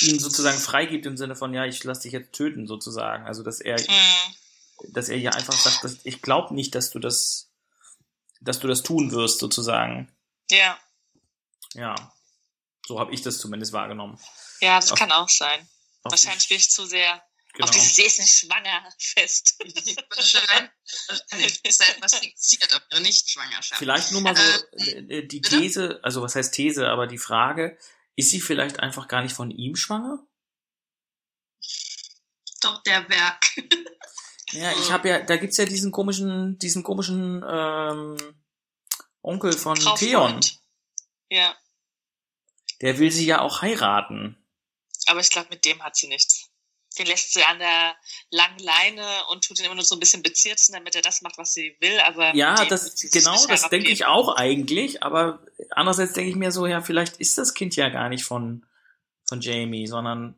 ihn 0.00 0.18
sozusagen 0.18 0.58
freigibt 0.58 1.06
im 1.06 1.16
Sinne 1.16 1.34
von, 1.34 1.52
ja, 1.54 1.66
ich 1.66 1.82
lass 1.84 2.00
dich 2.00 2.12
jetzt 2.12 2.32
töten, 2.32 2.66
sozusagen. 2.66 3.26
Also 3.26 3.42
dass 3.42 3.60
er, 3.60 3.78
Hm. 3.78 4.34
Dass 4.88 5.08
er 5.08 5.16
ihr 5.16 5.34
einfach 5.34 5.52
sagt, 5.54 5.84
dass, 5.84 5.98
ich 6.04 6.22
glaube 6.22 6.54
nicht, 6.54 6.74
dass 6.74 6.90
du 6.90 6.98
das, 6.98 7.50
dass 8.40 8.60
du 8.60 8.68
das 8.68 8.82
tun 8.82 9.10
wirst, 9.12 9.38
sozusagen. 9.38 10.14
Ja. 10.50 10.78
Ja. 11.74 12.14
So 12.86 12.98
habe 12.98 13.14
ich 13.14 13.22
das 13.22 13.38
zumindest 13.38 13.72
wahrgenommen. 13.72 14.18
Ja, 14.60 14.76
das 14.76 14.92
Auf- 14.92 14.98
kann 14.98 15.12
auch 15.12 15.28
sein. 15.28 15.68
Wahrscheinlich 16.02 16.48
bin 16.48 16.56
ich 16.56 16.70
zu 16.70 16.84
sehr 16.84 17.22
genau. 17.52 17.66
auf 17.66 17.70
dieses 17.70 17.94
Sie 17.94 18.02
ist 18.02 18.18
nicht 18.20 18.32
schwanger 18.32 18.88
fest. 18.98 19.56
Wahrscheinlich 20.10 20.70
wahrscheinlich 21.08 21.64
ist 21.64 21.80
da 21.80 21.84
etwas 21.84 22.14
fixiert 22.16 22.74
auf 22.74 22.82
ihre 22.90 23.00
Nichtschwangerschaft. 23.00 23.78
Vielleicht 23.78 24.12
nur 24.12 24.20
mal 24.20 24.36
so 24.36 24.76
äh, 24.78 25.26
die 25.26 25.40
bitte? 25.40 25.60
These, 25.60 26.00
also 26.02 26.22
was 26.22 26.34
heißt 26.34 26.52
These, 26.52 26.88
aber 26.88 27.06
die 27.06 27.18
Frage, 27.18 27.78
ist 28.16 28.30
sie 28.30 28.40
vielleicht 28.40 28.80
einfach 28.80 29.08
gar 29.08 29.22
nicht 29.22 29.34
von 29.34 29.50
ihm 29.50 29.76
schwanger? 29.76 30.26
Doch 32.60 32.82
der 32.82 33.02
Berg. 33.02 33.44
Ja, 34.52 34.70
ich 34.72 34.90
habe 34.92 35.08
ja, 35.08 35.20
da 35.20 35.36
gibt's 35.36 35.56
ja 35.56 35.64
diesen 35.64 35.92
komischen, 35.92 36.58
diesen 36.58 36.82
komischen 36.82 37.44
ähm, 37.48 38.16
Onkel 39.22 39.52
von 39.52 39.76
Theon. 39.96 40.40
Ja. 41.30 41.54
Der 42.80 42.98
will 42.98 43.10
sie 43.10 43.26
ja 43.26 43.40
auch 43.40 43.62
heiraten. 43.62 44.36
Aber 45.06 45.20
ich 45.20 45.30
glaube, 45.30 45.48
mit 45.50 45.64
dem 45.64 45.82
hat 45.82 45.96
sie 45.96 46.08
nichts. 46.08 46.48
Den 46.98 47.06
lässt 47.06 47.32
sie 47.32 47.42
an 47.42 47.58
der 47.58 47.94
langen 48.30 48.58
Leine 48.58 49.06
und 49.30 49.44
tut 49.44 49.58
ihn 49.58 49.64
immer 49.64 49.74
nur 49.74 49.84
so 49.84 49.96
ein 49.96 50.00
bisschen 50.00 50.22
bezirzen, 50.22 50.74
damit 50.74 50.94
er 50.94 51.00
das 51.00 51.22
macht, 51.22 51.38
was 51.38 51.54
sie 51.54 51.74
will. 51.80 51.98
Aber 52.00 52.34
Ja, 52.34 52.66
das 52.66 52.94
genau, 53.10 53.46
das 53.46 53.70
denke 53.70 53.90
ich 53.90 54.04
auch 54.04 54.36
eigentlich, 54.36 55.02
aber 55.02 55.42
andererseits 55.70 56.12
denke 56.12 56.30
ich 56.30 56.36
mir 56.36 56.52
so, 56.52 56.66
ja, 56.66 56.82
vielleicht 56.82 57.16
ist 57.16 57.38
das 57.38 57.54
Kind 57.54 57.76
ja 57.76 57.88
gar 57.88 58.10
nicht 58.10 58.24
von 58.24 58.66
von 59.24 59.40
Jamie, 59.40 59.86
sondern 59.86 60.34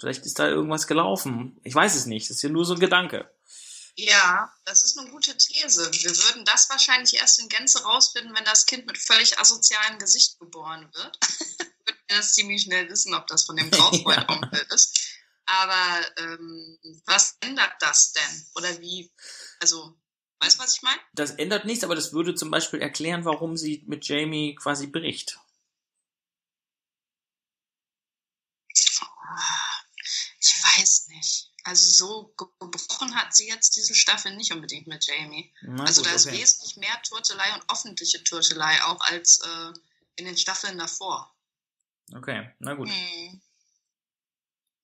vielleicht 0.00 0.26
ist 0.26 0.40
da 0.40 0.48
irgendwas 0.48 0.88
gelaufen. 0.88 1.60
Ich 1.62 1.74
weiß 1.74 1.94
es 1.94 2.06
nicht, 2.06 2.28
das 2.28 2.38
ist 2.38 2.42
ja 2.42 2.48
nur 2.48 2.64
so 2.64 2.74
ein 2.74 2.80
Gedanke. 2.80 3.30
Ja, 3.94 4.52
das 4.64 4.82
ist 4.82 4.98
eine 4.98 5.10
gute 5.10 5.36
These. 5.36 5.90
Wir 5.92 6.10
würden 6.16 6.44
das 6.46 6.70
wahrscheinlich 6.70 7.14
erst 7.14 7.40
in 7.40 7.48
Gänze 7.48 7.82
rausfinden, 7.82 8.34
wenn 8.34 8.44
das 8.44 8.64
Kind 8.66 8.86
mit 8.86 8.96
völlig 8.96 9.38
asozialem 9.38 9.98
Gesicht 9.98 10.38
geboren 10.38 10.88
wird. 10.94 11.18
würden 11.86 12.00
wir 12.08 12.16
das 12.16 12.32
ziemlich 12.32 12.62
schnell 12.62 12.88
wissen, 12.88 13.14
ob 13.14 13.26
das 13.26 13.44
von 13.44 13.56
dem 13.56 13.70
Traufreund-Onkel 13.70 14.66
ist. 14.74 14.98
Aber 15.44 16.06
ähm, 16.18 16.78
was 17.04 17.36
ändert 17.40 17.74
das 17.80 18.12
denn? 18.12 18.46
Oder 18.54 18.80
wie? 18.80 19.12
Also, 19.60 19.98
weißt 20.40 20.58
du, 20.58 20.62
was 20.62 20.76
ich 20.76 20.82
meine? 20.82 21.00
Das 21.14 21.32
ändert 21.32 21.66
nichts, 21.66 21.84
aber 21.84 21.94
das 21.94 22.12
würde 22.12 22.34
zum 22.34 22.50
Beispiel 22.50 22.80
erklären, 22.80 23.24
warum 23.24 23.56
sie 23.56 23.84
mit 23.86 24.06
Jamie 24.06 24.54
quasi 24.54 24.86
bricht. 24.86 25.38
Ich 30.40 30.62
weiß 30.62 31.08
nicht. 31.08 31.51
Also 31.64 31.86
so 31.86 32.34
ge- 32.36 32.48
gebrochen 32.58 33.14
hat 33.14 33.34
sie 33.34 33.48
jetzt 33.48 33.76
diese 33.76 33.94
Staffel 33.94 34.34
nicht 34.36 34.52
unbedingt 34.52 34.86
mit 34.86 35.06
Jamie. 35.06 35.52
Na 35.62 35.84
also 35.84 36.02
gut, 36.02 36.10
da 36.10 36.14
ist 36.14 36.26
okay. 36.26 36.40
wesentlich 36.40 36.76
mehr 36.76 37.00
Turtelei 37.02 37.54
und 37.54 37.70
öffentliche 37.70 38.22
Turtelei 38.24 38.82
auch 38.84 39.00
als 39.00 39.40
äh, 39.40 39.72
in 40.16 40.24
den 40.24 40.36
Staffeln 40.36 40.78
davor. 40.78 41.32
Okay, 42.14 42.50
na 42.58 42.74
gut. 42.74 42.88
Hm. 42.88 43.40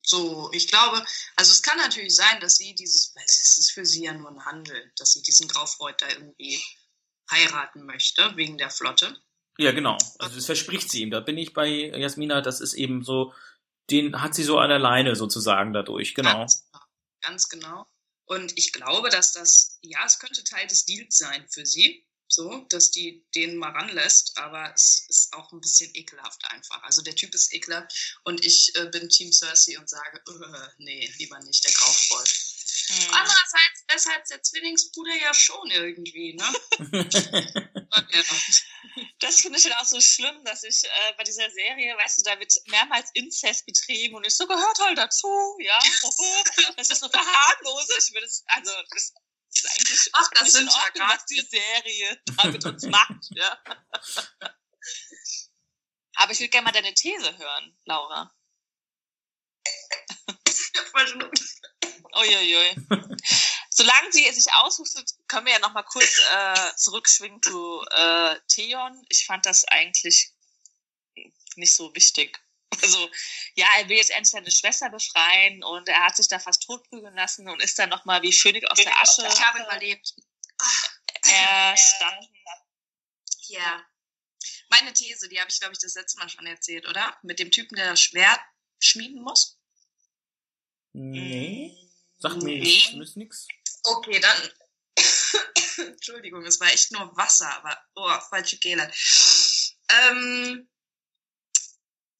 So, 0.03 0.51
ich 0.53 0.69
glaube, 0.69 1.05
also 1.37 1.53
es 1.53 1.63
kann 1.63 1.77
natürlich 1.77 2.17
sein, 2.17 2.41
dass 2.41 2.57
sie 2.57 2.75
dieses, 2.75 3.15
weil 3.15 3.25
es 3.27 3.59
ist 3.59 3.73
für 3.73 3.85
sie 3.85 4.05
ja 4.05 4.15
nur 4.15 4.31
ein 4.31 4.45
Handel, 4.47 4.91
dass 4.97 5.13
sie 5.13 5.23
diesen 5.23 5.49
Graufreud 5.49 5.97
da 6.01 6.09
irgendwie 6.09 6.63
heiraten 7.31 7.85
möchte, 7.85 8.35
wegen 8.37 8.57
der 8.57 8.71
Flotte. 8.71 9.21
Ja, 9.59 9.73
genau. 9.73 9.99
Also 10.19 10.37
das 10.37 10.47
verspricht 10.47 10.91
sie 10.91 11.03
ihm. 11.03 11.11
Da 11.11 11.21
bin 11.21 11.37
ich 11.37 11.53
bei 11.53 11.69
Jasmina, 11.69 12.41
das 12.41 12.61
ist 12.61 12.73
eben 12.75 13.05
so, 13.05 13.35
den 13.91 14.23
hat 14.23 14.35
sie 14.35 14.45
so 14.45 14.59
an 14.59 14.71
der 14.71 14.79
Leine 14.79 15.15
sozusagen 15.15 15.73
dadurch, 15.73 16.15
genau. 16.15 16.39
Ganz, 16.39 16.68
ganz 17.21 17.49
genau. 17.49 17.87
Und 18.25 18.57
ich 18.59 18.73
glaube, 18.73 19.09
dass 19.09 19.33
das, 19.33 19.79
ja, 19.83 20.05
es 20.05 20.19
könnte 20.19 20.45
Teil 20.45 20.67
des 20.67 20.85
Deals 20.85 21.17
sein 21.17 21.49
für 21.49 21.65
sie, 21.65 22.07
so, 22.31 22.67
dass 22.69 22.91
die 22.91 23.27
den 23.35 23.57
mal 23.57 23.71
ranlässt, 23.71 24.37
aber 24.37 24.73
es 24.75 25.07
ist 25.09 25.33
auch 25.33 25.51
ein 25.51 25.61
bisschen 25.61 25.91
ekelhaft 25.95 26.45
einfach. 26.51 26.83
Also 26.83 27.01
der 27.01 27.17
Typ 27.17 27.35
ist 27.35 27.53
ekelhaft 27.55 28.21
und 28.25 28.45
ich 28.45 28.71
äh, 28.75 28.87
bin 28.87 29.09
Team 29.09 29.33
Cersei 29.33 29.79
und 29.79 29.89
sage, 29.89 30.23
äh, 30.27 30.69
nee, 30.77 31.11
lieber 31.17 31.39
nicht, 31.41 31.65
der 31.65 31.73
Graufreud. 31.73 32.29
Hm. 32.89 33.13
Andererseits 33.13 33.85
besser 33.87 34.15
als 34.15 34.29
der 34.29 34.43
Zwillingsbruder 34.43 35.15
ja 35.15 35.35
schon 35.35 35.71
irgendwie, 35.71 36.35
ne? 36.35 36.55
ja. 38.11 38.23
Das 39.21 39.41
finde 39.41 39.59
ich 39.59 39.65
dann 39.65 39.75
auch 39.75 39.85
so 39.85 40.01
schlimm, 40.01 40.45
dass 40.45 40.65
ich 40.65 40.83
äh, 40.85 41.13
bei 41.17 41.23
dieser 41.23 41.49
Serie, 41.51 41.97
weißt 41.97 42.19
du, 42.19 42.23
da 42.25 42.39
wird 42.41 42.53
mehrmals 42.67 43.11
Inzest 43.15 43.65
betrieben 43.65 44.17
und 44.17 44.27
ich 44.27 44.37
so 44.37 44.47
gehört 44.47 44.79
halt 44.81 44.99
dazu, 44.99 45.29
ja. 45.61 45.79
das 46.77 46.91
ist 46.91 47.01
so 47.01 47.09
verharmlose. 47.09 47.93
Ich 47.99 48.13
will 48.13 48.23
das, 48.23 48.43
also 48.47 48.73
das 48.91 49.13
ist 49.51 49.67
eigentlich 49.71 50.11
Ach, 50.13 50.29
das 50.35 50.53
sind 50.53 50.63
in 50.63 50.69
ja 50.69 50.75
Ordnung, 50.75 50.93
gerade 50.95 51.15
was 51.15 51.27
die 51.27 51.41
Serie 51.41 52.23
da 52.25 52.49
mit 52.49 52.65
uns 52.65 52.83
macht, 52.87 53.25
ja. 53.31 53.63
Aber 56.17 56.33
ich 56.33 56.41
will 56.41 56.49
gerne 56.49 56.65
mal 56.65 56.73
deine 56.73 56.95
These 56.95 57.39
hören, 57.39 57.79
Laura. 57.85 58.35
Uiuiui. 62.19 62.77
Solange 63.71 64.13
sie 64.13 64.31
sich 64.33 64.53
aussucht, 64.55 64.91
können 65.29 65.47
wir 65.47 65.53
ja 65.53 65.59
noch 65.61 65.73
mal 65.73 65.83
kurz 65.83 66.21
äh, 66.33 66.77
zurückschwingen 66.77 67.41
zu 67.43 67.85
äh, 67.91 68.37
Theon. 68.49 69.05
Ich 69.09 69.25
fand 69.25 69.47
das 69.47 69.65
eigentlich 69.67 70.33
nicht 71.57 71.75
so 71.75 71.95
wichtig. 71.95 72.41
Also, 72.83 73.11
ja, 73.55 73.67
er 73.79 73.89
will 73.89 73.97
jetzt 73.97 74.11
endlich 74.11 74.31
seine 74.31 74.51
Schwester 74.51 74.91
befreien 74.91 75.65
und 75.65 75.89
er 75.89 76.05
hat 76.05 76.17
sich 76.17 76.29
da 76.29 76.39
fast 76.39 76.63
totprügeln 76.63 77.15
lassen 77.15 77.49
und 77.49 77.63
ist 77.63 77.79
dann 77.79 77.89
noch 77.89 78.05
mal 78.05 78.23
wie 78.23 78.31
König 78.31 78.71
aus 78.71 78.79
der 78.79 78.97
Asche 79.01 79.27
Ich 79.27 79.45
habe 79.45 79.61
überlebt. 79.63 80.15
erstanden. 81.25 82.29
Ja. 83.49 83.85
Meine 84.71 84.93
These, 84.93 85.29
die 85.29 85.41
habe 85.41 85.51
ich, 85.51 85.59
glaube 85.59 85.73
ich, 85.73 85.79
das 85.79 85.95
letzte 85.95 86.19
Mal 86.19 86.29
schon 86.29 86.47
erzählt, 86.47 86.87
oder? 86.87 87.17
Mit 87.23 87.39
dem 87.39 87.51
Typen, 87.51 87.77
der 87.77 87.91
das 87.91 88.03
Schwert 88.03 88.41
schmieden 88.81 89.23
muss. 89.23 89.59
nee, 90.93 91.88
sagt 92.19 92.43
mir 92.43 92.59
Nee. 92.59 92.81
zumindest 92.85 93.17
nix. 93.17 93.47
Okay, 93.85 94.21
dann. 94.21 94.51
Entschuldigung, 95.89 96.45
es 96.45 96.59
war 96.61 96.73
echt 96.73 96.91
nur 96.93 97.17
Wasser, 97.17 97.51
aber 97.57 97.79
oh, 97.95 98.21
falsche 98.31 98.59
Kehle. 98.59 98.91
Ähm, 99.91 100.69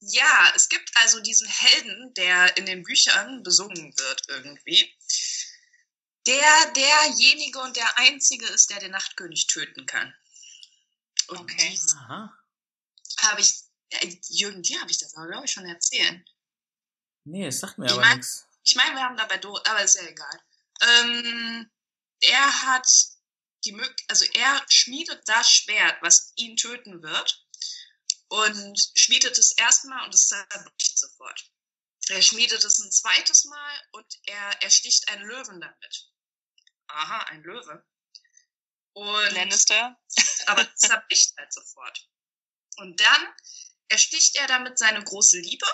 Ja, 0.01 0.53
es 0.55 0.69
gibt 0.69 0.91
also 0.97 1.19
diesen 1.21 1.49
Helden, 1.49 2.15
der 2.15 2.57
in 2.57 2.67
den 2.67 2.85
Büchern 2.85 3.43
besungen 3.43 3.93
wird 3.99 4.23
irgendwie, 4.29 4.95
der 6.27 6.73
derjenige 6.73 7.59
und 7.61 7.77
der 7.77 7.99
einzige 7.99 8.47
ist, 8.47 8.71
der 8.71 8.79
den 8.79 8.93
Nachtkönig 8.93 9.49
töten 9.49 9.87
kann. 9.87 10.15
Und 11.29 11.41
Okay. 11.41 11.79
habe 13.19 13.41
ich, 13.41 13.55
äh, 13.91 14.17
Jürgen, 14.29 14.63
dir 14.63 14.81
habe 14.81 14.91
ich 14.91 14.99
das 14.99 15.15
aber, 15.17 15.27
glaube 15.27 15.47
ich, 15.47 15.51
schon 15.53 15.67
erzählt. 15.67 16.25
Nee, 17.25 17.47
es 17.47 17.59
sagt 17.59 17.77
mir 17.79 17.87
Ich 17.87 17.93
aber 17.93 18.15
nichts. 18.15 18.47
Ich 18.69 18.77
meine, 18.77 18.97
wir 18.97 19.03
haben 19.03 19.17
dabei, 19.17 19.39
Do 19.39 19.57
aber 19.65 19.83
ist 19.83 19.95
ja 19.95 20.03
egal. 20.03 20.43
Ähm, 20.83 21.71
er 22.21 22.63
hat 22.65 22.87
die 23.65 23.73
Mög 23.73 23.97
also 24.09 24.27
er 24.35 24.63
schmiedet 24.69 25.27
das 25.27 25.51
Schwert, 25.51 25.97
was 26.03 26.35
ihn 26.37 26.55
töten 26.55 27.03
wird, 27.03 27.47
und 28.29 28.79
schmiedet 28.95 29.39
es 29.39 29.57
erstmal 29.57 30.05
und 30.05 30.15
es 30.15 30.29
zerbricht 30.29 30.99
sofort. 30.99 31.51
Er 32.11 32.21
schmiedet 32.21 32.63
es 32.63 32.79
ein 32.79 32.93
zweites 32.93 33.47
Mal 33.47 33.83
und 33.93 34.19
er 34.27 34.63
ersticht 34.63 35.09
einen 35.09 35.25
Löwen 35.25 35.63
damit. 35.63 36.11
Aha, 36.89 37.21
ein 37.31 37.43
Löwe. 37.45 37.87
Und 38.93 39.33
Lannister. 39.33 39.99
aber 40.47 40.71
es 40.71 40.81
zerbricht 40.81 41.35
halt 41.39 41.55
sofort. 41.55 42.07
Und 42.77 43.01
dann 43.01 43.35
ersticht 43.89 44.37
er 44.37 44.47
damit 44.47 44.79
seine 44.79 45.03
große 45.03 45.39
Liebe. 45.39 45.67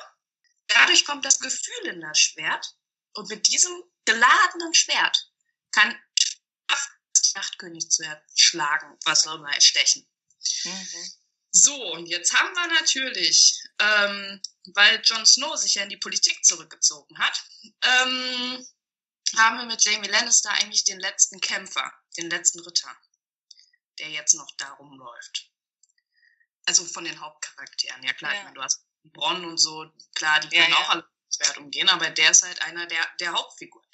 Dadurch 0.69 1.05
kommt 1.05 1.25
das 1.25 1.41
Gefühl 1.41 1.87
in 1.87 2.01
das 2.01 2.21
Schwert. 2.21 2.77
Und 3.15 3.29
mit 3.29 3.47
diesem 3.49 3.73
geladenen 4.05 4.75
Schwert 4.75 5.31
kann 5.73 5.99
Nachtkönig 7.35 7.91
zu 7.91 8.03
erschlagen, 8.05 8.97
was 9.05 9.23
soll 9.23 9.39
man 9.39 9.53
erstechen. 9.53 10.07
Mhm. 10.65 11.13
So, 11.51 11.75
und 11.93 12.07
jetzt 12.07 12.33
haben 12.35 12.55
wir 12.55 12.67
natürlich, 12.75 13.61
ähm, 13.79 14.41
weil 14.75 15.01
Jon 15.05 15.25
Snow 15.27 15.57
sich 15.57 15.75
ja 15.75 15.83
in 15.83 15.89
die 15.89 15.97
Politik 15.97 16.45
zurückgezogen 16.45 17.19
hat, 17.19 17.45
ähm, 17.83 18.67
haben 19.37 19.59
wir 19.59 19.67
mit 19.67 19.85
Jamie 19.85 20.09
Lannister 20.09 20.51
eigentlich 20.51 20.85
den 20.85 21.01
letzten 21.01 21.41
Kämpfer, 21.41 21.93
den 22.17 22.31
letzten 22.31 22.61
Ritter, 22.61 22.97
der 23.99 24.11
jetzt 24.11 24.35
noch 24.35 24.51
da 24.57 24.73
rumläuft. 24.75 25.51
Also 26.67 26.85
von 26.87 27.05
den 27.05 27.21
Hauptcharakteren. 27.21 28.03
Ja 28.03 28.13
klar, 28.15 28.33
Ja. 28.33 28.39
ich 28.39 28.45
meine, 28.45 28.55
du 28.55 28.63
hast 28.63 28.85
Bronn 29.05 29.45
und 29.45 29.59
so, 29.59 29.91
klar, 30.15 30.41
die 30.41 30.55
Ja, 30.57 30.63
können 30.63 30.75
ja. 30.75 30.81
auch 30.81 30.89
alle 30.91 31.14
mit 31.39 31.47
Schwert 31.47 31.59
umgehen, 31.59 31.89
aber 31.89 32.11
der 32.11 32.31
ist 32.31 32.43
halt 32.43 32.61
einer 32.63 32.87
der, 32.87 33.07
der 33.21 33.33
Hauptfiguren. 33.33 33.87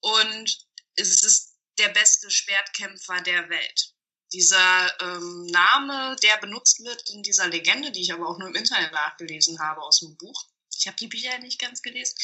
Und 0.00 0.66
es 0.96 1.22
ist 1.22 1.56
der 1.78 1.88
beste 1.90 2.30
Schwertkämpfer 2.30 3.20
der 3.20 3.48
Welt 3.48 3.94
dieser 4.32 5.00
ähm, 5.00 5.46
Name, 5.46 6.16
der 6.22 6.36
benutzt 6.38 6.80
wird 6.84 7.08
in 7.10 7.22
dieser 7.22 7.48
Legende, 7.48 7.90
die 7.92 8.02
ich 8.02 8.12
aber 8.12 8.28
auch 8.28 8.38
nur 8.38 8.48
im 8.48 8.54
Internet 8.54 8.92
nachgelesen 8.92 9.58
habe 9.58 9.82
aus 9.82 10.00
dem 10.00 10.16
Buch. 10.16 10.46
Ich 10.76 10.86
habe 10.86 10.96
die 10.96 11.06
Bücher 11.06 11.38
nicht 11.38 11.58
ganz 11.58 11.82
gelesen. 11.82 12.16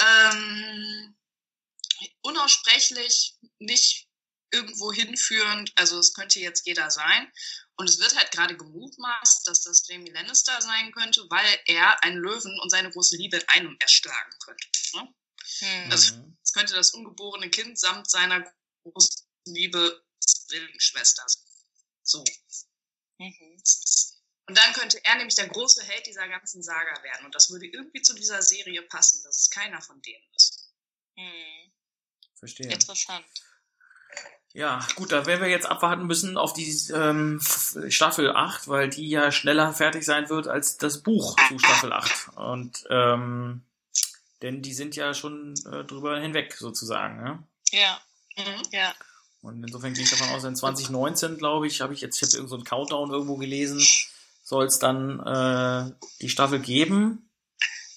Ähm, 0.00 1.16
unaussprechlich, 2.22 3.36
nicht 3.58 4.08
irgendwo 4.50 4.92
hinführend, 4.92 5.72
also 5.76 5.98
es 5.98 6.12
könnte 6.14 6.40
jetzt 6.40 6.66
jeder 6.66 6.90
sein. 6.90 7.30
Und 7.80 7.88
es 7.88 7.98
wird 7.98 8.14
halt 8.14 8.30
gerade 8.30 8.58
gemutmaßt, 8.58 9.46
dass 9.46 9.62
das 9.62 9.88
Jamie 9.88 10.10
Lannister 10.10 10.60
sein 10.60 10.92
könnte, 10.92 11.24
weil 11.30 11.60
er 11.64 12.04
einen 12.04 12.18
Löwen 12.18 12.60
und 12.60 12.68
seine 12.68 12.90
große 12.90 13.16
Liebe 13.16 13.38
in 13.38 13.48
einem 13.48 13.76
erschlagen 13.80 14.38
könnte. 14.44 14.68
Ne? 14.92 15.14
Hm. 15.60 15.90
Also-. 15.90 16.14
Es 16.44 16.52
könnte 16.52 16.74
das 16.74 16.90
ungeborene 16.90 17.48
Kind 17.48 17.78
samt 17.78 18.10
seiner 18.10 18.44
großen 18.82 19.26
Liebe 19.46 20.04
Zwillingsschwester 20.20 21.22
sein. 21.26 21.42
So. 22.02 22.22
Mhm. 23.16 23.62
Und 24.46 24.58
dann 24.58 24.74
könnte 24.74 25.02
er 25.02 25.14
nämlich 25.14 25.36
der 25.36 25.48
große 25.48 25.82
Held 25.82 26.06
dieser 26.06 26.28
ganzen 26.28 26.62
Saga 26.62 27.02
werden. 27.02 27.24
Und 27.24 27.34
das 27.34 27.48
würde 27.48 27.66
irgendwie 27.66 28.02
zu 28.02 28.12
dieser 28.12 28.42
Serie 28.42 28.82
passen, 28.82 29.22
dass 29.24 29.38
es 29.38 29.48
keiner 29.48 29.80
von 29.80 30.02
denen 30.02 30.34
ist. 30.34 30.70
Hm. 31.16 31.72
Verstehe. 32.34 32.70
Interessant. 32.70 33.24
Ja, 34.52 34.80
gut, 34.96 35.12
da 35.12 35.26
werden 35.26 35.40
wir 35.42 35.48
jetzt 35.48 35.70
abwarten 35.70 36.06
müssen 36.06 36.36
auf 36.36 36.52
die 36.52 36.68
ähm, 36.92 37.40
Staffel 37.88 38.34
8, 38.34 38.66
weil 38.66 38.88
die 38.88 39.08
ja 39.08 39.30
schneller 39.30 39.72
fertig 39.72 40.04
sein 40.04 40.28
wird 40.28 40.48
als 40.48 40.76
das 40.76 41.02
Buch 41.02 41.36
zu 41.48 41.58
Staffel 41.58 41.92
8. 41.92 42.30
Und 42.36 42.84
ähm, 42.90 43.62
denn 44.42 44.60
die 44.62 44.74
sind 44.74 44.96
ja 44.96 45.14
schon 45.14 45.54
äh, 45.70 45.84
drüber 45.84 46.18
hinweg 46.18 46.54
sozusagen. 46.54 47.22
Ne? 47.22 47.42
Ja, 47.70 48.00
Mhm. 48.36 48.62
ja. 48.72 48.94
Und 49.42 49.62
insofern 49.62 49.94
gehe 49.94 50.04
ich 50.04 50.10
davon 50.10 50.30
aus, 50.30 50.44
in 50.44 50.54
2019, 50.56 51.38
glaube 51.38 51.66
ich, 51.66 51.80
habe 51.80 51.94
ich 51.94 52.00
jetzt, 52.00 52.16
ich 52.16 52.22
habe 52.22 52.32
irgendeinen 52.36 52.48
so 52.48 52.56
einen 52.56 52.64
Countdown 52.64 53.10
irgendwo 53.10 53.36
gelesen, 53.36 53.84
soll 54.42 54.66
es 54.66 54.78
dann 54.78 55.20
äh, 55.20 55.92
die 56.20 56.28
Staffel 56.28 56.58
geben. 56.60 57.30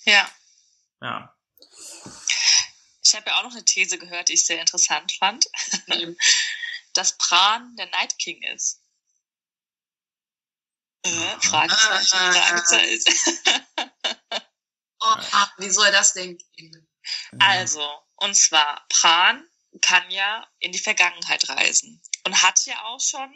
Ja. 0.05 0.27
Ja. 1.01 1.32
Ich 3.03 3.13
habe 3.15 3.29
ja 3.29 3.37
auch 3.37 3.43
noch 3.43 3.51
eine 3.51 3.65
These 3.65 3.97
gehört, 3.97 4.29
die 4.29 4.33
ich 4.33 4.45
sehr 4.45 4.59
interessant 4.59 5.11
fand, 5.19 5.45
dass 6.93 7.17
Bran 7.17 7.75
der 7.75 7.87
Night 7.87 8.17
King 8.17 8.41
ist. 8.53 8.81
Äh, 11.03 11.09
Fragezeichen, 11.41 12.13
Ah, 12.13 12.17
ah, 12.17 12.29
ah. 12.29 12.33
Fragezeichen. 12.33 13.13
Oh, 15.01 15.15
wie 15.57 15.69
soll 15.69 15.91
das 15.91 16.13
denn 16.13 16.37
gehen? 16.55 16.89
Also, 17.39 17.85
und 18.15 18.35
zwar, 18.35 18.85
Bran 18.87 19.49
kann 19.81 20.09
ja 20.09 20.47
in 20.59 20.71
die 20.71 20.79
Vergangenheit 20.79 21.49
reisen 21.49 22.01
und 22.25 22.41
hat 22.41 22.65
ja 22.65 22.81
auch 22.85 23.01
schon 23.01 23.33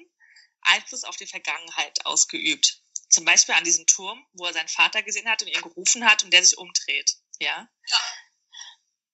Einfluss 0.61 1.03
auf 1.03 1.17
die 1.17 1.27
Vergangenheit 1.27 2.05
ausgeübt. 2.05 2.81
Zum 3.09 3.25
Beispiel 3.25 3.55
an 3.55 3.63
diesem 3.63 3.85
Turm, 3.85 4.25
wo 4.33 4.45
er 4.45 4.53
seinen 4.53 4.67
Vater 4.67 5.01
gesehen 5.03 5.29
hat 5.29 5.41
und 5.41 5.49
ihn 5.49 5.61
gerufen 5.61 6.05
hat 6.05 6.23
und 6.23 6.31
der 6.31 6.43
sich 6.43 6.57
umdreht. 6.57 7.17
Ja. 7.39 7.67
Ja. 7.87 7.99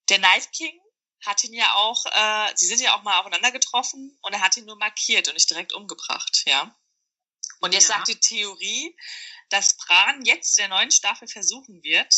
Der 0.10 0.20
Night 0.20 0.52
King 0.52 0.80
hat 1.26 1.44
ihn 1.44 1.54
ja 1.54 1.74
auch, 1.76 2.06
äh, 2.06 2.54
sie 2.56 2.68
sind 2.68 2.82
ja 2.82 2.96
auch 2.96 3.04
mal 3.04 3.20
aufeinander 3.20 3.52
getroffen 3.52 4.18
und 4.22 4.34
er 4.34 4.42
hat 4.42 4.58
ihn 4.58 4.66
nur 4.66 4.78
markiert 4.78 5.28
und 5.28 5.36
nicht 5.36 5.50
direkt 5.50 5.74
umgebracht, 5.74 6.44
ja. 6.46 6.76
Und 7.60 7.74
jetzt 7.74 7.88
Ja. 7.90 7.96
sagt 7.96 8.10
die 8.10 8.20
Theorie, 8.20 8.96
dass 9.50 9.78
Bran 9.78 10.26
jetzt 10.26 10.58
in 10.58 10.64
der 10.64 10.78
neuen 10.78 10.92
Staffel 10.92 11.28
versuchen 11.28 11.82
wird, 11.84 12.14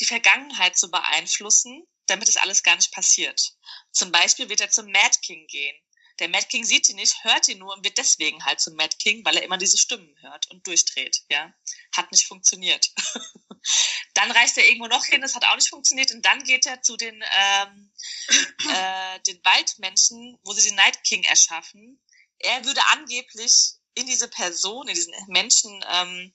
die 0.00 0.04
Vergangenheit 0.04 0.76
zu 0.78 0.90
beeinflussen, 0.90 1.86
damit 2.06 2.28
es 2.28 2.36
alles 2.36 2.62
gar 2.62 2.76
nicht 2.76 2.92
passiert. 2.92 3.52
Zum 3.92 4.10
Beispiel 4.10 4.48
wird 4.48 4.60
er 4.60 4.70
zum 4.70 4.90
Mad 4.90 5.16
King 5.22 5.46
gehen. 5.46 5.76
Der 6.20 6.28
Mad 6.28 6.46
King 6.46 6.64
sieht 6.64 6.88
ihn 6.88 6.96
nicht, 6.96 7.24
hört 7.24 7.48
ihn 7.48 7.58
nur 7.58 7.74
und 7.74 7.84
wird 7.84 7.98
deswegen 7.98 8.44
halt 8.44 8.60
zum 8.60 8.74
Mad 8.74 8.96
King, 8.98 9.24
weil 9.24 9.36
er 9.36 9.42
immer 9.42 9.58
diese 9.58 9.78
Stimmen 9.78 10.14
hört 10.20 10.50
und 10.50 10.66
durchdreht. 10.66 11.22
Ja, 11.30 11.52
hat 11.96 12.12
nicht 12.12 12.26
funktioniert. 12.26 12.90
dann 14.14 14.30
reist 14.30 14.56
er 14.58 14.66
irgendwo 14.66 14.86
noch 14.86 15.04
hin, 15.04 15.20
das 15.20 15.34
hat 15.34 15.44
auch 15.46 15.56
nicht 15.56 15.68
funktioniert 15.68 16.12
und 16.12 16.24
dann 16.24 16.42
geht 16.44 16.66
er 16.66 16.82
zu 16.82 16.96
den 16.96 17.22
ähm, 17.36 17.92
äh, 18.68 19.20
den 19.20 19.44
Waldmenschen, 19.44 20.38
wo 20.44 20.52
sie 20.52 20.68
den 20.68 20.76
Night 20.76 21.02
King 21.04 21.24
erschaffen. 21.24 22.00
Er 22.38 22.64
würde 22.64 22.80
angeblich 22.88 23.74
in 23.94 24.06
diese 24.06 24.28
Person, 24.28 24.88
in 24.88 24.94
diesen 24.94 25.14
Menschen 25.28 25.84
ähm, 25.90 26.34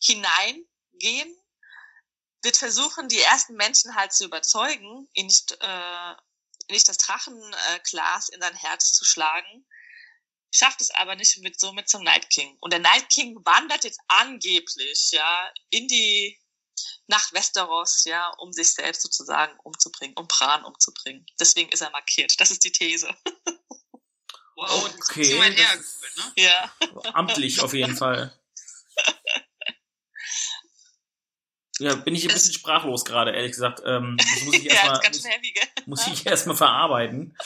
hineingehen 0.00 1.36
wird 2.42 2.56
versuchen, 2.56 3.08
die 3.08 3.20
ersten 3.20 3.54
Menschen 3.54 3.94
halt 3.94 4.12
zu 4.12 4.24
überzeugen, 4.24 5.08
ihn 5.14 5.26
nicht, 5.26 5.52
äh, 5.60 6.14
nicht 6.72 6.88
das 6.88 6.98
Drachenglas 6.98 8.28
in 8.30 8.40
sein 8.40 8.54
Herz 8.54 8.92
zu 8.92 9.04
schlagen, 9.04 9.66
schafft 10.50 10.80
es 10.80 10.90
aber 10.90 11.14
nicht 11.14 11.38
mit 11.38 11.58
somit 11.58 11.88
zum 11.88 12.02
Night 12.02 12.28
King. 12.30 12.56
Und 12.60 12.72
der 12.72 12.80
Night 12.80 13.08
King 13.08 13.36
wandert 13.44 13.84
jetzt 13.84 14.00
angeblich, 14.08 15.10
ja, 15.12 15.52
in 15.70 15.88
die 15.88 16.38
nach 17.06 17.32
Westeros, 17.32 18.04
ja, 18.04 18.28
um 18.38 18.52
sich 18.52 18.72
selbst 18.72 19.02
sozusagen 19.02 19.58
umzubringen, 19.60 20.16
um 20.16 20.26
Bran 20.26 20.64
umzubringen. 20.64 21.26
Deswegen 21.38 21.70
ist 21.70 21.80
er 21.80 21.90
markiert. 21.90 22.40
Das 22.40 22.50
ist 22.50 22.64
die 22.64 22.72
These. 22.72 23.14
Wow, 24.54 24.84
das 24.84 24.94
ist 24.94 25.10
Okay, 25.10 25.22
das 25.22 25.56
hergeholt, 25.56 26.16
ne? 26.16 26.32
Ja. 26.36 26.72
Amtlich 27.14 27.60
auf 27.60 27.72
jeden 27.72 27.96
Fall. 27.96 28.38
Ja, 31.82 31.96
bin 31.96 32.14
ich 32.14 32.28
ein 32.28 32.32
bisschen 32.32 32.52
sprachlos 32.52 33.04
gerade, 33.04 33.32
ehrlich 33.32 33.52
gesagt. 33.52 33.80
Ähm, 33.84 34.16
das 34.34 34.42
muss 34.42 34.54
ich 34.54 34.64
ja, 34.64 34.72
ist 34.72 34.78
erstmal 34.78 35.00
ganz 35.00 35.16
muss, 35.16 35.26
heavy, 35.26 35.54
muss 35.86 36.06
ich 36.06 36.26
erstmal 36.26 36.56
verarbeiten. 36.56 37.36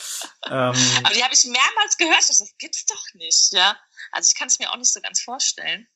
Ähm, 0.45 0.51
Aber 1.03 1.13
die 1.13 1.23
habe 1.23 1.33
ich 1.33 1.43
mehrmals 1.45 1.97
gehört, 1.97 2.29
das 2.29 2.43
gibt's 2.59 2.85
doch 2.85 3.03
nicht, 3.15 3.51
ja. 3.51 3.77
Also 4.11 4.29
ich 4.31 4.37
kann 4.37 4.47
es 4.47 4.59
mir 4.59 4.71
auch 4.71 4.77
nicht 4.77 4.93
so 4.93 5.01
ganz 5.01 5.21
vorstellen. 5.21 5.87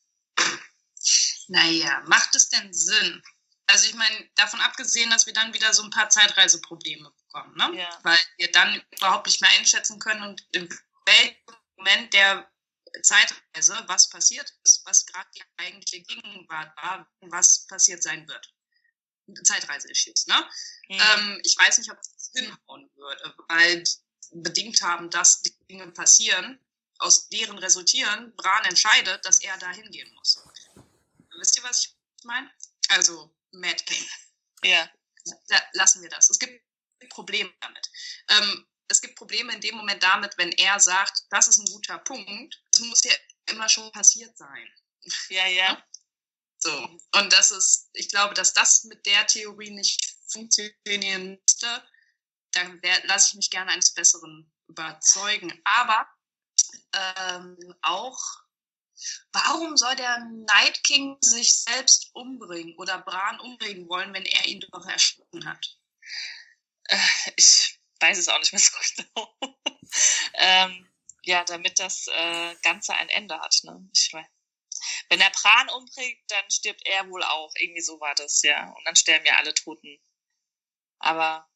Naja, 1.47 2.03
macht 2.07 2.35
es 2.35 2.49
denn 2.49 2.73
Sinn? 2.73 3.21
Also 3.67 3.87
ich 3.87 3.93
meine, 3.93 4.29
davon 4.35 4.59
abgesehen, 4.59 5.09
dass 5.11 5.27
wir 5.27 5.33
dann 5.33 5.53
wieder 5.53 5.73
so 5.73 5.83
ein 5.83 5.91
paar 5.91 6.09
Zeitreiseprobleme 6.09 7.11
bekommen, 7.11 7.55
ne? 7.55 7.79
Ja. 7.79 7.89
Weil 8.03 8.19
wir 8.37 8.51
dann 8.51 8.81
überhaupt 8.97 9.27
nicht 9.27 9.41
mehr 9.41 9.51
einschätzen 9.57 9.99
können 9.99 10.23
und 10.23 10.45
im 10.51 10.67
welchen 11.05 11.35
Moment 11.77 12.13
der 12.13 12.50
Zeitreise, 13.03 13.83
was 13.87 14.09
passiert 14.09 14.53
ist, 14.63 14.85
was 14.85 15.05
gerade 15.05 15.29
die 15.35 15.43
eigentliche 15.57 16.03
Gegenwart 16.03 16.75
war, 16.77 17.11
was 17.21 17.65
passiert 17.67 18.03
sein 18.03 18.27
wird. 18.27 18.53
Zeitreise-Issues, 19.43 20.27
ne? 20.27 20.49
Hm. 20.87 20.99
Ähm, 20.99 21.41
ich 21.43 21.57
weiß 21.57 21.77
nicht, 21.77 21.91
ob 21.91 21.99
es 21.99 22.31
hinhauen 22.33 22.89
würde, 22.95 23.35
weil 23.47 23.83
bedingt 24.31 24.81
haben, 24.81 25.09
dass 25.09 25.41
Dinge 25.69 25.87
passieren, 25.91 26.59
aus 26.99 27.29
deren 27.29 27.57
resultieren, 27.57 28.35
Bran 28.35 28.65
entscheidet, 28.65 29.25
dass 29.25 29.41
er 29.41 29.57
da 29.57 29.71
hingehen 29.71 30.13
muss. 30.15 30.43
Wisst 31.39 31.57
ihr, 31.57 31.63
was 31.63 31.85
ich 31.85 31.95
meine? 32.23 32.51
Also 32.89 33.33
Mad 33.51 33.83
King. 33.85 34.07
Ja. 34.63 34.89
Da, 35.47 35.61
lassen 35.73 36.01
wir 36.01 36.09
das. 36.09 36.29
Es 36.29 36.39
gibt 36.39 36.63
Probleme 37.09 37.51
damit. 37.61 37.89
Ähm, 38.29 38.67
es 38.87 39.01
gibt 39.01 39.15
Probleme 39.15 39.53
in 39.53 39.61
dem 39.61 39.75
Moment 39.75 40.03
damit, 40.03 40.37
wenn 40.37 40.51
er 40.51 40.79
sagt, 40.79 41.23
das 41.29 41.47
ist 41.47 41.59
ein 41.59 41.65
guter 41.65 41.97
Punkt. 41.99 42.61
Muss 42.81 43.03
ja 43.03 43.13
immer 43.47 43.69
schon 43.69 43.91
passiert 43.91 44.37
sein. 44.37 44.73
Ja, 45.29 45.47
ja. 45.47 45.83
So. 46.59 46.99
Und 47.15 47.33
das 47.33 47.49
ist, 47.49 47.89
ich 47.93 48.09
glaube, 48.09 48.35
dass 48.35 48.53
das 48.53 48.83
mit 48.83 49.03
der 49.07 49.25
Theorie 49.25 49.71
nicht 49.71 50.15
funktionieren 50.27 51.39
müsste. 51.41 51.83
Da 52.51 52.61
lasse 53.05 53.29
ich 53.29 53.33
mich 53.35 53.49
gerne 53.49 53.71
eines 53.71 53.93
Besseren 53.93 54.51
überzeugen. 54.67 55.59
Aber 55.63 56.07
ähm, 56.93 57.57
auch, 57.81 58.19
warum 59.31 59.75
soll 59.75 59.95
der 59.95 60.19
Night 60.19 60.83
King 60.83 61.17
sich 61.21 61.55
selbst 61.55 62.11
umbringen 62.13 62.75
oder 62.77 62.99
Bran 62.99 63.39
umbringen 63.39 63.89
wollen, 63.89 64.13
wenn 64.13 64.25
er 64.25 64.45
ihn 64.45 64.59
doch 64.59 64.85
erschossen 64.85 65.45
hat? 65.45 65.65
Äh, 66.85 66.97
ich 67.37 67.79
weiß 67.99 68.17
es 68.17 68.27
auch 68.27 68.39
nicht 68.39 68.53
mehr 68.53 68.61
so 68.61 68.77
genau. 68.95 69.37
ähm, 70.33 70.90
ja, 71.23 71.43
damit 71.45 71.79
das 71.79 72.07
äh, 72.07 72.55
Ganze 72.63 72.93
ein 72.93 73.09
Ende 73.09 73.39
hat. 73.39 73.55
Ne? 73.63 73.87
Ich 73.95 74.11
mein, 74.13 74.25
wenn 75.09 75.21
er 75.21 75.29
Bran 75.29 75.69
umbringt, 75.69 76.19
dann 76.29 76.49
stirbt 76.49 76.81
er 76.85 77.07
wohl 77.09 77.23
auch. 77.23 77.51
Irgendwie 77.59 77.81
so 77.81 77.99
war 77.99 78.15
das, 78.15 78.41
ja. 78.41 78.69
Und 78.69 78.83
dann 78.85 78.95
sterben 78.95 79.25
ja 79.25 79.37
alle 79.37 79.53
Toten. 79.53 79.99
Aber 80.99 81.47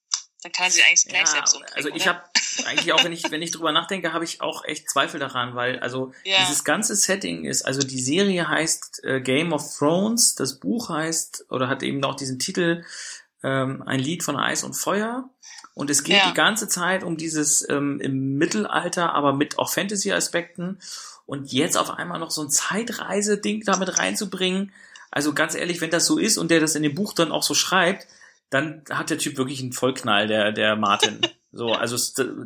dann 0.44 0.52
kann 0.52 0.66
er 0.66 0.72
sich 0.72 0.86
eigentlich 0.86 1.06
gleich 1.06 1.22
Ja, 1.22 1.26
selbst 1.28 1.56
umbringen. 1.56 1.76
also 1.76 1.90
ich 1.90 2.08
habe 2.08 2.24
eigentlich 2.66 2.94
auch, 2.94 3.04
wenn 3.04 3.12
ich, 3.12 3.32
wenn 3.32 3.42
ich 3.42 3.52
drüber 3.52 3.72
nachdenke, 3.72 4.14
habe 4.14 4.24
ich 4.26 4.42
auch 4.42 4.64
echt 4.64 4.90
Zweifel 4.90 5.20
daran, 5.20 5.56
weil 5.56 5.80
also 5.80 6.14
Ja. 6.24 6.38
dieses 6.40 6.64
ganze 6.64 6.96
Setting 6.96 7.46
ist, 7.46 7.64
also 7.64 7.82
die 7.82 8.00
Serie 8.00 8.48
heißt 8.48 9.04
äh, 9.04 9.22
Game 9.22 9.54
of 9.54 9.64
Thrones, 9.78 10.36
das 10.36 10.60
Buch 10.60 10.90
heißt 10.90 11.46
oder 11.50 11.68
hat 11.68 11.82
eben 11.84 12.04
auch 12.04 12.16
diesen 12.16 12.38
Titel 12.38 12.86
ähm, 13.44 13.84
ein 13.88 14.00
Lied 14.00 14.24
von 14.24 14.38
Eis 14.38 14.64
und 14.64 14.74
Feuer 14.76 15.30
und 15.76 15.92
es 15.92 16.04
geht 16.04 16.18
Ja. 16.18 16.28
die 16.30 16.34
ganze 16.34 16.68
Zeit 16.68 17.04
um 17.04 17.18
dieses 17.18 17.68
ähm, 17.70 18.00
im 18.02 18.38
Mittelalter, 18.38 19.14
aber 19.14 19.34
mit 19.34 19.60
auch 19.60 19.72
Fantasy-Aspekten 19.72 20.80
und 21.28 21.54
jetzt 21.54 21.78
auf 21.78 21.92
einmal 21.92 22.20
noch 22.20 22.32
so 22.32 22.42
ein 22.42 22.50
Zeitreise-Ding 22.50 23.64
damit 23.66 24.00
reinzubringen. 24.00 24.72
Also 25.12 25.34
ganz 25.34 25.54
ehrlich, 25.54 25.82
wenn 25.82 25.92
das 25.92 26.06
so 26.08 26.18
ist 26.18 26.38
und 26.38 26.50
der 26.50 26.60
das 26.60 26.76
in 26.76 26.84
dem 26.84 26.96
Buch 26.96 27.14
dann 27.14 27.32
auch 27.32 27.44
so 27.44 27.54
schreibt, 27.54 28.08
dann 28.50 28.84
hat 28.90 29.10
der 29.10 29.18
Typ 29.18 29.38
wirklich 29.38 29.62
einen 29.62 29.74
Vollknall, 29.74 30.28
der, 30.28 30.52
der 30.52 30.76
Martin. 30.76 31.20
So, 31.58 31.72
also, 31.72 31.96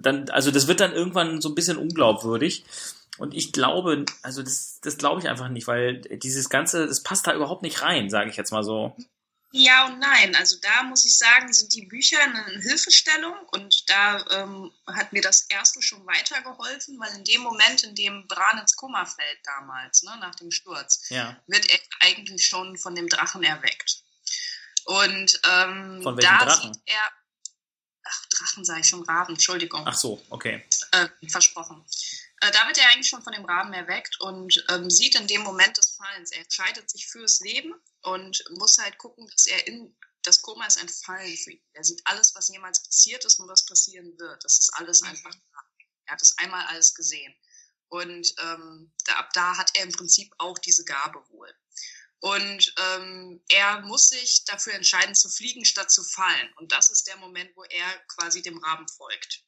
dann, 0.01 0.29
also 0.29 0.51
das 0.51 0.67
wird 0.67 0.81
dann 0.81 0.91
irgendwann 0.91 1.41
so 1.41 1.49
ein 1.49 1.55
bisschen 1.55 1.77
unglaubwürdig. 1.77 2.63
Und 3.17 3.33
ich 3.33 3.51
glaube, 3.53 4.05
also 4.21 4.43
das, 4.43 4.81
das 4.83 4.99
glaube 4.99 5.19
ich 5.19 5.27
einfach 5.27 5.49
nicht, 5.49 5.65
weil 5.65 5.99
dieses 6.01 6.47
Ganze, 6.47 6.85
das 6.85 7.01
passt 7.01 7.25
da 7.25 7.33
überhaupt 7.33 7.63
nicht 7.63 7.81
rein, 7.81 8.11
sage 8.11 8.29
ich 8.29 8.37
jetzt 8.37 8.51
mal 8.51 8.61
so. 8.63 8.95
Ja 9.51 9.87
und 9.87 9.99
nein. 9.99 10.35
Also 10.35 10.57
da 10.61 10.83
muss 10.83 11.05
ich 11.05 11.17
sagen, 11.17 11.51
sind 11.51 11.73
die 11.73 11.85
Bücher 11.87 12.19
eine 12.21 12.45
Hilfestellung 12.61 13.35
und 13.51 13.89
da 13.89 14.23
ähm, 14.31 14.71
hat 14.87 15.11
mir 15.11 15.21
das 15.23 15.43
erste 15.49 15.81
schon 15.81 16.05
weitergeholfen, 16.05 16.99
weil 16.99 17.15
in 17.15 17.23
dem 17.23 17.41
Moment, 17.41 17.83
in 17.83 17.95
dem 17.95 18.27
Bran 18.27 18.59
ins 18.59 18.75
Koma 18.75 19.05
fällt 19.05 19.39
damals, 19.43 20.03
ne, 20.03 20.15
nach 20.19 20.35
dem 20.35 20.51
Sturz, 20.51 21.09
Ja. 21.09 21.35
wird 21.47 21.67
er 21.71 21.79
eigentlich 22.01 22.45
schon 22.45 22.77
von 22.77 22.93
dem 22.93 23.07
Drachen 23.07 23.43
erweckt. 23.43 24.03
Und 24.85 25.39
ähm, 25.51 26.01
Von 26.03 26.17
welchem 26.17 26.37
da 26.37 26.45
Drachen? 26.45 26.73
sieht 26.73 26.83
er, 26.85 27.11
ach 28.05 28.25
Drachen 28.27 28.65
sage 28.65 28.81
ich 28.81 28.87
schon, 28.87 29.03
Raben, 29.03 29.33
Entschuldigung, 29.33 29.83
Ach 29.87 29.97
so, 29.97 30.23
okay. 30.29 30.63
äh, 30.91 31.07
versprochen. 31.27 31.83
Äh, 32.41 32.51
da 32.51 32.67
wird 32.67 32.77
er 32.77 32.89
eigentlich 32.89 33.09
schon 33.09 33.23
von 33.23 33.33
dem 33.33 33.45
Raben 33.45 33.73
erweckt 33.73 34.19
und 34.21 34.63
ähm, 34.69 34.89
sieht 34.89 35.15
in 35.15 35.27
dem 35.27 35.41
Moment 35.41 35.77
des 35.77 35.95
Fallens, 35.95 36.31
er 36.31 36.41
entscheidet 36.41 36.89
sich 36.89 37.07
fürs 37.07 37.39
Leben 37.41 37.73
und 38.01 38.43
muss 38.51 38.77
halt 38.77 38.97
gucken, 38.97 39.27
dass 39.27 39.47
er 39.47 39.67
in 39.67 39.95
das 40.23 40.41
Koma 40.41 40.65
ist 40.65 40.79
ein 40.79 40.89
Fallen 40.89 41.37
für 41.37 41.51
ihn. 41.51 41.63
Er 41.73 41.83
sieht 41.83 42.01
alles, 42.05 42.35
was 42.35 42.49
jemals 42.49 42.83
passiert 42.83 43.23
ist 43.25 43.39
und 43.39 43.47
was 43.47 43.65
passieren 43.65 44.17
wird. 44.19 44.43
Das 44.43 44.59
ist 44.59 44.69
alles 44.73 45.01
einfach 45.01 45.33
da. 45.33 45.63
Er 46.05 46.13
hat 46.13 46.21
es 46.21 46.37
einmal 46.37 46.65
alles 46.67 46.93
gesehen. 46.93 47.33
Und 47.87 48.33
ähm, 48.39 48.91
da, 49.05 49.13
ab 49.13 49.29
da 49.33 49.57
hat 49.57 49.71
er 49.75 49.83
im 49.83 49.91
Prinzip 49.91 50.33
auch 50.37 50.57
diese 50.59 50.83
Gabe 50.83 51.23
wohl. 51.29 51.53
Und 52.19 52.73
ähm, 52.77 53.41
er 53.47 53.81
muss 53.81 54.09
sich 54.09 54.43
dafür 54.43 54.73
entscheiden, 54.73 55.15
zu 55.15 55.29
fliegen 55.29 55.63
statt 55.63 55.89
zu 55.89 56.03
fallen. 56.03 56.53
Und 56.57 56.71
das 56.71 56.89
ist 56.89 57.07
der 57.07 57.15
Moment, 57.17 57.55
wo 57.55 57.63
er 57.63 57.99
quasi 58.07 58.41
dem 58.41 58.57
Raben 58.57 58.87
folgt. 58.89 59.43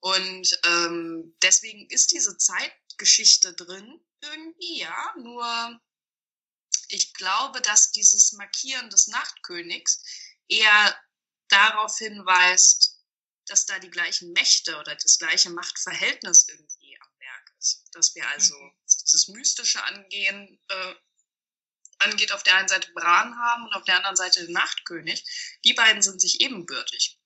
Und 0.00 0.48
ähm, 0.64 1.36
deswegen 1.42 1.88
ist 1.90 2.12
diese 2.12 2.36
Zeitgeschichte 2.36 3.54
drin 3.54 4.00
irgendwie, 4.20 4.80
ja. 4.80 5.14
Nur 5.16 5.80
ich 6.88 7.12
glaube, 7.14 7.60
dass 7.60 7.92
dieses 7.92 8.32
Markieren 8.32 8.90
des 8.90 9.08
Nachtkönigs 9.08 10.02
eher 10.48 11.00
darauf 11.48 11.96
hinweist, 11.98 12.98
dass 13.46 13.66
da 13.66 13.78
die 13.78 13.90
gleichen 13.90 14.32
Mächte 14.32 14.78
oder 14.78 14.94
das 14.94 15.18
gleiche 15.18 15.50
Machtverhältnis 15.50 16.48
irgendwie 16.48 16.98
am 17.00 17.20
Werk 17.20 17.54
ist. 17.58 17.84
Dass 17.92 18.14
wir 18.14 18.26
also 18.28 18.54
dieses 18.86 19.28
Mystische 19.28 19.82
angehen, 19.84 20.60
äh, 20.68 20.94
angeht, 22.00 22.32
auf 22.32 22.42
der 22.42 22.56
einen 22.56 22.68
Seite 22.68 22.92
Bran 22.92 23.36
haben 23.36 23.64
und 23.64 23.74
auf 23.74 23.84
der 23.84 23.96
anderen 23.96 24.16
Seite 24.16 24.44
den 24.44 24.52
Nachtkönig. 24.52 25.58
Die 25.64 25.74
beiden 25.74 26.02
sind 26.02 26.20
sich 26.20 26.40
ebenbürtig. 26.40 27.17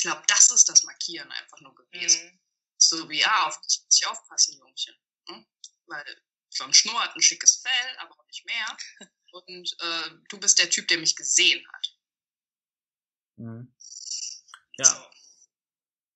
Ich 0.00 0.04
glaube, 0.04 0.22
das 0.28 0.50
ist 0.50 0.66
das 0.66 0.82
Markieren 0.84 1.30
einfach 1.30 1.60
nur 1.60 1.74
gewesen. 1.74 2.24
Mhm. 2.24 2.40
So 2.78 3.06
wie, 3.10 3.20
ja, 3.20 3.46
auf 3.46 3.60
dich 3.60 3.82
muss 3.84 4.00
ich 4.00 4.06
aufpassen, 4.06 4.56
Jungchen. 4.56 4.94
Hm? 5.28 5.46
Weil 5.84 6.22
Jon 6.52 6.72
Schnur 6.72 6.98
hat 7.04 7.14
ein 7.14 7.20
schickes 7.20 7.56
Fell, 7.56 7.96
aber 7.98 8.18
auch 8.18 8.24
nicht 8.24 8.46
mehr. 8.46 8.78
Und 9.32 9.76
äh, 9.78 10.10
du 10.30 10.40
bist 10.40 10.58
der 10.58 10.70
Typ, 10.70 10.88
der 10.88 10.96
mich 10.96 11.16
gesehen 11.16 11.62
hat. 11.70 11.98
Mhm. 13.36 13.76
Ja. 14.78 14.86
So. 14.86 15.10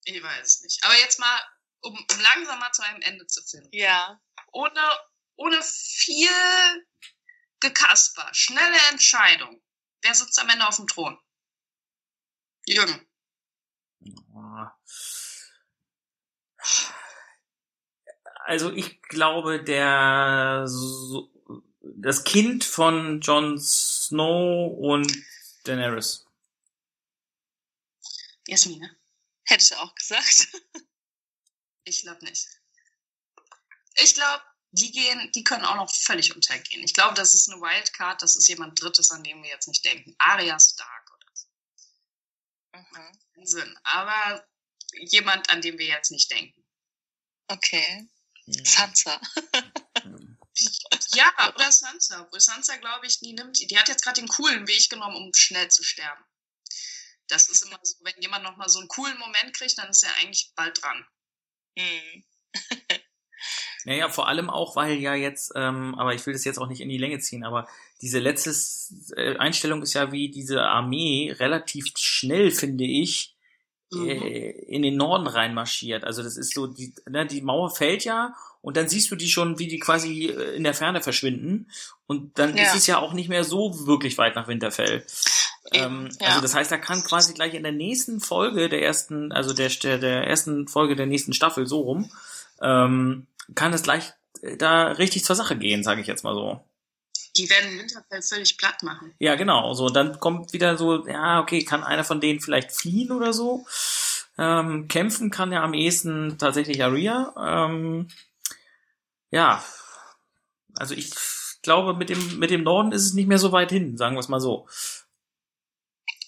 Ich 0.04 0.22
weiß 0.22 0.46
es 0.46 0.60
nicht. 0.62 0.82
Aber 0.82 0.96
jetzt 1.00 1.18
mal, 1.18 1.42
um, 1.80 1.94
um 1.94 2.20
langsam 2.20 2.58
mal 2.60 2.72
zu 2.72 2.80
einem 2.80 3.02
Ende 3.02 3.26
zu 3.26 3.42
finden. 3.42 3.68
Ja. 3.70 4.18
Ohne, 4.52 4.98
ohne 5.36 5.62
viel 5.62 6.88
Gekasper. 7.60 8.32
Schnelle 8.32 8.78
Entscheidung. 8.88 9.62
Wer 10.00 10.14
sitzt 10.14 10.38
am 10.38 10.48
Ende 10.48 10.66
auf 10.66 10.76
dem 10.76 10.86
Thron? 10.86 11.20
Jürgen. 12.64 13.06
Also 18.46 18.70
ich 18.72 19.00
glaube, 19.02 19.62
der 19.62 20.66
das 21.82 22.24
Kind 22.24 22.64
von 22.64 23.20
Jon 23.20 23.58
Snow 23.58 24.76
und 24.78 25.16
Daenerys. 25.64 26.26
Jasmine. 28.46 28.96
Hätte 29.44 29.64
ich 29.64 29.76
auch 29.76 29.94
gesagt. 29.94 30.48
Ich 31.86 32.00
glaube 32.00 32.24
nicht. 32.24 32.48
Ich 33.96 34.14
glaube, 34.14 34.42
die 34.70 34.90
gehen, 34.90 35.30
die 35.34 35.44
können 35.44 35.66
auch 35.66 35.76
noch 35.76 35.94
völlig 35.94 36.34
untergehen. 36.34 36.82
Ich 36.82 36.94
glaube, 36.94 37.14
das 37.14 37.34
ist 37.34 37.50
eine 37.50 37.60
Wildcard, 37.60 38.22
das 38.22 38.36
ist 38.36 38.48
jemand 38.48 38.80
Drittes, 38.82 39.10
an 39.10 39.22
den 39.22 39.42
wir 39.42 39.50
jetzt 39.50 39.68
nicht 39.68 39.84
denken. 39.84 40.16
Arya 40.18 40.58
Stark. 40.58 40.93
Mhm. 42.74 43.46
Sinn. 43.46 43.78
Aber 43.84 44.46
jemand, 44.92 45.50
an 45.50 45.60
den 45.60 45.78
wir 45.78 45.86
jetzt 45.86 46.10
nicht 46.10 46.30
denken. 46.30 46.64
Okay. 47.48 48.08
Sansa. 48.46 49.20
Ja, 51.14 51.32
oder 51.54 51.72
Sansa. 51.72 52.22
Obwohl 52.22 52.40
Sansa, 52.40 52.76
glaube 52.76 53.06
ich, 53.06 53.18
die 53.20 53.32
nimmt, 53.32 53.58
die 53.58 53.78
hat 53.78 53.88
jetzt 53.88 54.02
gerade 54.02 54.20
den 54.20 54.28
coolen 54.28 54.68
Weg 54.68 54.88
genommen, 54.90 55.16
um 55.16 55.34
schnell 55.34 55.70
zu 55.70 55.82
sterben. 55.82 56.22
Das 57.28 57.48
ist 57.48 57.62
immer 57.62 57.78
so, 57.82 57.96
wenn 58.02 58.20
jemand 58.20 58.44
nochmal 58.44 58.68
so 58.68 58.78
einen 58.78 58.88
coolen 58.88 59.18
Moment 59.18 59.56
kriegt, 59.56 59.78
dann 59.78 59.88
ist 59.88 60.04
er 60.04 60.14
eigentlich 60.16 60.52
bald 60.54 60.82
dran. 60.82 61.06
Mhm. 61.76 62.24
Naja, 63.86 64.08
vor 64.08 64.28
allem 64.28 64.48
auch, 64.48 64.76
weil 64.76 64.94
ja 64.94 65.14
jetzt, 65.14 65.52
ähm, 65.56 65.94
aber 65.98 66.14
ich 66.14 66.24
will 66.24 66.32
das 66.32 66.44
jetzt 66.44 66.58
auch 66.58 66.68
nicht 66.68 66.80
in 66.80 66.88
die 66.88 66.96
Länge 66.96 67.18
ziehen, 67.18 67.44
aber 67.44 67.68
diese 68.04 68.18
letzte 68.20 68.50
äh, 69.16 69.36
Einstellung 69.38 69.82
ist 69.82 69.94
ja 69.94 70.12
wie 70.12 70.30
diese 70.30 70.62
Armee 70.62 71.34
relativ 71.38 71.86
schnell, 71.96 72.50
finde 72.50 72.84
ich, 72.84 73.30
Mhm. 73.92 74.08
äh, 74.08 74.50
in 74.50 74.82
den 74.82 74.96
Norden 74.96 75.26
reinmarschiert. 75.26 76.04
Also 76.04 76.22
das 76.22 76.36
ist 76.36 76.54
so, 76.54 76.66
die, 76.66 76.94
ne, 77.08 77.26
die 77.26 77.42
Mauer 77.42 77.70
fällt 77.70 78.04
ja 78.04 78.34
und 78.60 78.76
dann 78.76 78.88
siehst 78.88 79.10
du 79.10 79.14
die 79.16 79.28
schon, 79.28 79.58
wie 79.58 79.68
die 79.68 79.78
quasi 79.78 80.26
äh, 80.26 80.56
in 80.56 80.64
der 80.64 80.74
Ferne 80.74 81.00
verschwinden. 81.02 81.70
Und 82.06 82.38
dann 82.38 82.56
Ja. 82.56 82.64
ist 82.64 82.74
es 82.74 82.86
ja 82.86 82.98
auch 82.98 83.12
nicht 83.12 83.28
mehr 83.28 83.44
so 83.44 83.86
wirklich 83.86 84.18
weit 84.18 84.34
nach 84.36 84.48
Winterfell. 84.48 85.04
Ähm, 85.72 86.08
ja. 86.20 86.28
Also 86.28 86.40
das 86.40 86.54
heißt, 86.54 86.72
da 86.72 86.76
kann 86.78 87.02
quasi 87.04 87.34
gleich 87.34 87.54
in 87.54 87.62
der 87.62 87.72
nächsten 87.72 88.20
Folge 88.20 88.68
der 88.68 88.82
ersten, 88.82 89.32
also 89.32 89.54
der, 89.54 89.68
der, 89.68 89.98
der 89.98 90.26
ersten 90.26 90.66
Folge 90.66 90.96
der 90.96 91.06
nächsten 91.06 91.32
Staffel 91.32 91.66
so 91.66 91.80
rum, 91.82 92.10
ähm, 92.62 93.26
kann 93.54 93.72
es 93.74 93.82
gleich 93.82 94.12
da 94.58 94.88
richtig 94.92 95.24
zur 95.24 95.36
Sache 95.36 95.56
gehen, 95.56 95.82
sage 95.84 96.00
ich 96.00 96.06
jetzt 96.06 96.24
mal 96.24 96.34
so. 96.34 96.60
Die 97.36 97.50
werden 97.50 97.78
Winterfell 97.78 98.22
völlig 98.22 98.56
platt 98.56 98.82
machen. 98.82 99.14
Ja, 99.18 99.34
genau. 99.34 99.74
So, 99.74 99.88
dann 99.90 100.20
kommt 100.20 100.52
wieder 100.52 100.76
so, 100.76 101.06
ja, 101.06 101.40
okay, 101.40 101.64
kann 101.64 101.82
einer 101.82 102.04
von 102.04 102.20
denen 102.20 102.40
vielleicht 102.40 102.72
fliehen 102.72 103.10
oder 103.10 103.32
so. 103.32 103.66
Ähm, 104.38 104.88
kämpfen 104.88 105.30
kann 105.30 105.52
ja 105.52 105.62
am 105.62 105.74
ehesten 105.74 106.38
tatsächlich 106.38 106.82
Arya. 106.82 107.34
Ähm, 107.36 108.08
ja, 109.30 109.64
also 110.76 110.94
ich 110.94 111.12
glaube, 111.62 111.94
mit 111.94 112.08
dem, 112.08 112.38
mit 112.38 112.50
dem 112.50 112.62
Norden 112.62 112.92
ist 112.92 113.04
es 113.04 113.14
nicht 113.14 113.28
mehr 113.28 113.38
so 113.38 113.52
weit 113.52 113.70
hin, 113.70 113.96
sagen 113.96 114.16
wir 114.16 114.20
es 114.20 114.28
mal 114.28 114.40
so. 114.40 114.68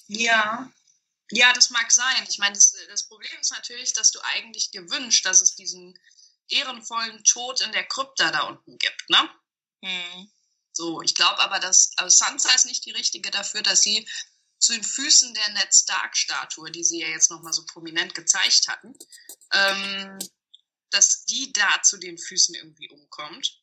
Ja. 0.08 0.70
Ja, 1.30 1.52
das 1.52 1.70
mag 1.70 1.90
sein. 1.90 2.24
Ich 2.28 2.38
meine, 2.38 2.54
das, 2.54 2.74
das 2.88 3.08
Problem 3.08 3.32
ist 3.40 3.52
natürlich, 3.52 3.92
dass 3.92 4.12
du 4.12 4.20
eigentlich 4.22 4.70
dir 4.70 4.88
wünschst, 4.90 5.26
dass 5.26 5.42
es 5.42 5.56
diesen 5.56 5.98
ehrenvollen 6.48 7.24
Tod 7.24 7.60
in 7.62 7.72
der 7.72 7.84
Krypta 7.84 8.30
da 8.30 8.42
unten 8.42 8.78
gibt, 8.78 9.10
ne? 9.10 9.28
Hm. 9.82 10.30
So, 10.76 11.00
ich 11.00 11.14
glaube 11.14 11.40
aber, 11.40 11.58
dass 11.58 11.92
also 11.96 12.14
Sansa 12.14 12.52
ist 12.54 12.66
nicht 12.66 12.84
die 12.84 12.90
richtige 12.90 13.30
dafür, 13.30 13.62
dass 13.62 13.80
sie 13.80 14.06
zu 14.58 14.74
den 14.74 14.84
Füßen 14.84 15.32
der 15.32 15.48
Ned 15.54 15.74
Stark-Statue, 15.74 16.70
die 16.70 16.84
sie 16.84 17.00
ja 17.00 17.08
jetzt 17.08 17.30
nochmal 17.30 17.54
so 17.54 17.64
prominent 17.64 18.14
gezeigt 18.14 18.68
hatten, 18.68 18.92
ähm, 19.54 20.18
dass 20.90 21.24
die 21.24 21.50
da 21.54 21.82
zu 21.82 21.96
den 21.96 22.18
Füßen 22.18 22.54
irgendwie 22.54 22.90
umkommt. 22.90 23.58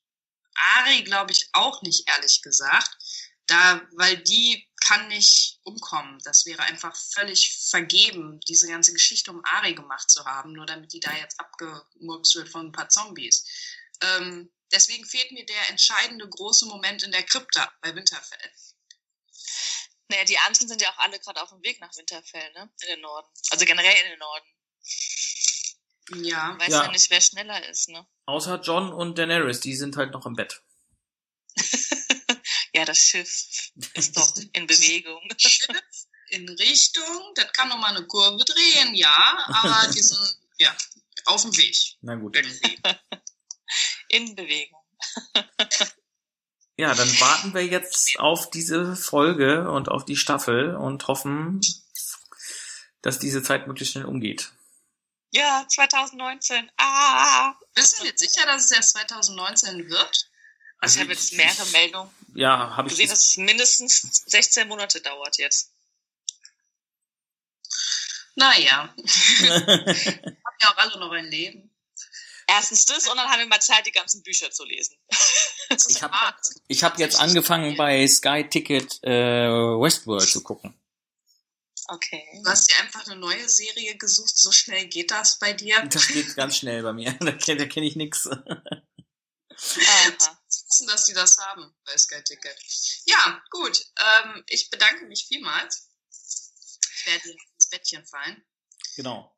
Ari 0.75 1.03
glaube 1.03 1.33
ich 1.33 1.49
auch 1.53 1.83
nicht, 1.83 2.09
ehrlich 2.09 2.41
gesagt. 2.41 2.89
Da, 3.45 3.81
weil 3.91 4.17
die 4.17 4.67
kann 4.81 5.07
nicht 5.09 5.59
umkommen. 5.63 6.19
Das 6.23 6.47
wäre 6.47 6.63
einfach 6.63 6.95
völlig 7.13 7.59
vergeben, 7.69 8.39
diese 8.47 8.67
ganze 8.67 8.91
Geschichte 8.91 9.29
um 9.29 9.45
Ari 9.45 9.75
gemacht 9.75 10.09
zu 10.09 10.25
haben, 10.25 10.53
nur 10.53 10.65
damit 10.65 10.93
die 10.93 10.99
da 10.99 11.15
jetzt 11.15 11.39
abgemurkst 11.39 12.35
wird 12.35 12.49
von 12.49 12.67
ein 12.67 12.71
paar 12.71 12.89
Zombies. 12.89 13.45
Ähm, 14.01 14.49
deswegen 14.73 15.05
fehlt 15.05 15.31
mir 15.31 15.45
der 15.45 15.69
entscheidende 15.69 16.27
große 16.27 16.65
Moment 16.65 17.03
in 17.03 17.11
der 17.11 17.23
Krypta 17.23 17.71
bei 17.81 17.95
Winterfell. 17.95 18.51
Naja, 20.09 20.25
die 20.25 20.37
anderen 20.39 20.67
sind 20.67 20.81
ja 20.81 20.91
auch 20.91 20.97
alle 20.97 21.19
gerade 21.19 21.41
auf 21.41 21.49
dem 21.49 21.63
Weg 21.63 21.79
nach 21.79 21.95
Winterfell, 21.95 22.51
ne? 22.53 22.69
In 22.81 22.87
den 22.89 23.01
Norden. 23.01 23.27
Also 23.51 23.65
generell 23.65 23.95
in 24.03 24.09
den 24.09 24.19
Norden. 24.19 24.47
Ja. 26.25 26.59
Weiß 26.59 26.67
Ja. 26.69 26.83
ja. 26.83 26.91
nicht, 26.91 27.09
wer 27.09 27.21
schneller 27.21 27.67
ist, 27.69 27.89
ne? 27.89 28.05
Außer 28.25 28.59
John 28.61 28.91
und 28.91 29.17
Daenerys, 29.17 29.61
die 29.61 29.75
sind 29.75 29.95
halt 29.95 30.11
noch 30.11 30.25
im 30.25 30.33
Bett. 30.33 30.61
Ja, 32.75 32.85
das 32.85 32.97
Schiff 32.97 33.71
ist 33.93 34.17
doch 34.17 34.33
in 34.53 34.65
Bewegung. 34.65 35.21
Schiff 35.37 36.07
in 36.29 36.49
Richtung, 36.49 37.31
das 37.35 37.53
kann 37.53 37.69
nochmal 37.69 37.95
eine 37.95 38.07
Kurve 38.07 38.43
drehen, 38.43 38.95
ja, 38.95 39.37
aber 39.45 39.91
die 39.93 40.01
sind, 40.01 40.39
ja, 40.57 40.75
auf 41.25 41.43
dem 41.43 41.55
Weg. 41.55 41.77
Na 42.01 42.15
gut. 42.15 42.35
Irgendwie. 42.35 42.79
In 44.13 44.35
Bewegung. 44.35 44.79
Ja, 46.75 46.93
dann 46.93 47.09
warten 47.19 47.53
wir 47.55 47.65
jetzt 47.65 48.19
auf 48.19 48.51
diese 48.51 48.95
Folge 48.95 49.71
und 49.71 49.89
auf 49.89 50.05
die 50.05 50.15
Staffel 50.15 50.75
und 50.75 51.07
hoffen, 51.07 51.61
dass 53.01 53.17
diese 53.17 53.41
Zeit 53.41 53.65
möglichst 53.65 53.93
schnell 53.93 54.05
umgeht. 54.05 54.51
Ja, 55.31 55.65
2019. 55.67 56.71
Ah! 56.77 57.55
Bist 57.73 57.99
du 57.99 58.05
jetzt 58.05 58.19
sicher, 58.19 58.45
dass 58.45 58.65
es 58.65 58.71
erst 58.71 58.91
2019 58.91 59.89
wird? 59.89 60.29
Also 60.77 60.97
ich 60.97 61.01
habe 61.01 61.13
jetzt 61.13 61.33
mehrere 61.33 61.65
Meldungen 61.71 62.13
Ja, 62.35 62.75
habe 62.75 62.89
ich 62.89 62.93
gesehen, 62.93 63.09
dass 63.09 63.27
es 63.27 63.37
mindestens 63.37 64.25
16 64.27 64.67
Monate 64.67 65.01
dauert 65.01 65.39
jetzt. 65.39 65.71
Naja, 68.35 68.93
haben 68.97 70.37
ja 70.61 70.71
auch 70.71 70.77
alle 70.77 70.99
noch 70.99 71.11
ein 71.11 71.25
Leben. 71.25 71.72
Erstens 72.47 72.85
das 72.85 73.07
und 73.07 73.17
dann 73.17 73.29
haben 73.29 73.39
wir 73.39 73.47
mal 73.47 73.61
Zeit, 73.61 73.85
die 73.85 73.91
ganzen 73.91 74.21
Bücher 74.23 74.51
zu 74.51 74.63
lesen. 74.65 74.97
Ich 75.89 76.03
hab- 76.03 76.11
hart. 76.11 76.45
Ich 76.67 76.83
habe 76.83 76.99
jetzt 76.99 77.15
angefangen 77.15 77.75
bei 77.75 78.07
Sky 78.07 78.47
Ticket 78.47 78.99
äh, 79.03 79.09
Westworld 79.49 80.29
zu 80.29 80.43
gucken. 80.43 80.79
Okay. 81.87 82.41
Du 82.43 82.49
hast 82.49 82.69
dir 82.69 82.77
einfach 82.79 83.07
eine 83.07 83.15
neue 83.15 83.49
Serie 83.49 83.97
gesucht, 83.97 84.37
so 84.37 84.51
schnell 84.51 84.85
geht 84.87 85.09
das 85.09 85.39
bei 85.39 85.53
dir. 85.53 85.81
Das 85.87 86.07
geht 86.07 86.35
ganz 86.35 86.57
schnell 86.57 86.83
bei 86.83 86.93
mir. 86.93 87.13
Da 87.19 87.31
kenne 87.31 87.61
da 87.61 87.65
kenn 87.65 87.83
ich 87.83 87.95
nix. 87.95 88.27
Aha. 88.27 88.61
wissen, 90.73 90.87
dass 90.87 91.05
die 91.05 91.13
das 91.13 91.37
haben 91.37 91.73
bei 91.85 91.97
Sky 91.97 92.21
Ticket. 92.23 92.57
Ja, 93.05 93.41
gut. 93.51 93.85
Ähm, 93.97 94.43
ich 94.47 94.69
bedanke 94.69 95.05
mich 95.05 95.25
vielmals. 95.27 95.89
Ich 96.09 97.05
werde 97.05 97.29
ins 97.55 97.69
Bettchen 97.69 98.05
fallen. 98.05 98.43
Genau. 98.95 99.32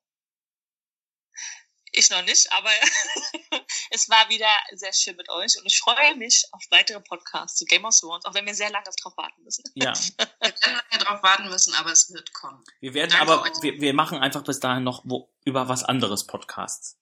Ich 1.97 2.09
noch 2.09 2.23
nicht, 2.23 2.51
aber 2.51 2.69
es 3.89 4.09
war 4.09 4.27
wieder 4.27 4.49
sehr 4.73 4.91
schön 4.91 5.15
mit 5.15 5.29
euch 5.29 5.57
und 5.57 5.65
ich 5.65 5.79
freue 5.79 6.15
mich 6.15 6.45
auf 6.51 6.61
weitere 6.69 6.99
Podcasts 6.99 7.57
zu 7.57 7.63
Game 7.65 7.85
of 7.85 7.97
Thrones, 7.97 8.25
auch 8.25 8.33
wenn 8.33 8.45
wir 8.45 8.53
sehr 8.53 8.69
lange 8.69 8.85
darauf 8.97 9.15
warten 9.17 9.41
müssen. 9.43 9.63
Ja. 9.75 9.93
Wir 10.17 10.27
werden 10.41 10.81
lange 10.91 11.03
drauf 11.03 11.23
warten 11.23 11.49
müssen, 11.49 11.73
aber 11.75 11.91
es 11.91 12.11
wird 12.13 12.33
kommen. 12.33 12.63
Wir 12.81 12.93
werden 12.93 13.11
Danke 13.11 13.31
aber, 13.31 13.43
euch. 13.43 13.51
wir, 13.61 13.79
wir 13.79 13.93
machen 13.93 14.19
einfach 14.19 14.43
bis 14.43 14.59
dahin 14.59 14.83
noch 14.83 15.03
wo, 15.05 15.33
über 15.45 15.69
was 15.69 15.83
anderes 15.83 16.27
Podcasts. 16.27 16.97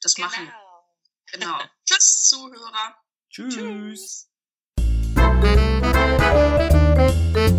Das 0.00 0.16
machen 0.18 0.46
wir. 0.46 0.54
Genau. 1.32 1.56
Genau. 1.58 1.70
Tschüss, 1.84 2.28
Zuhörer. 2.28 2.96
Tschüss. 3.30 4.28
Tschüss. 7.34 7.52